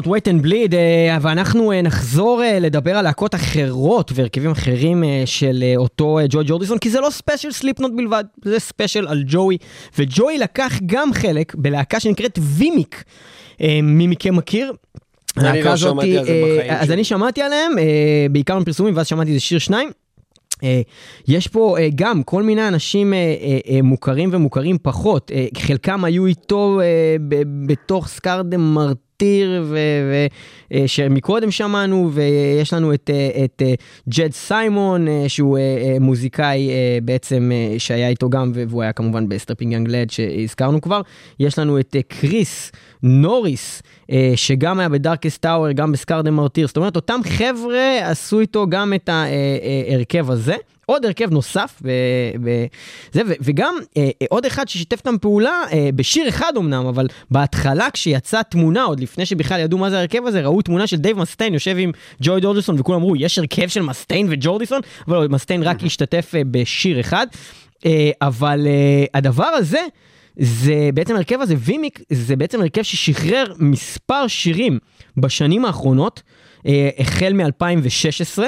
סליפנוט, 0.00 0.06
wait 0.06 0.28
and 0.28 0.46
bleed, 0.46 0.74
אה, 0.74 1.18
ואנחנו 1.20 1.72
אה, 1.72 1.82
נחזור 1.82 2.42
אה, 2.42 2.58
לדבר 2.58 2.96
על 2.96 3.04
להקות 3.04 3.34
אחרות 3.34 4.12
והרכבים 4.14 4.50
אחרים 4.50 5.04
של 5.24 5.64
אותו 5.76 6.18
ג'וי 6.28 6.44
ג'ורדיסון, 6.46 6.78
כי 6.78 6.90
זה 6.90 7.00
לא 7.00 7.10
ספיישל 7.10 7.52
סליפנוט 7.52 7.92
בלבד, 7.96 8.24
זה 8.44 8.58
ספיישל 8.58 9.08
על 9.08 9.22
ג'וי, 9.26 9.58
וג'וי 9.98 10.38
לקח 10.38 10.78
גם 10.86 11.12
חלק 11.12 11.54
בלהקה 11.54 12.00
שנקראת 12.00 12.38
Vimic. 12.42 13.04
מי 13.82 14.06
מכם 14.06 14.36
מכיר? 14.36 14.72
אני 15.36 15.62
לא 15.62 15.76
שמעתי 15.76 16.18
על 16.18 16.24
זה 16.24 16.42
בחיים 16.44 16.70
אז 16.70 16.86
שלי. 16.86 16.94
אני 16.94 17.04
שמעתי 17.04 17.42
עליהם, 17.42 17.72
בעיקר 18.30 18.58
מפרסומים, 18.58 18.96
ואז 18.96 19.06
שמעתי 19.06 19.30
איזה 19.30 19.40
שיר 19.40 19.58
שניים. 19.58 19.90
יש 21.28 21.48
פה 21.48 21.76
גם 21.94 22.22
כל 22.22 22.42
מיני 22.42 22.68
אנשים 22.68 23.14
מוכרים 23.82 24.30
ומוכרים 24.32 24.78
פחות, 24.82 25.30
חלקם 25.56 26.04
היו 26.04 26.26
איתו 26.26 26.80
אה, 26.80 27.16
ב- 27.28 27.66
בתוך 27.66 28.08
Martyr, 29.20 29.62
ו- 29.66 29.76
ו- 30.10 30.26
אה, 30.74 30.88
שמקודם 30.88 31.50
שמענו, 31.50 32.10
ויש 32.12 32.72
לנו 32.72 32.94
את, 32.94 33.10
אה, 33.12 33.44
את 33.44 33.62
אה, 33.62 33.74
ג'ד 34.08 34.32
סיימון, 34.32 35.06
שהוא 35.28 35.58
מוזיקאי 36.00 36.70
בעצם 37.02 37.50
שהיה 37.78 38.08
איתו 38.08 38.30
גם, 38.30 38.52
והוא 38.54 38.82
היה 38.82 38.92
כמובן 38.92 39.28
ב 39.28 39.32
Strapping 39.32 39.72
Young 39.72 39.88
Lad 39.88 40.10
שהזכרנו 40.10 40.80
כבר. 40.80 41.00
יש 41.40 41.58
לנו 41.58 41.80
את 41.80 41.96
קריס 42.08 42.72
נוריס, 43.02 43.82
שגם 44.34 44.80
היה 44.80 44.88
ב 44.88 44.95
Darkest 44.95 45.42
Hour, 45.42 45.72
גם 45.72 45.92
ב 45.92 45.97
Scar 45.97 46.18
the 46.18 46.34
Martyr, 46.34 46.66
זאת 46.66 46.76
אומרת, 46.76 46.96
אותם 46.96 47.20
חבר'ה 47.24 48.10
עשו 48.10 48.40
איתו 48.40 48.66
גם 48.68 48.94
את 48.94 49.08
ההרכב 49.08 50.30
הזה. 50.30 50.56
עוד 50.90 51.04
הרכב 51.04 51.30
נוסף, 51.30 51.82
ו- 51.82 51.90
ו- 52.44 52.64
זה, 53.12 53.22
ו- 53.26 53.32
וגם 53.40 53.74
אה, 53.96 54.10
אה, 54.22 54.26
עוד 54.30 54.46
אחד 54.46 54.68
ששיתף 54.68 54.98
איתם 54.98 55.18
פעולה, 55.18 55.62
אה, 55.72 55.88
בשיר 55.94 56.28
אחד 56.28 56.52
אמנם, 56.56 56.86
אבל 56.86 57.06
בהתחלה 57.30 57.90
כשיצאה 57.92 58.42
תמונה, 58.42 58.82
עוד 58.82 59.00
לפני 59.00 59.26
שבכלל 59.26 59.60
ידעו 59.60 59.78
מה 59.78 59.90
זה 59.90 59.96
ההרכב 59.96 60.26
הזה, 60.26 60.40
ראו 60.40 60.62
תמונה 60.62 60.86
של 60.86 60.96
דייב 60.96 61.18
מסטיין 61.18 61.54
יושב 61.54 61.76
עם 61.78 61.90
ג'וי 62.22 62.40
ג'ורדיסון, 62.40 62.76
וכולם 62.78 62.98
אמרו, 62.98 63.16
יש 63.16 63.38
הרכב 63.38 63.68
של 63.68 63.82
מסטיין 63.82 64.26
וג'ורדיסון, 64.30 64.80
אבל 65.08 65.28
מסטיין 65.28 65.62
רק 65.62 65.76
השתתף 65.86 66.34
אה, 66.34 66.42
בשיר 66.50 67.00
אחד. 67.00 67.26
אה, 67.86 68.10
אבל 68.22 68.66
אה, 68.66 69.04
הדבר 69.14 69.44
הזה, 69.44 69.80
זה 70.36 70.90
בעצם 70.94 71.16
הרכב 71.16 71.40
הזה, 71.40 71.54
וימיק, 71.58 72.00
זה 72.10 72.36
בעצם 72.36 72.60
הרכב 72.60 72.82
ששחרר 72.82 73.52
מספר 73.58 74.26
שירים 74.26 74.78
בשנים 75.16 75.64
האחרונות, 75.64 76.22
אה, 76.66 76.88
החל 76.98 77.32
מ-2016, 77.32 78.42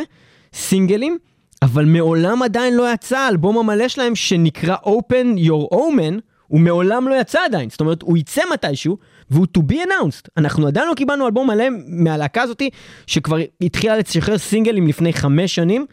סינגלים, 0.55 1.19
אבל 1.63 1.85
מעולם 1.85 2.43
עדיין 2.43 2.75
לא 2.75 2.93
יצא 2.93 3.19
האלבום 3.19 3.59
המלא 3.59 3.89
שלהם 3.89 4.15
שנקרא 4.15 4.77
Open 4.85 5.39
Your 5.39 5.75
Omen, 5.75 6.21
הוא 6.47 6.61
מעולם 6.61 7.09
לא 7.09 7.15
יצא 7.21 7.39
עדיין, 7.45 7.71
זאת 7.71 7.81
אומרת, 7.81 8.03
הוא 8.03 8.17
יצא 8.19 8.43
מתישהו, 8.53 8.99
והוא 9.31 9.47
to 9.59 9.61
be 9.61 9.75
announced. 9.75 10.29
אנחנו 10.37 10.67
עדיין 10.67 10.89
לא 10.89 10.95
קיבלנו 10.95 11.27
אלבום 11.27 11.47
מלא 11.47 11.65
מהלהקה 11.87 12.43
הזאתי, 12.43 12.71
שכבר 13.07 13.37
התחילה 13.61 13.97
לשחרר 13.97 14.39
סינגלים 14.39 14.87
לפני 14.87 15.13
חמש 15.13 15.55
שנים. 15.55 15.87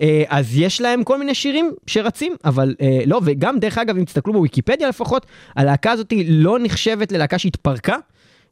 אה, 0.00 0.22
אז 0.28 0.58
יש 0.58 0.80
להם 0.80 1.04
כל 1.04 1.18
מיני 1.18 1.34
שירים 1.34 1.72
שרצים, 1.86 2.36
אבל 2.44 2.74
אה, 2.80 3.00
לא, 3.06 3.20
וגם 3.24 3.58
דרך 3.58 3.78
אגב, 3.78 3.96
אם 3.96 4.04
תסתכלו 4.04 4.32
בוויקיפדיה 4.32 4.88
לפחות, 4.88 5.26
הלהקה 5.56 5.92
הזאת 5.92 6.12
לא 6.26 6.58
נחשבת 6.60 7.12
ללהקה 7.12 7.38
שהתפרקה. 7.38 7.96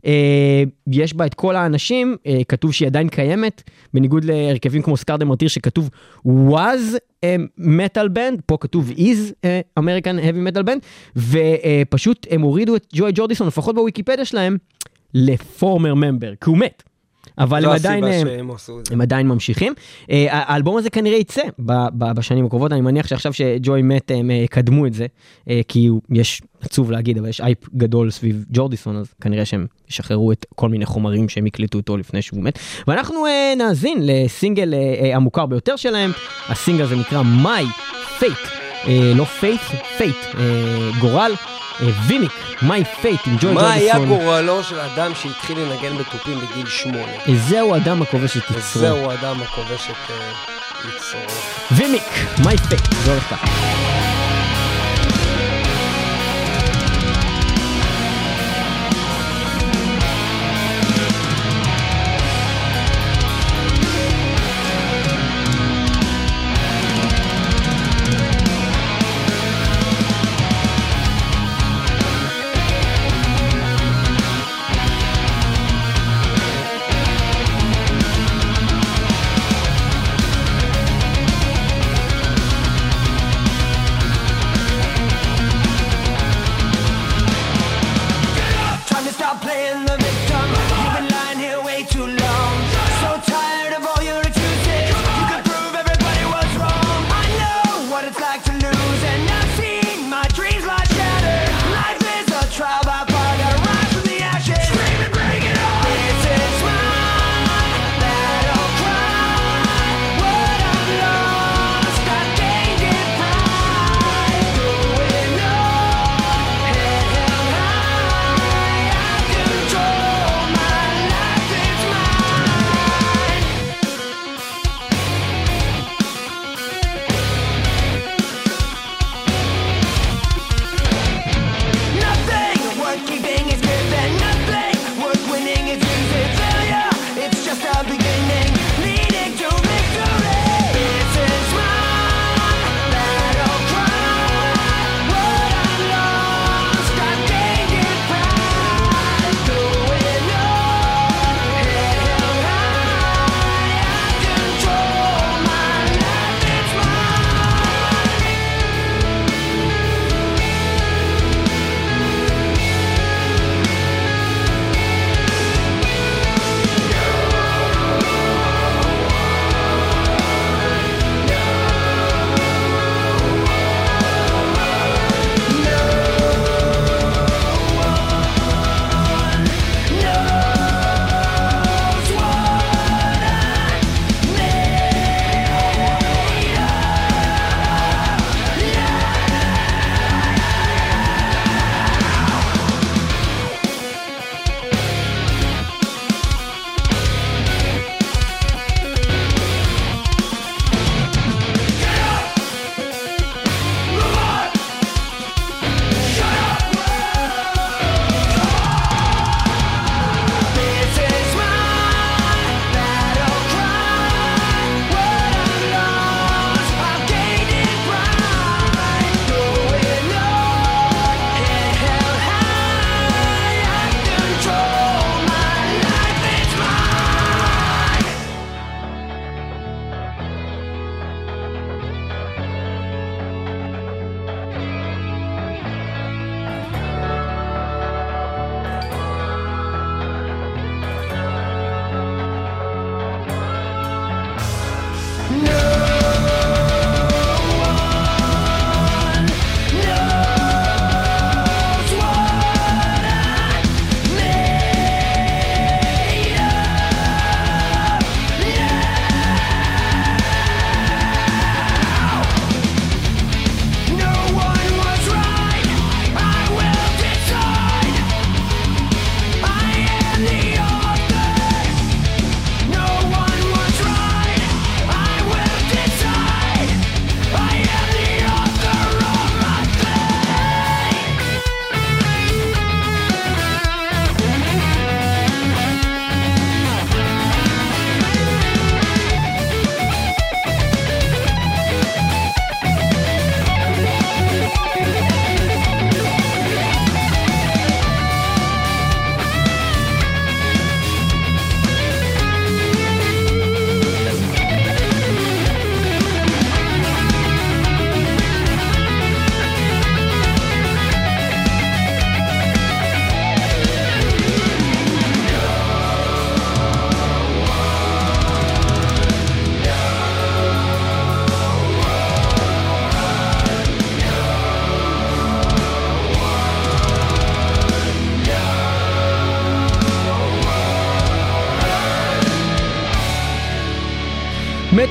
אה, 0.07 0.63
יש 0.87 1.15
בה 1.15 1.27
את 1.27 1.35
כל 1.35 1.57
האנשים, 1.57 2.17
אה, 2.27 2.41
כתוב 2.49 2.73
שהיא 2.73 2.87
עדיין 2.87 3.09
קיימת, 3.09 3.63
בניגוד 3.95 4.25
להרכבים 4.25 4.83
כמו 4.83 4.97
סקארדם 4.97 5.29
מרטיר 5.29 5.49
שכתוב 5.49 5.91
was 6.27 6.97
a 7.25 7.61
metal 7.61 8.09
band, 8.15 8.41
פה 8.47 8.57
כתוב 8.61 8.91
is 8.91 9.47
American 9.79 10.19
heavy 10.23 10.53
metal 10.53 10.63
band, 10.67 10.81
ופשוט 11.17 12.27
הם 12.31 12.41
הורידו 12.41 12.77
את 12.77 12.87
ג'וי 12.95 13.13
ג'ורדיסון, 13.15 13.47
לפחות 13.47 13.75
בוויקיפדיה 13.75 14.25
שלהם, 14.25 14.57
לפורמר 15.15 15.95
ממבר, 15.95 16.33
כי 16.41 16.51
הוא 16.51 16.59
מת. 16.59 16.83
אבל 17.39 17.65
הם 17.65 17.71
עדיין... 17.71 18.05
אה, 18.05 18.23
זה. 18.23 18.73
הם 18.91 19.01
עדיין 19.01 19.29
ממשיכים. 19.29 19.73
Uh, 20.03 20.09
האלבום 20.31 20.77
הזה 20.77 20.91
כנראה 20.91 21.19
יצא 21.19 21.43
בשנים 21.99 22.45
הקרובות, 22.47 22.73
אני 22.73 22.81
מניח 22.81 23.07
שעכשיו 23.07 23.33
שג'וי 23.33 23.83
מת 23.83 24.11
הם 24.15 24.31
אה, 24.31 24.37
יקדמו 24.37 24.87
את 24.87 24.95
זה, 24.95 25.07
כי 25.69 25.87
הוא- 25.87 26.01
יש, 26.11 26.43
עצוב 26.61 26.91
להגיד, 26.91 27.19
אבל 27.19 27.29
יש 27.29 27.41
אייפ 27.41 27.59
גדול 27.75 28.11
סביב 28.11 28.45
ג'ורדיסון, 28.51 28.97
אז 28.97 29.07
כנראה 29.21 29.45
שהם 29.45 29.67
ישחררו 29.91 30.33
את 30.33 30.47
כל 30.55 30.69
מיני 30.69 30.87
חומרים 30.87 31.29
שהם 31.29 31.47
הקליטו 31.47 31.79
אותו 31.79 31.97
לפני 31.97 32.23
שהוא 32.23 32.43
מת. 32.43 32.59
ואנחנו 32.87 33.25
נאזין 33.59 33.99
לסינגל 34.03 34.75
המוכר 35.15 35.47
ביותר 35.47 35.77
שלהם, 35.77 36.11
הסינגל 36.49 36.85
הזה 36.85 36.97
נקרא 36.97 37.23
My 37.23 37.65
Fate, 38.21 38.49
לא 39.15 39.27
Faith, 39.41 39.75
Fate, 39.99 40.35
uh, 40.35 40.39
גורל. 41.01 41.33
וימיק, 42.07 42.33
My 42.63 43.03
Fate 43.03 43.27
עם 43.27 43.37
ג'וי 43.41 43.55
מה 43.55 43.73
היה 43.73 43.95
ג'ורדיסון. 43.95 44.19
גורלו 44.19 44.63
של 44.65 44.81
אדם 44.81 45.13
שהתחיל 45.15 45.59
לנגן 45.59 45.97
בתופים 45.99 46.39
בגיל 46.41 46.67
שמונה? 46.69 47.13
זהו 47.49 47.77
אדם 47.77 48.03
הכובש 48.03 48.37
את 48.37 48.43
יצרו. 48.43 48.57
וזהו 48.59 49.11
האדם 49.11 49.43
הכובש 49.43 49.91
את 49.91 50.11
אה, 50.11 50.33
יצרו. 50.89 51.21
וימיק, 51.71 52.03
My 52.39 52.73
Fate, 52.73 52.95
זה 53.05 53.11
הולך 53.13 53.31
ככה. 53.31 53.47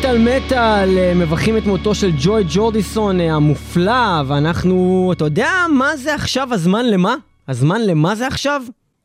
מטאל 0.02 0.18
מטאל 0.18 0.98
אה, 0.98 1.14
מבכים 1.16 1.58
את 1.58 1.66
מותו 1.66 1.96
של 1.96 2.12
ג'וי 2.20 2.44
ג'ורדיסון 2.50 3.22
אה, 3.22 3.34
המופלא, 3.34 4.22
ואנחנו, 4.28 5.10
אתה 5.14 5.26
יודע 5.26 5.52
מה 5.70 5.96
זה 5.96 6.16
עכשיו 6.16 6.54
הזמן 6.54 6.86
למה? 6.86 7.16
הזמן 7.48 7.82
למה 7.82 8.16
זה 8.16 8.28
עכשיו? 8.28 8.62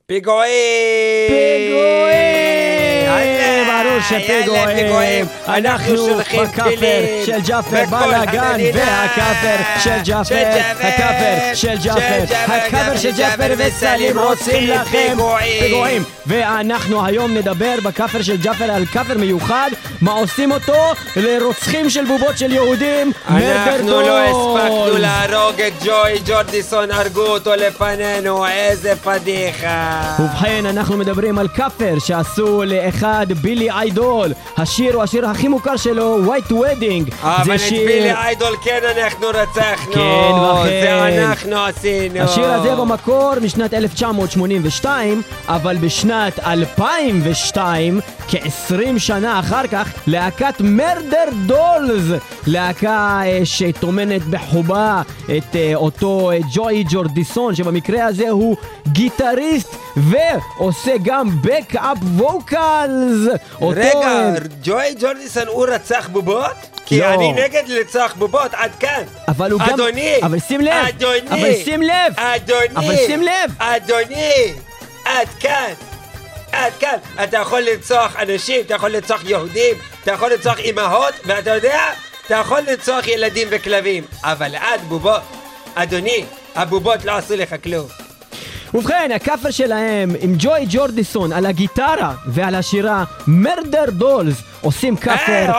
פיגועים! 0.06 1.28
פיגועים! 1.28 2.35
שפיגועים. 4.08 4.76
פיגועים. 4.76 5.26
אנחנו 5.48 6.18
בקאבר 6.18 7.02
של 7.26 7.40
ג'אפר 7.46 7.84
בלאגן. 7.90 8.60
והקאבר 8.74 9.56
של 9.80 9.98
ג'אפר, 10.04 10.46
הקאבר 10.80 11.54
של 11.54 11.76
ג'אפר, 11.84 12.24
הקאבר 12.46 12.96
של 12.96 13.10
ג'אפר 13.16 13.54
וסלים 13.58 14.18
עושים 14.18 14.68
לכם 14.68 15.16
פיגועים. 15.60 16.04
ואנחנו 16.26 17.06
היום 17.06 17.34
נדבר 17.34 17.74
בקאבר 17.84 18.22
של 18.22 18.36
ג'אפר 18.36 18.70
על 18.70 18.86
קאבר 18.86 19.18
מיוחד, 19.18 19.70
מה 20.00 20.12
עושים 20.12 20.52
אותו 20.52 20.92
לרוצחים 21.16 21.90
של 21.90 22.04
בובות 22.04 22.38
של 22.38 22.52
יהודים, 22.52 23.12
אנחנו 23.28 24.00
לא 24.00 24.20
הספקנו. 24.20 24.98
להרוג 24.98 25.60
את 25.60 25.72
ג'וי 25.84 26.18
ג'ורדיסון, 26.26 26.90
הרגו 26.90 27.26
אותו 27.26 27.54
לפנינו, 27.54 28.46
איזה 28.46 28.92
פדיחה. 29.04 30.16
ובכן, 30.20 30.66
אנחנו 30.66 30.96
מדברים 30.96 31.38
על 31.38 31.48
כאפר 31.48 31.94
שעשו 31.98 32.62
לאחד 32.66 33.26
בילי 33.32 33.70
איידול. 33.96 34.32
השיר 34.56 34.94
הוא 34.94 35.02
השיר 35.02 35.28
הכי 35.28 35.48
מוכר 35.48 35.76
שלו, 35.76 36.18
White 36.26 36.50
Wedding. 36.52 37.14
אבל 37.22 37.54
את 37.54 37.60
שיר- 37.60 37.86
בילי 37.86 38.12
איידול 38.14 38.56
כן 38.62 38.78
אנחנו 38.96 39.26
רצחנו. 39.28 39.92
כן, 39.92 40.32
וכן. 40.62 41.10
זה 41.16 41.26
אנחנו 41.28 41.56
עשינו. 41.64 42.20
השיר 42.20 42.52
הזה 42.52 42.74
במקור 42.76 43.32
משנת 43.42 43.74
1982, 43.74 45.22
אבל 45.48 45.76
בשנת 45.76 46.38
2002, 46.38 48.00
כ-20 48.28 48.74
שנה 48.98 49.40
אחר 49.40 49.66
כך, 49.66 49.88
להקת 50.06 50.54
Murderdolls, 50.60 52.20
להקה 52.46 53.20
אה, 53.24 53.40
שטומנת 53.44 54.22
בחובה 54.24 55.02
את 55.36 55.56
אה, 55.56 55.72
אותו 55.74 56.30
אה, 56.30 56.38
ג'וי 56.52 56.84
ג'ורדיסון, 56.90 57.54
שבמקרה 57.54 58.04
הזה 58.04 58.30
הוא 58.30 58.56
גיטריסט 58.88 59.76
ועושה 59.96 60.92
גם 61.02 61.28
backup 61.42 61.98
vocals. 62.16 63.28
רגע, 63.76 64.30
ג'וי 64.62 64.94
ג'ורדיסון 65.00 65.46
הוא 65.46 65.66
רצח 65.66 66.08
בובות? 66.12 66.56
כי 66.86 67.00
לא. 67.00 67.14
אני 67.14 67.32
נגד 67.32 67.62
לרצח 67.66 68.14
בובות, 68.18 68.54
עד 68.54 68.70
כאן. 68.80 69.02
אבל 69.28 69.50
הוא 69.50 69.60
גם... 69.60 69.74
אדוני! 69.74 70.18
אבל 70.22 70.38
שים 70.38 70.60
לב! 70.60 70.72
אדוני! 70.88 71.28
אבל 71.28 71.64
שים 71.64 71.82
לב! 71.82 72.12
אדוני! 72.16 72.76
אבל 72.76 72.96
שים 73.06 73.22
לב! 73.22 73.50
אדוני! 73.58 74.52
עד 75.04 75.28
כאן! 75.40 75.72
עד 76.52 76.72
כאן! 76.80 76.96
אתה 77.24 77.36
יכול 77.36 77.60
לרצוח 77.60 78.16
אנשים, 78.16 78.60
אתה 78.60 78.74
יכול 78.74 78.90
לרצוח 78.90 79.24
יהודים, 79.24 79.74
אתה 80.02 80.12
יכול 80.12 80.30
לרצוח 80.30 80.58
אימהות, 80.58 81.14
ואתה 81.24 81.50
יודע, 81.50 81.80
אתה 82.26 82.34
יכול 82.34 82.60
לרצוח 82.60 83.06
ילדים 83.06 83.48
וכלבים, 83.50 84.04
אבל 84.24 84.54
עד 84.54 84.80
בובות. 84.88 85.22
אדוני, 85.74 86.24
הבובות 86.54 87.04
לא 87.04 87.12
עשו 87.12 87.36
לך 87.36 87.54
כלום. 87.64 88.05
ובכן, 88.76 89.10
הקאבר 89.14 89.52
שלהם 89.52 90.10
עם 90.20 90.34
ג'וי 90.38 90.66
ג'ורדיסון 90.68 91.32
על 91.32 91.46
הגיטרה 91.46 92.12
ועל 92.26 92.54
השירה 92.54 93.04
Murderdolls 93.26 94.42
עושים 94.60 94.96
קאבר 94.96 95.52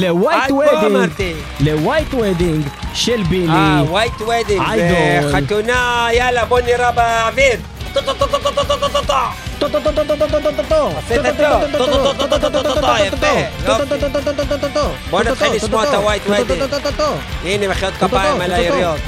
ל 0.00 0.08
White 0.08 0.50
Wedding, 0.50 1.10
ל 1.60 1.69
White 1.69 2.14
Wedding 2.14 2.66
של 2.94 3.22
בילי. 3.22 3.52
אה, 3.52 3.82
White 3.88 4.20
Wedding, 4.20 4.62
זה 4.76 5.20
חתונה, 5.32 6.08
יאללה 6.12 6.44
בוא 6.44 6.60
נראה 6.60 6.92
באוויר. 6.92 7.56
בוא 15.10 15.22
נתחיל 15.22 15.52
לשמוע 15.52 15.82
את 15.82 15.94
ה 15.94 15.99
White 15.99 16.22
Wedding. 16.26 16.62
הנה 17.44 17.68
מחיאות 17.68 17.94
כפיים 17.94 18.40
על 18.40 18.52
היריות. 18.52 18.98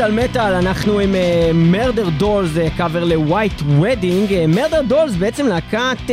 מטאל 0.00 0.24
מטאל, 0.24 0.54
אנחנו 0.54 0.98
עם 1.00 1.14
Murderdolls, 1.54 2.50
קאבר 2.76 3.04
ל-White 3.04 3.62
Wedding. 3.80 4.46
Murderdolls 4.48 5.14
בעצם 5.14 5.46
להקת 5.46 6.10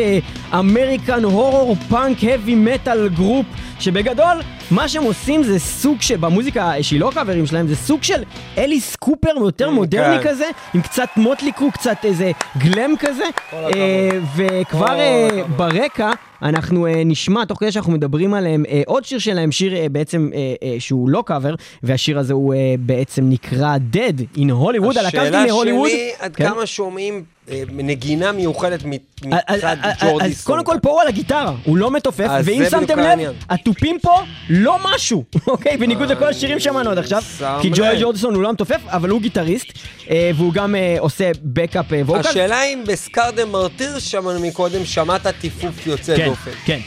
American 0.53 1.23
horror 1.23 1.75
punk 1.89 2.17
heavy 2.19 2.55
metal 2.55 3.09
group, 3.09 3.45
שבגדול 3.79 4.41
מה 4.71 4.87
שהם 4.87 5.03
עושים 5.03 5.43
זה 5.43 5.59
סוג 5.59 6.01
של, 6.01 6.17
במוזיקה 6.17 6.73
שהיא 6.81 6.99
לא 6.99 7.11
קאברים 7.13 7.45
שלהם, 7.45 7.67
זה 7.67 7.75
סוג 7.75 8.03
של 8.03 8.23
אליס 8.57 8.95
קופר 8.95 9.29
יותר 9.37 9.69
מודרני 9.69 10.23
כן. 10.23 10.29
כזה, 10.29 10.45
עם 10.73 10.81
קצת 10.81 11.09
מוטלי 11.17 11.47
קרו, 11.47 11.71
קצת 11.71 11.97
איזה 12.03 12.31
glam 12.57 12.93
כזה. 12.99 13.23
אה, 13.53 14.09
וכבר 14.35 14.99
אה. 14.99 15.29
ברקע 15.57 16.11
אנחנו 16.41 16.87
אה, 16.87 17.03
נשמע, 17.05 17.45
תוך 17.45 17.59
כדי 17.59 17.71
שאנחנו 17.71 17.91
מדברים 17.91 18.33
עליהם, 18.33 18.63
אה, 18.69 18.81
עוד 18.85 19.05
שיר 19.05 19.19
שלהם, 19.19 19.51
שיר 19.51 19.75
אה, 19.75 19.89
בעצם 19.91 20.29
אה, 20.33 20.39
אה, 20.63 20.75
שהוא 20.79 21.09
לא 21.09 21.23
קאבר, 21.25 21.55
והשיר 21.83 22.19
הזה 22.19 22.33
הוא 22.33 22.53
אה, 22.53 22.75
בעצם 22.79 23.29
נקרא 23.29 23.77
Dead 23.93 24.37
in 24.37 24.49
Hollywood, 24.49 24.99
הלהקה 24.99 25.21
הזאת 25.21 25.33
השאלה 25.33 25.45
מהוליווד. 25.45 25.89
שלי, 25.89 26.11
עד 26.19 26.35
כן. 26.35 26.49
כמה 26.49 26.65
שומעים 26.65 27.23
נגינה 27.69 28.31
מיוחדת 28.31 28.83
מצד 28.83 29.77
ג'ורדי 30.01 30.25
אז 30.25 30.43
קודם 30.43 30.63
כל 30.63 30.75
פה 30.81 30.89
הוא 30.89 31.01
על 31.01 31.07
הגיטרה, 31.07 31.53
הוא 31.63 31.77
לא 31.77 31.91
מתופף, 31.91 32.27
ואם 32.43 32.63
שמתם 32.69 32.99
לב. 32.99 33.33
התופים 33.49 33.99
פה 34.01 34.21
לא 34.49 34.77
משהו, 34.83 35.23
אוקיי? 35.47 35.77
בניגוד 35.77 36.09
לכל 36.11 36.27
השירים 36.27 36.59
שמענו 36.59 36.91
עד 36.91 36.97
עכשיו, 36.97 37.23
כי 37.61 37.69
ג'וי. 37.75 38.01
ג'ורדיסון 38.01 38.35
הוא 38.35 38.43
לא 38.43 38.53
מתופף, 38.53 38.81
אבל 38.87 39.09
הוא 39.09 39.21
גיטריסט, 39.21 39.67
אה, 40.09 40.31
והוא 40.35 40.53
גם 40.53 40.75
אה, 40.75 40.95
עושה 40.99 41.31
בקאפ 41.43 41.85
ווקל. 42.05 42.29
השאלה 42.29 42.63
אם 42.63 42.83
בסקארדה 42.87 43.45
מרטיר 43.45 43.99
שמענו 43.99 44.39
מקודם, 44.39 44.85
שמעת 44.85 45.27
טיפוף 45.27 45.87
יוצא 45.87 46.17
כן, 46.17 46.25
דופן. 46.25 46.51
כן, 46.65 46.79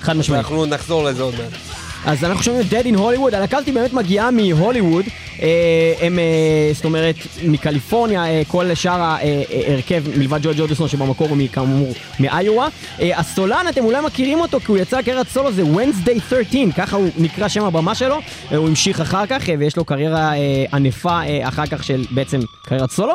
חד 0.00 0.16
משמעית. 0.16 0.40
אנחנו 0.40 0.66
נחזור 0.66 1.04
לזה 1.04 1.22
עוד 1.22 1.34
מעט. 1.34 1.83
אז 2.06 2.24
אנחנו 2.24 2.42
שומעים 2.42 2.66
את 2.66 2.72
Dead 2.72 2.86
in 2.86 2.98
Hollywood, 2.98 3.36
הזאת 3.58 3.72
באמת 3.72 3.92
מגיעה 3.92 4.30
מהוליווד, 4.30 5.04
אה, 5.42 5.94
הם, 6.00 6.18
אה, 6.18 6.70
זאת 6.74 6.84
אומרת, 6.84 7.16
מקליפורניה, 7.44 8.26
אה, 8.26 8.42
כל 8.48 8.74
שאר 8.74 9.00
ההרכב, 9.00 10.02
מלבד 10.16 10.38
ג'וי 10.42 10.54
ג'ורדיסון 10.56 10.88
שבמקור 10.88 11.28
הוא 11.28 11.36
כאמור 11.52 11.92
מאיואה. 12.20 12.68
אה, 13.00 13.18
הסולן, 13.18 13.64
אתם 13.68 13.84
אולי 13.84 14.00
מכירים 14.00 14.40
אותו, 14.40 14.60
כי 14.60 14.66
הוא 14.66 14.78
יצא 14.78 15.02
קריירת 15.02 15.28
סולו, 15.28 15.52
זה 15.52 15.62
Wednesday 15.62 16.20
13, 16.28 16.72
ככה 16.76 16.96
הוא 16.96 17.08
נקרא 17.16 17.48
שם 17.48 17.64
הבמה 17.64 17.94
שלו, 17.94 18.18
הוא 18.50 18.68
המשיך 18.68 19.00
אחר 19.00 19.26
כך, 19.26 19.42
ויש 19.58 19.76
לו 19.76 19.84
קריירה 19.84 20.32
ענפה 20.72 21.20
אחר 21.42 21.66
כך 21.66 21.84
של 21.84 22.04
בעצם 22.10 22.40
קריירת 22.64 22.90
סולו. 22.90 23.14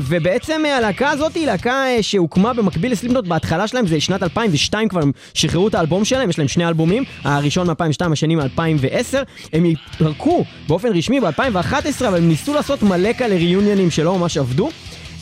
ובעצם 0.00 0.62
הלהקה 0.78 1.10
הזאת 1.10 1.34
היא 1.34 1.46
להקה 1.46 1.84
שהוקמה 2.00 2.52
במקביל 2.52 2.92
לסליפנוט, 2.92 3.26
בהתחלה 3.26 3.66
שלהם 3.68 3.86
זה 3.86 4.00
שנת 4.00 4.22
2002 4.22 4.88
כבר 4.88 5.02
הם 5.02 5.12
שחררו 5.34 5.68
את 5.68 5.74
האלבום 5.74 6.04
שלהם, 6.04 6.30
יש 6.30 6.38
להם 6.38 6.48
שני 6.48 6.68
אלבומים, 6.68 7.04
הראשון 7.24 7.70
מ-2002, 7.70 8.05
השני 8.12 8.34
מ-2010. 8.34 9.16
הם 9.52 9.64
התפרקו 9.64 10.44
באופן 10.68 10.88
רשמי 10.88 11.20
ב-2011, 11.20 12.08
אבל 12.08 12.16
הם 12.16 12.28
ניסו 12.28 12.54
לעשות 12.54 12.82
מלא 12.82 13.12
כאלה 13.12 13.34
ריוניונים 13.34 13.90
שלא 13.90 14.18
ממש 14.18 14.36
עבדו. 14.36 14.70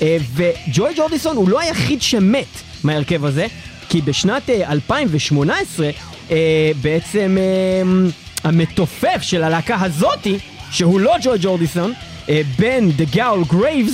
אה, 0.03 0.16
וג'וי 0.35 0.93
ג'ורדיסון 0.97 1.37
הוא 1.37 1.49
לא 1.49 1.61
היחיד 1.61 2.03
שמת 2.03 2.47
מההרכב 2.85 3.24
הזה, 3.24 3.47
כי 3.89 4.01
בשנת 4.01 4.51
אה, 4.51 4.72
2018 4.72 5.91
אה, 6.30 6.70
בעצם 6.82 7.37
אה, 7.41 7.82
המתופף 8.45 9.22
של 9.22 9.43
הלהקה 9.43 9.76
הזאתי, 9.80 10.39
שהוא 10.70 11.01
לא 11.01 11.14
ג'וי 11.22 11.39
ג'ורדיסון, 11.41 11.93
Ben 12.59 12.91
"The 12.91 13.05
Ghoul" 13.05 13.45
Graves, 13.45 13.93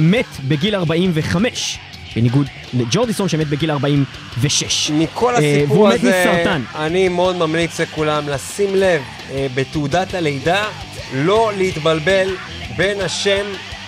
מת 0.00 0.26
בגיל 0.48 0.74
45. 0.74 1.78
בניגוד 2.16 2.46
לג'ורדיסון 2.74 3.28
שמת 3.28 3.46
בגיל 3.48 3.70
46. 3.70 4.90
מכל 4.90 5.34
אה, 5.34 5.38
הסיפור 5.38 5.88
הזה, 5.88 6.08
מסרטן. 6.24 6.62
אני 6.74 7.08
מאוד 7.08 7.36
ממליץ 7.36 7.80
לכולם 7.80 8.28
לשים 8.28 8.74
לב 8.74 9.00
אה, 9.30 9.46
בתעודת 9.54 10.14
הלידה, 10.14 10.64
לא 11.14 11.50
להתבלבל 11.58 12.28
בין 12.76 13.00
השם 13.00 13.44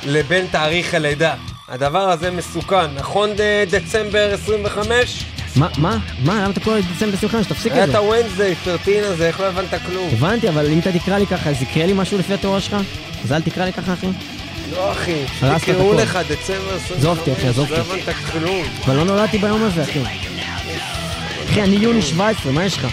לבין 0.07 0.47
תאריך 0.51 0.95
הלידה. 0.95 1.35
הדבר 1.69 1.99
הזה 2.11 2.31
מסוכן, 2.31 2.95
נכון 2.95 3.31
ד- 3.37 3.75
דצמבר 3.75 4.31
25? 4.35 5.25
מה, 5.57 5.69
מה, 5.79 5.99
מה, 6.25 6.35
למה 6.43 6.51
אתה 6.51 6.61
קורא 6.61 6.77
לדצמבר 6.79 7.15
25? 7.17 7.47
תפסיק 7.47 7.73
היה 7.73 7.85
את 7.85 7.89
את 7.89 7.93
זה. 7.93 7.99
ה-Wednesday 7.99 8.65
13 8.65 9.13
הזה, 9.13 9.27
איך 9.27 9.41
לא 9.41 9.47
הבנת 9.47 9.75
כלום? 9.87 10.09
הבנתי, 10.13 10.49
אבל 10.49 10.67
אם 10.73 10.79
אתה 10.79 10.93
תקרא 10.93 11.19
לי 11.19 11.27
ככה, 11.27 11.51
אז 11.51 11.63
יקרה 11.63 11.87
לי 11.87 11.93
משהו 11.97 12.19
לפי 12.19 12.35
התיאוריה 12.35 12.61
שלך? 12.61 12.77
אז 13.25 13.33
אל 13.33 13.41
תקרא 13.43 13.65
לי 13.65 13.73
ככה, 13.73 13.93
אחי. 13.93 14.07
לא 14.73 14.93
אחי, 14.93 15.25
תקראו. 15.59 15.93
לך 15.93 16.19
דצמבר 16.29 16.75
25, 16.75 16.91
עזוב 16.99 17.19
אותי, 17.19 17.33
אחי, 17.33 17.47
עזוב 17.47 17.71
לא. 17.71 17.77
הבנת 17.77 18.17
כלום. 18.33 18.67
אבל 18.85 18.97
לא 18.97 19.05
נולדתי 19.05 19.39
ביום 19.39 19.63
הזה, 19.63 19.83
אחי. 19.83 20.03
אחי, 21.51 21.63
אני 21.63 21.77
יוני 21.77 22.03
17, 22.03 22.53
מה 22.53 22.65
יש 22.65 22.79
לך? 22.79 22.87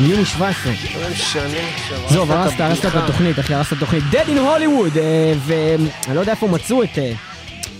אני 0.00 0.08
יוני 0.08 0.24
17. 0.24 0.72
לא 0.72 1.10
משנה 1.10 1.46
עכשיו. 1.74 1.98
עזוב, 2.06 2.32
הרסת, 2.32 2.60
הרסת 2.60 2.86
את. 2.86 2.94
התוכנית, 2.94 3.38
אחי, 3.38 3.54
הרסת 3.54 3.72
את 3.72 3.76
התוכנית. 3.76 4.02
Dead 4.12 4.26
in 4.26 4.38
Hollywood, 4.38 4.98
אה, 4.98 5.32
ואני 5.38 6.14
לא 6.14 6.20
יודע 6.20 6.32
איפה 6.32 6.48
מצאו 6.48 6.82
את 6.82 6.98
אה, 6.98 7.12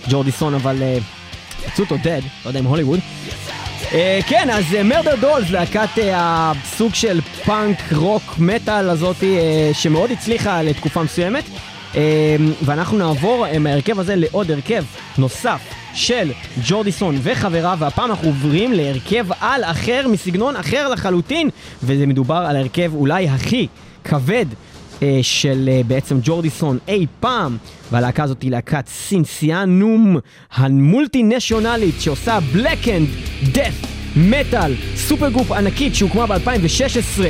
ג'ורדיסון, 0.09 0.53
אבל 0.53 0.83
אה, 0.83 0.97
מצאו 1.67 1.83
אותו 1.83 1.95
dead, 1.95 2.23
לא 2.45 2.49
יודע 2.49 2.59
אם 2.59 2.65
הוליווד. 2.65 2.99
כן, 4.27 4.49
אז 4.49 4.65
מרדר 4.83 5.15
דולס, 5.15 5.49
להקת 5.49 5.89
הסוג 6.13 6.93
של 6.93 7.21
פאנק, 7.45 7.77
רוק, 7.93 8.35
מטאל 8.37 8.89
הזאתי, 8.89 9.37
שמאוד 9.73 10.11
הצליחה 10.11 10.61
לתקופה 10.61 11.03
מסוימת. 11.03 11.43
אה, 11.95 12.35
ואנחנו 12.61 12.97
נעבור 12.97 13.45
מההרכב 13.59 13.99
הזה 13.99 14.15
לעוד 14.15 14.51
הרכב 14.51 14.83
נוסף 15.17 15.61
של 15.93 16.31
ג'ורדיסון 16.67 17.17
וחבריו, 17.23 17.77
והפעם 17.79 18.09
אנחנו 18.09 18.27
עוברים 18.27 18.73
להרכב 18.73 19.25
על 19.39 19.63
אחר 19.63 20.07
מסגנון 20.07 20.55
אחר 20.55 20.89
לחלוטין, 20.89 21.49
וזה 21.83 22.05
מדובר 22.05 22.45
על 22.49 22.55
ההרכב 22.55 22.91
אולי 22.93 23.29
הכי 23.29 23.67
כבד 24.03 24.45
אה, 25.01 25.19
של 25.21 25.69
אה, 25.71 25.81
בעצם 25.87 26.17
ג'ורדיסון 26.23 26.77
אי 26.87 27.05
פעם, 27.19 27.57
והלהקה 27.91 28.23
הזאת 28.23 28.41
היא 28.41 28.51
להקת 28.51 28.87
Sinsaenum 28.87 30.17
המולטי 30.53 31.23
נשיונלית 31.23 32.01
שעושה 32.01 32.39
black 32.53 32.87
and 32.87 33.07
death 33.51 33.81
metal, 34.15 34.73
super 34.95 35.29
group 35.29 35.51
ענקית 35.51 35.95
שהוקמה 35.95 36.27
ב-2016. 36.27 37.23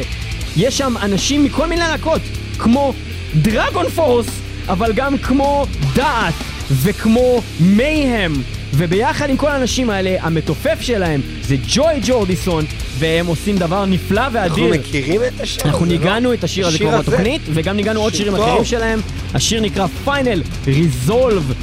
יש 0.58 0.78
שם 0.78 0.94
אנשים 1.02 1.44
מכל 1.44 1.68
מיני 1.68 1.82
להקות, 1.82 2.22
כמו 2.60 2.94
דרגון 3.42 3.90
פורס, 3.90 4.45
אבל 4.70 4.94
גם 4.94 5.18
כמו 5.18 5.66
דעת 5.96 6.34
וכמו 6.72 7.42
מייהם. 7.60 8.34
וביחד 8.78 9.30
עם 9.30 9.38
כל 9.38 9.48
האנשים 9.48 9.90
האלה, 9.90 10.16
המתופף 10.22 10.82
שלהם 10.82 11.22
זה 11.42 11.56
ג'וי 11.68 11.94
ג'ורדיסון, 12.06 12.66
והם 13.00 13.28
עושים 13.28 13.58
דבר 13.58 13.86
נפלא 13.86 14.22
אנחנו 14.22 14.40
ואדיר. 14.40 14.74
מכירים 14.74 15.22
את 15.24 15.42
השיר 15.42 15.62
הזה, 15.62 15.70
אנחנו 15.70 15.86
לא? 15.86 15.92
ניגענו 15.92 16.34
את 16.34 16.44
השיר 16.44 16.68
הזה 16.68 16.78
כבר? 16.78 17.02
בתוכנית, 17.02 17.42
וגם 17.54 17.76
ניגענו 17.76 18.02
עוד 18.02 18.14
שיר 18.14 18.26
שירים 18.26 18.38
טוב. 18.38 18.48
אחרים 18.50 18.66
שלהם. 18.66 19.00
השיר 19.34 19.62
נקרא 19.62 19.88
פיינל 20.06 20.42
ריזולב, 20.68 21.54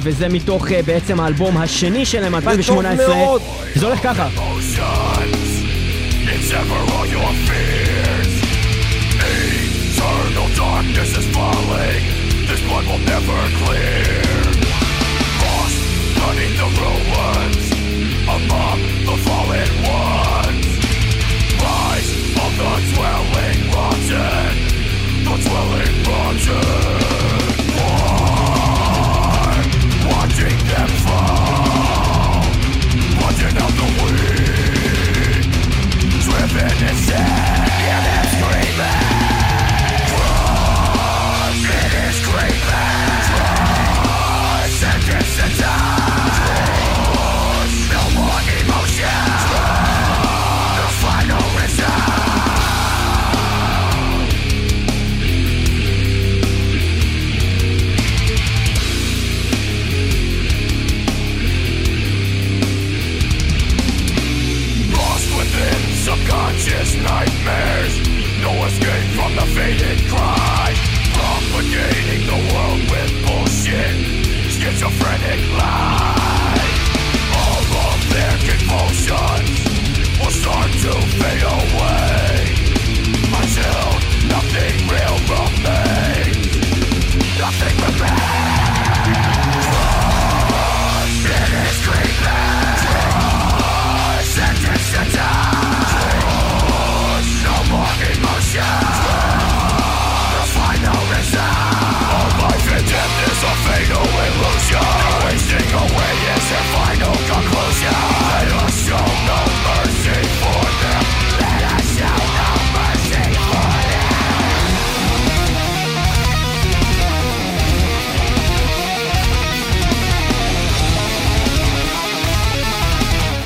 וזה 0.00 0.28
מתוך 0.28 0.72
אה, 0.72 0.82
בעצם 0.82 1.20
האלבום 1.20 1.56
השני 1.56 2.06
שלהם, 2.06 2.34
2018. 2.34 3.16
מאוד. 3.16 3.42
זה 3.74 3.86
הולך 3.86 4.02
ככה. 4.02 4.28
Eternal 9.98 10.48
darkness 10.56 11.10
is 11.18 11.26
falling 11.34 12.17
blood 12.68 12.86
will 12.86 13.04
never 13.14 13.38
clear. 13.60 14.22
Frost 15.40 15.78
beneath 16.20 16.56
the 16.60 16.68
ruins 16.80 17.66
Among 18.36 18.80
the 19.08 19.16
fallen 19.24 19.70
ones. 19.88 20.66
Rise 21.64 22.10
of 22.44 22.52
the 22.60 22.72
dwelling 22.92 23.60
rotten 23.74 24.54
The 25.26 25.34
dwelling 25.44 25.96
rotten 26.08 26.68
War 27.76 28.08
Watching 30.12 30.58
them 30.70 30.90
fall. 31.06 32.44
Watching 33.22 33.56
out 33.64 33.74
the 33.80 33.88
weak 34.02 35.46
Driven 36.24 36.76
insane 36.88 37.67
nightmares. 67.02 67.94
No 68.42 68.52
escape 68.66 69.08
from 69.16 69.34
the 69.36 69.46
faded 69.54 69.98
cry 70.08 70.47
away 105.74 106.12
is 106.34 106.50
your 106.50 106.87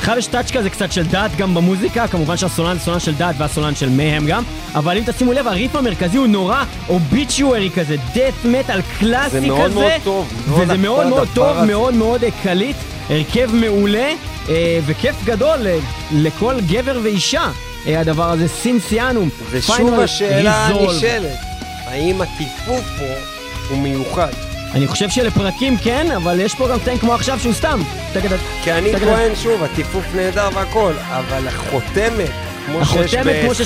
עכשיו 0.02 0.18
יש 0.18 0.26
טאץ' 0.26 0.50
כזה 0.50 0.70
קצת 0.70 0.92
של 0.92 1.06
דעת 1.06 1.36
גם 1.36 1.54
במוזיקה, 1.54 2.08
כמובן 2.08 2.36
שהסולן 2.36 2.78
זה 2.78 2.84
סולן 2.84 3.00
של 3.00 3.14
דעת 3.14 3.34
והסולן 3.38 3.74
של 3.74 3.88
מהם 3.88 4.26
גם, 4.26 4.42
אבל 4.74 4.96
אם 4.98 5.02
תשימו 5.06 5.32
לב, 5.32 5.48
הריף 5.48 5.76
המרכזי 5.76 6.16
הוא 6.16 6.26
נורא 6.26 6.64
אוביצ'וארי 6.88 7.70
כזה, 7.70 7.96
death 8.14 8.46
metal 8.46 8.98
קלאסי 8.98 9.30
זה 9.30 9.38
כזה. 9.38 9.46
מאוד 9.46 9.72
מאוד 9.72 9.92
טוב, 10.04 10.32
מאוד 10.48 10.60
וזה 10.60 10.76
מאוד 10.76 11.06
מאוד 11.06 11.28
טוב. 11.34 11.64
מאוד 11.64 11.94
מאוד 11.94 12.24
קליט, 12.42 12.76
הרכב 13.10 13.50
מעולה, 13.54 14.12
אה, 14.48 14.80
וכיף 14.86 15.24
גדול 15.24 15.66
אה, 15.66 15.78
לכל 16.12 16.54
גבר 16.66 17.00
ואישה. 17.02 17.50
אה, 17.86 18.00
הדבר 18.00 18.30
הזה, 18.30 18.48
סינסיאנום, 18.48 19.28
ושוב 19.50 20.00
השאלה. 20.00 20.66
הנשאלת, 20.66 21.38
האם 21.86 22.22
הטיפוף 22.22 22.84
פה 22.98 23.04
הוא 23.68 23.78
מיוחד? 23.78 24.51
אני 24.74 24.86
חושב 24.86 25.10
שלפרקים 25.10 25.76
כן, 25.76 26.06
אבל 26.16 26.40
יש 26.40 26.54
פה 26.54 26.68
גם 26.68 26.78
קטעים 26.78 26.98
כמו 26.98 27.14
עכשיו 27.14 27.40
שהוא 27.40 27.52
סתם. 27.52 27.80
כי 28.64 28.72
אני 28.72 28.92
טוען 29.00 29.36
שוב, 29.36 29.62
הטיפוף 29.62 30.04
נהדר 30.14 30.48
והכל, 30.54 30.92
אבל 31.10 31.48
החותמת, 31.48 32.30
כמו 32.66 32.84
שיש 32.84 33.14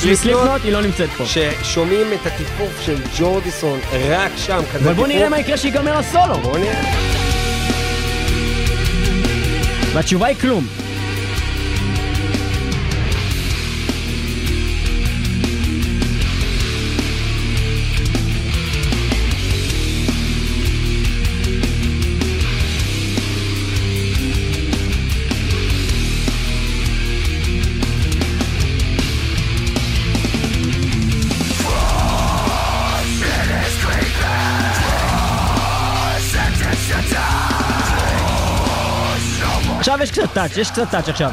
בסליפנוט, 0.09 0.65
היא 0.65 0.73
לא 0.73 0.83
נמצאת 0.83 1.11
פה. 1.11 1.25
ששומעים 1.27 2.07
את 2.13 2.27
הטיפוף 2.27 2.81
של 2.81 2.97
ג'ורדיסון 3.19 3.79
רק 4.09 4.33
שם, 4.37 4.61
כזה 4.73 4.85
אבל 4.85 4.95
בוא 4.95 5.07
טיפוף. 5.07 5.09
נראה 5.09 5.29
מה 5.29 5.39
יקרה 5.39 5.57
שיגמר 5.57 5.99
הסולו. 5.99 6.39
בוא 6.39 6.59
נראה. 6.59 6.83
והתשובה 9.95 10.27
היא 10.27 10.37
כלום. 10.37 10.67
טאץ', 40.37 40.57
יש 40.57 40.71
קצת 40.71 40.91
טאץ' 40.91 41.09
עכשיו. 41.09 41.31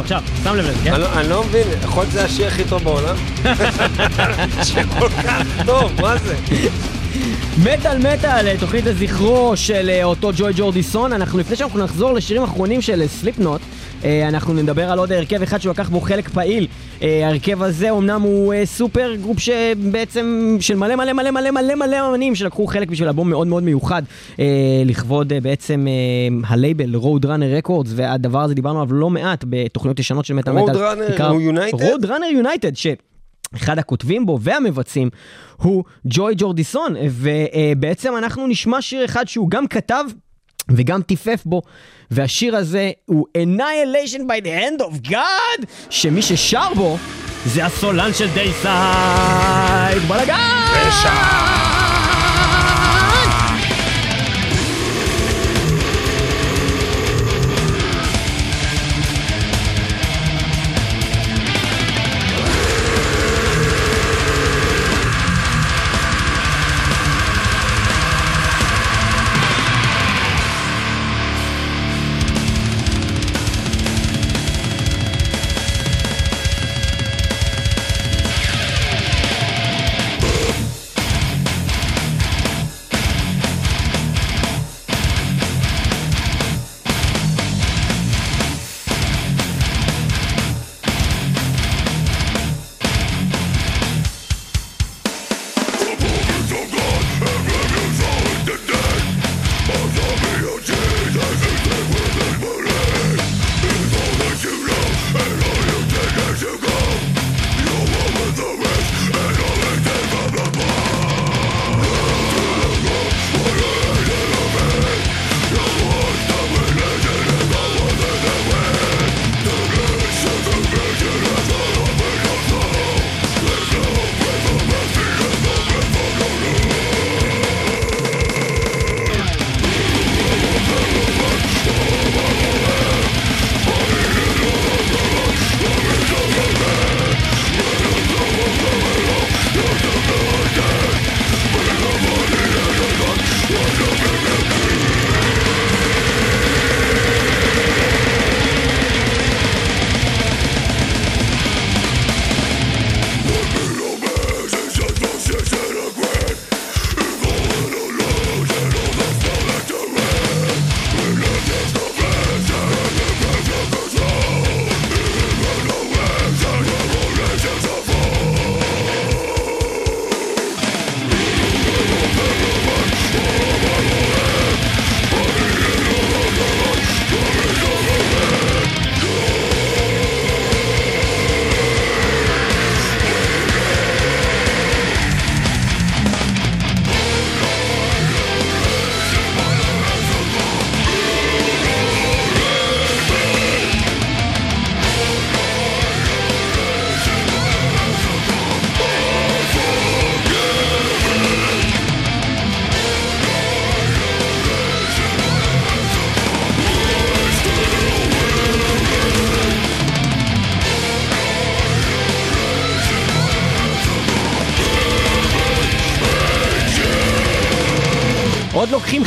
עכשיו, 0.00 0.18
עכשיו, 0.18 0.44
שם 0.44 0.56
לב 0.56 0.64
לזה, 0.64 0.78
כן? 0.84 0.92
אני 0.92 1.02
לא- 1.02 1.12
אני 1.20 1.28
לא 1.28 1.44
מבין, 1.44 1.62
יכול 1.84 2.02
להיות 2.02 2.10
שזה 2.10 2.24
השיר 2.24 2.46
הכי 2.46 2.64
טוב 2.64 2.82
בעולם? 2.84 3.16
שכל 4.62 5.08
כך 5.08 5.42
טוב, 5.66 5.92
מה 6.00 6.14
זה? 6.18 6.34
מטאל 7.58 7.98
מטאל, 7.98 8.48
אה, 8.48 8.54
תוכנית 8.60 8.84
לזכרו 8.84 9.52
של 9.56 9.90
אה, 9.90 10.04
אותו 10.04 10.30
ג'וי 10.36 10.52
ג'ורדיסון. 10.56 11.12
אנחנו 11.12 11.38
לפני 11.38 11.56
שאנחנו 11.56 11.84
נחזור 11.84 12.12
לשירים 12.12 12.42
האחרונים 12.42 12.82
של 12.82 13.02
Slipknot, 13.06 13.60
אנחנו 14.28 14.54
נדבר 14.54 14.90
על 14.90 14.98
עוד 14.98 15.12
הרכב 15.12 15.42
אחד 15.42 15.58
שהוא 15.60 15.70
לקח 15.70 15.88
בו 15.88 16.00
חלק 16.00 16.28
פעיל. 16.28 16.66
אה, 17.02 17.26
ההרכב 17.26 17.62
הזה 17.62 17.90
אומנם 17.90 18.22
הוא 18.22 18.54
אה, 18.54 18.66
super 18.66 19.14
group 19.20 19.38
שבעצם 19.38 20.56
של 20.60 20.76
מלא 20.76 20.96
מלא 20.96 21.12
מלא 21.12 21.30
מלא 21.30 21.50
מלא 21.50 21.74
מלא 21.74 22.08
אמנים 22.08 22.34
שלקחו 22.34 22.66
חלק 22.66 22.88
בשביל 22.88 23.08
אלבום 23.08 23.30
מאוד 23.30 23.46
מאוד 23.46 23.62
מיוחד 23.62 24.02
אה, 24.38 24.44
לכבוד 24.84 25.32
אה, 25.32 25.40
בעצם 25.40 25.86
אה, 25.88 26.48
הלייבל 26.48 26.96
Roadrunner 26.96 27.56
Records 27.56 27.92
והדבר 27.96 28.40
הזה 28.40 28.54
דיברנו 28.54 28.80
עליו 28.82 28.94
לא 28.94 29.10
מעט 29.10 29.44
בתוכניות 29.48 29.98
ישנות 29.98 30.24
של 30.24 30.34
מטאל 30.34 30.52
מטאל. 30.52 30.74
Roadrunner 30.74 30.98
בעיקר- 30.98 31.28
הוא 31.28 31.52
United? 31.52 31.82
Roadrunner 31.84 32.26
United, 32.26 32.76
ש... 32.76 32.86
אחד 33.56 33.78
הכותבים 33.78 34.26
בו 34.26 34.38
והמבצעים 34.40 35.10
הוא 35.56 35.84
ג'וי 36.04 36.34
ג'ורדיסון, 36.36 36.94
ובעצם 37.10 38.16
אנחנו 38.18 38.46
נשמע 38.46 38.82
שיר 38.82 39.04
אחד 39.04 39.28
שהוא 39.28 39.50
גם 39.50 39.66
כתב 39.66 40.04
וגם 40.70 41.02
טיפף 41.02 41.42
בו, 41.44 41.62
והשיר 42.10 42.56
הזה 42.56 42.90
הוא 43.04 43.26
Annihilation 43.38 44.20
by 44.20 44.44
the 44.44 44.48
hand 44.48 44.82
of 44.84 45.08
God, 45.08 45.66
שמי 45.90 46.22
ששר 46.22 46.74
בו 46.76 46.98
זה 47.46 47.64
הסולן 47.64 48.12
של 48.12 48.28
דייסייד, 48.34 50.02
בלאגן! 50.08 50.34
ועוד 50.74 51.73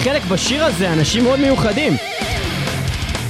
חלק 0.10 0.26
בשיר 0.26 0.66
הזה 0.66 0.94
אנשים 0.94 1.24
מאוד 1.24 1.40
מיוחדים. 1.40 1.98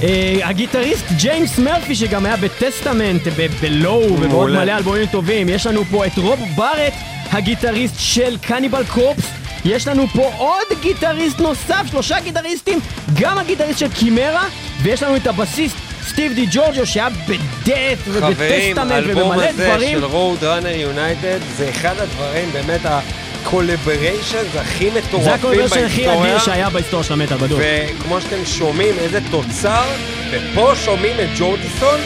אה, 0.02 0.38
הגיטריסט 0.42 1.04
ג'יימס 1.16 1.58
מרפי 1.58 1.94
שגם 1.94 2.26
היה 2.26 2.36
ב 2.36 2.44
Testament, 2.44 3.22
בלואו 3.60 4.12
ובעוד. 4.12 4.50
מלא 4.50 4.76
אלבומים 4.76 5.06
טובים. 5.06 5.48
יש 5.48 5.66
לנו 5.66 5.84
פה 5.84 6.06
את 6.06 6.16
רוב 6.16 6.40
בארט, 6.56 6.92
הגיטריסט 7.30 7.94
של 7.98 8.36
Cannibal 8.40 8.84
Corpse. 8.84 9.30
יש 9.64 9.88
לנו 9.88 10.06
פה 10.06 10.30
עוד 10.36 10.66
גיטריסט 10.82 11.40
נוסף, 11.40 11.82
שלושה 11.90 12.20
גיטריסטים, 12.20 12.78
גם 13.20 13.38
הגיטריסט 13.38 13.78
של 13.78 13.92
Chimaira, 13.92 14.44
ויש 14.82 15.02
לנו 15.02 15.16
את 15.16 15.26
הבסיסט 15.26 15.76
סטיב 16.08 16.32
די 16.32 16.46
ג'ורג'ו 16.52 16.86
שהיה 16.86 17.08
ב 17.10 17.25
Death 17.25 17.98
חברים, 18.04 18.32
וב 18.32 18.43
Testament 18.43 18.90
האלבום 18.90 19.22
ובמלא 19.22 19.48
הזה 19.48 19.70
דברים. 19.70 19.98
של 19.98 20.04
Roadrunner 20.04 20.76
United 20.76 21.38
זה 21.56 21.70
אחד 21.70 21.94
הדברים, 21.98 22.50
באמת 22.52 22.80
ה 23.48 23.55
collaborations 23.55 24.56
הכי 24.56 24.90
מטורפים 24.90 25.22
זה 25.22 25.34
ה 25.34 25.38
collaboration 25.38 25.84
הכי. 25.84 26.12
אדיר 26.12 26.38
שהיה 26.38 26.70
בהיסטוריה 26.70 27.04
של 27.04 27.12
המטאל 27.12 27.36
בדוק. 27.36 27.60
וכמו 27.62 28.20
שאתם 28.20 28.44
שומעים, 28.44 28.94
איזה 28.98 29.18
תוצר, 29.30 29.84
ופה 30.30 30.72
שומעים 30.84 31.16
את 31.20 31.28
ג'ורדיסון 31.38 32.00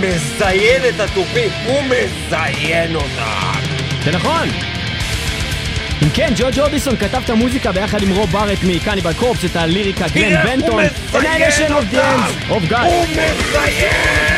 מזיין 0.00 0.82
את 0.88 1.00
התופים, 1.00 1.50
הוא 1.66 1.82
מזיין 1.82 2.96
אותם. 2.96 3.60
זה 4.04 4.10
נכון. 4.10 4.48
אם 6.02 6.08
כן, 6.14 6.32
ג'ואי 6.36 6.46
ג'ורדיסון 6.56 6.96
כתב 6.96 7.20
את 7.24 7.30
המוזיקה 7.30 7.72
ביחד 7.72 8.02
עם 8.02 8.10
רוב 8.10 8.30
בארט 8.30 8.58
מ 8.62 8.68
Cannibal 8.68 9.12
Corpse, 9.12 9.44
את 9.44 9.56
הליריקה 9.56 10.08
גלן 10.08 10.30
תראה, 10.30 10.42
הוא 10.42 10.50
בנטון, 10.50 10.84
מזיין 11.12 11.72
אותם. 11.72 12.20
הוא 12.48 12.60
מזיין! 13.10 14.33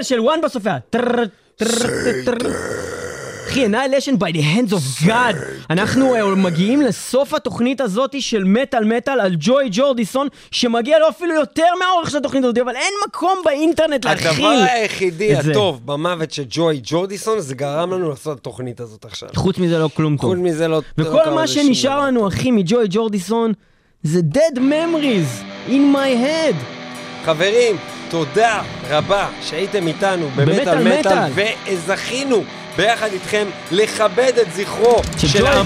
כאלה 0.00 0.04
של 0.04 0.20
וואן 0.20 0.40
טרר. 0.90 1.24
אחי, 3.50 3.66
Annihilation 3.66 4.16
by 4.18 4.32
the 4.32 4.42
hands 4.42 4.72
of 4.72 5.06
God. 5.06 5.36
אנחנו 5.70 6.14
אה, 6.14 6.34
מגיעים 6.34 6.80
לסוף 6.80 7.34
התוכנית 7.34 7.80
הזאת 7.80 8.22
של 8.22 8.44
מטאל 8.44 8.84
מטאל 8.84 9.20
על 9.20 9.36
ג'וי 9.40 9.68
ג'ורדיסון, 9.70 10.28
שמגיע 10.50 10.98
לו 10.98 11.08
אפילו 11.08 11.34
יותר 11.34 11.66
מהאורך 11.78 12.10
של 12.10 12.16
התוכנית 12.16 12.44
הזאת, 12.44 12.58
אבל 12.58 12.76
אין 12.76 12.92
מקום 13.08 13.38
באינטרנט 13.44 14.04
להכיל. 14.04 14.28
הדבר 14.28 14.64
היחידי. 14.72 15.36
הטוב 15.36 15.86
במוות 15.86 16.32
של 16.32 16.44
ג'וי 16.50 16.80
ג'ורדיסון 16.82 17.40
זה 17.40 17.54
גרם 17.54 17.92
לנו 17.92 18.10
לעשות 18.10 18.34
את 18.34 18.40
התוכנית 18.40 18.80
הזאת 18.80 19.04
עכשיו. 19.04 19.28
חוץ 19.34 19.58
מזה 19.58 19.78
לא 19.78 19.88
כלום 19.96 20.16
טוב. 20.16 20.30
חוץ 20.30 20.38
מזה 20.38 20.68
לא... 20.68 20.82
וכל 20.98 21.30
מה 21.30 21.46
שנשאר. 21.46 22.00
לנו, 22.00 22.28
אחי, 22.28 22.50
מג'וי 22.50 22.86
ג'ורדיסון, 22.90 23.52
זה 24.02 24.20
dead 24.34 24.56
memories 24.56 25.42
in 25.68 25.94
my 25.94 26.24
head. 26.24 26.79
חברים, 27.24 27.76
תודה 28.08 28.60
רבה 28.90 29.26
שהייתם 29.42 29.86
איתנו 29.86 30.28
במטאל 30.36 30.98
מטאל. 30.98 31.30
וזכינו 31.34 32.44
ביחד 32.76 33.08
איתכם 33.12 33.46
לכבד 33.70 34.32
את 34.42 34.52
זכרו 34.52 35.02
של 35.18 35.28
של 35.28 35.46
אמן. 35.46 35.64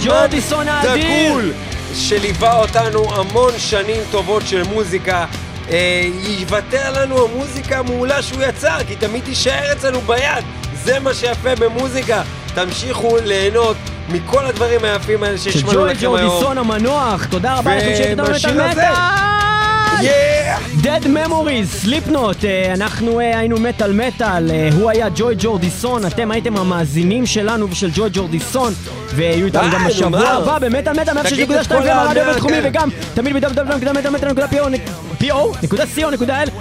דגול, 1.28 1.52
שליווה 1.94 2.58
אותנו 2.58 3.14
המון 3.14 3.52
שנים 3.58 4.00
טובות 4.10 4.42
של 4.46 4.62
מוזיקה. 4.62 5.26
אה, 5.70 6.02
יוותר 6.38 7.02
לנו 7.02 7.24
המוזיקה 7.24 7.78
המעולה 7.78 8.22
שהוא 8.22 8.42
יצר, 8.42 8.76
כי 8.88 8.96
תמיד 8.96 9.24
תישאר 9.24 9.72
אצלנו 9.72 10.00
ביד. 10.00 10.44
זה 10.84 11.00
מה 11.00 11.14
שיפה 11.14 11.54
במוזיקה. 11.54 12.22
תמשיכו 12.54 13.16
ליהנות 13.24 13.76
מכל 14.08 14.46
הדברים 14.46 14.84
היפים 14.84 15.22
האלה 15.22 15.38
של 15.38 15.50
שהשמענו 15.50 15.86
לכם 15.86 15.98
היום. 16.00 16.16
ג'ורדיסון 16.16 16.58
המנוח, 16.58 17.24
תודה 17.24 17.54
רבה 17.54 17.76
לכם 17.76 17.86
שהייתם 17.96 18.10
איתנו 18.10 18.28
ובשיר 18.28 19.43
מטאל! 19.98 20.34
Dead 20.82 21.04
Memories, 21.04 21.66
סליפנוט, 21.66 22.36
אנחנו 22.74 23.20
אה, 23.20 23.38
היינו 23.38 23.56
מטאל 23.60 23.92
מטאל, 23.92 24.50
אה, 24.50 24.68
הוא 24.78 24.90
היה 24.90 25.06
ג'וי 25.16 25.34
ג'ורדיסון, 25.38 26.06
אתם 26.06 26.30
הייתם 26.30 26.56
המאזינים 26.56 27.26
שלנו 27.26 27.70
ושל 27.70 27.90
ג'וי 27.94 28.10
ג'ורדיסון, 28.12 28.72
ויהיו 29.14 29.46
איתנו 29.46 29.70
גם 29.72 29.84
בשבוע? 29.86 30.28
הבא 30.28 30.58
במטאל 30.58 31.00
מטאל 31.00 31.22
תגיד 31.22 31.52
את 31.52 31.66
106.2 31.66 31.68
כל 31.68 31.88
הרדיו 31.88 32.22
הבינתחומי 32.22 32.62
כן. 32.62 32.68
וגם 32.68 32.88
תמיד 33.14 33.44
www.co.il 33.44 34.74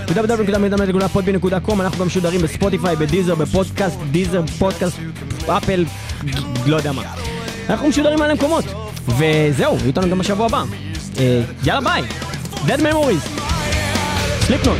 www.podbean.com 0.07 1.81
אנחנו 1.81 1.99
גם 1.99 2.07
משודרים 2.07 2.41
בספוטיפיי, 2.41 2.95
בדיזר, 2.95 3.35
בפודקאסט, 3.35 3.97
דיזר, 4.11 4.41
פודקאסט, 4.59 4.97
אפל, 5.47 5.85
לא 6.65 6.75
יודע 6.75 6.91
מה. 6.91 7.01
אנחנו 7.69 7.87
משודרים 7.87 8.21
על 8.21 8.31
המקומות, 8.31 8.65
וזהו, 9.07 9.75
יהיו 9.77 9.87
איתנו 9.87 10.09
גם 10.09 10.19
בשבוע 10.19 10.45
הבא. 10.45 10.63
אה, 11.19 11.41
יאללה 11.63 11.81
ביי, 11.81 12.03
Dead 12.67 12.79
Memories, 12.79 13.41
סליפנוט. 14.39 14.77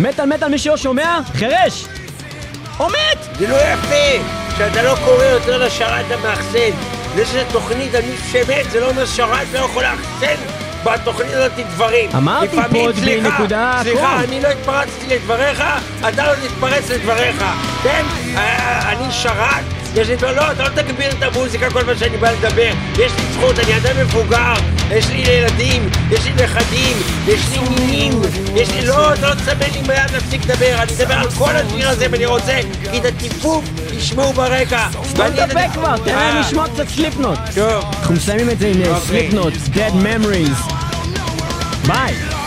מטאל 0.00 0.26
מטאל 0.26 0.48
מי 0.48 0.58
שלא 0.58 0.76
שומע, 0.76 1.18
חירש! 1.34 1.84
או 2.80 2.88
מת! 2.88 3.38
זה 3.38 3.48
לא 3.48 3.56
יפה 3.56 4.24
שאתה 4.58 4.82
לא 4.82 4.94
קורא 5.04 5.24
יותר 5.24 5.64
לשרת 5.64 6.10
המאחסן. 6.10 6.70
זה 7.14 7.26
שזה 7.26 7.44
תוכנית 7.52 7.94
על 7.94 8.02
מישהו 8.02 8.26
שמת, 8.32 8.70
זה 8.70 8.80
לא 8.80 8.90
אומר 8.90 9.06
שרת 9.06 9.46
לא 9.52 9.58
יכול 9.58 9.82
לאחסן 9.82 10.61
בתוכנית 10.84 11.32
הזאת 11.32 11.52
דברים. 11.52 12.10
אמרתי 12.16 12.58
podbean 12.58 13.00
סליחה, 13.00 13.28
נקודה 13.28 13.78
סליחה, 13.82 14.18
com. 14.20 14.24
אני 14.24 14.40
לא 14.40 14.48
התפרצתי 14.48 15.06
לדבריך, 15.14 15.62
אתה 16.08 16.26
לא 16.26 16.34
תתפרץ 16.34 16.90
לדבריך. 16.90 17.44
כן? 17.82 18.04
אה, 18.36 18.92
אני 18.92 19.12
שרת? 19.12 19.81
יש 19.96 20.08
לי... 20.08 20.16
לא, 20.16 20.52
אתה 20.52 20.62
לא 20.62 20.68
תגביר 20.68 21.10
את 21.10 21.22
המוזיקה 21.22 21.70
כל 21.70 21.84
פעם 21.84 21.96
שאני 21.98 22.16
בא 22.16 22.30
לדבר. 22.30 22.70
יש 22.92 23.12
לי 23.18 23.22
זכות, 23.32 23.58
אני 23.58 23.76
אדם 23.76 23.96
מבוגר, 24.00 24.54
יש 24.90 25.08
לי 25.08 25.18
ילדים, 25.18 25.90
יש 26.10 26.24
לי 26.24 26.32
נכדים, 26.44 26.96
יש 27.26 27.40
לי 27.52 27.58
נינים, 27.68 28.20
יש 28.54 28.70
לי... 28.70 28.86
לא, 28.86 29.14
אתה 29.14 29.28
לא 29.28 29.34
תסמן 29.34 29.70
לי 29.72 29.82
ביד 29.82 30.10
להפסיק 30.12 30.44
לדבר, 30.44 30.74
אני 30.82 30.92
אדבר 30.92 31.14
על 31.14 31.30
כל 31.30 31.50
השיר 31.56 31.88
הזה 31.88 32.06
ואני 32.10 32.26
רוצה, 32.26 32.58
כי 32.90 32.98
את 32.98 33.04
הטיפוף 33.04 33.64
ישמעו 33.92 34.32
ברקע. 34.32 34.88
בוא 35.16 35.24
נדבר 35.24 35.68
כבר, 35.72 35.96
תן 35.96 36.14
להם 36.14 36.36
אה, 36.36 36.40
לשמוע 36.40 36.66
קצת 36.74 36.88
סליפנוט. 36.88 37.38
טוב. 37.54 37.84
אנחנו 38.00 38.14
מסיימים 38.14 38.50
את 38.50 38.58
זה 38.58 38.66
עם 38.68 38.82
אוקיי. 38.82 39.00
סליפנוט, 39.06 39.54
Dead 39.54 39.92
Memories. 40.04 40.72
ביי. 41.86 42.41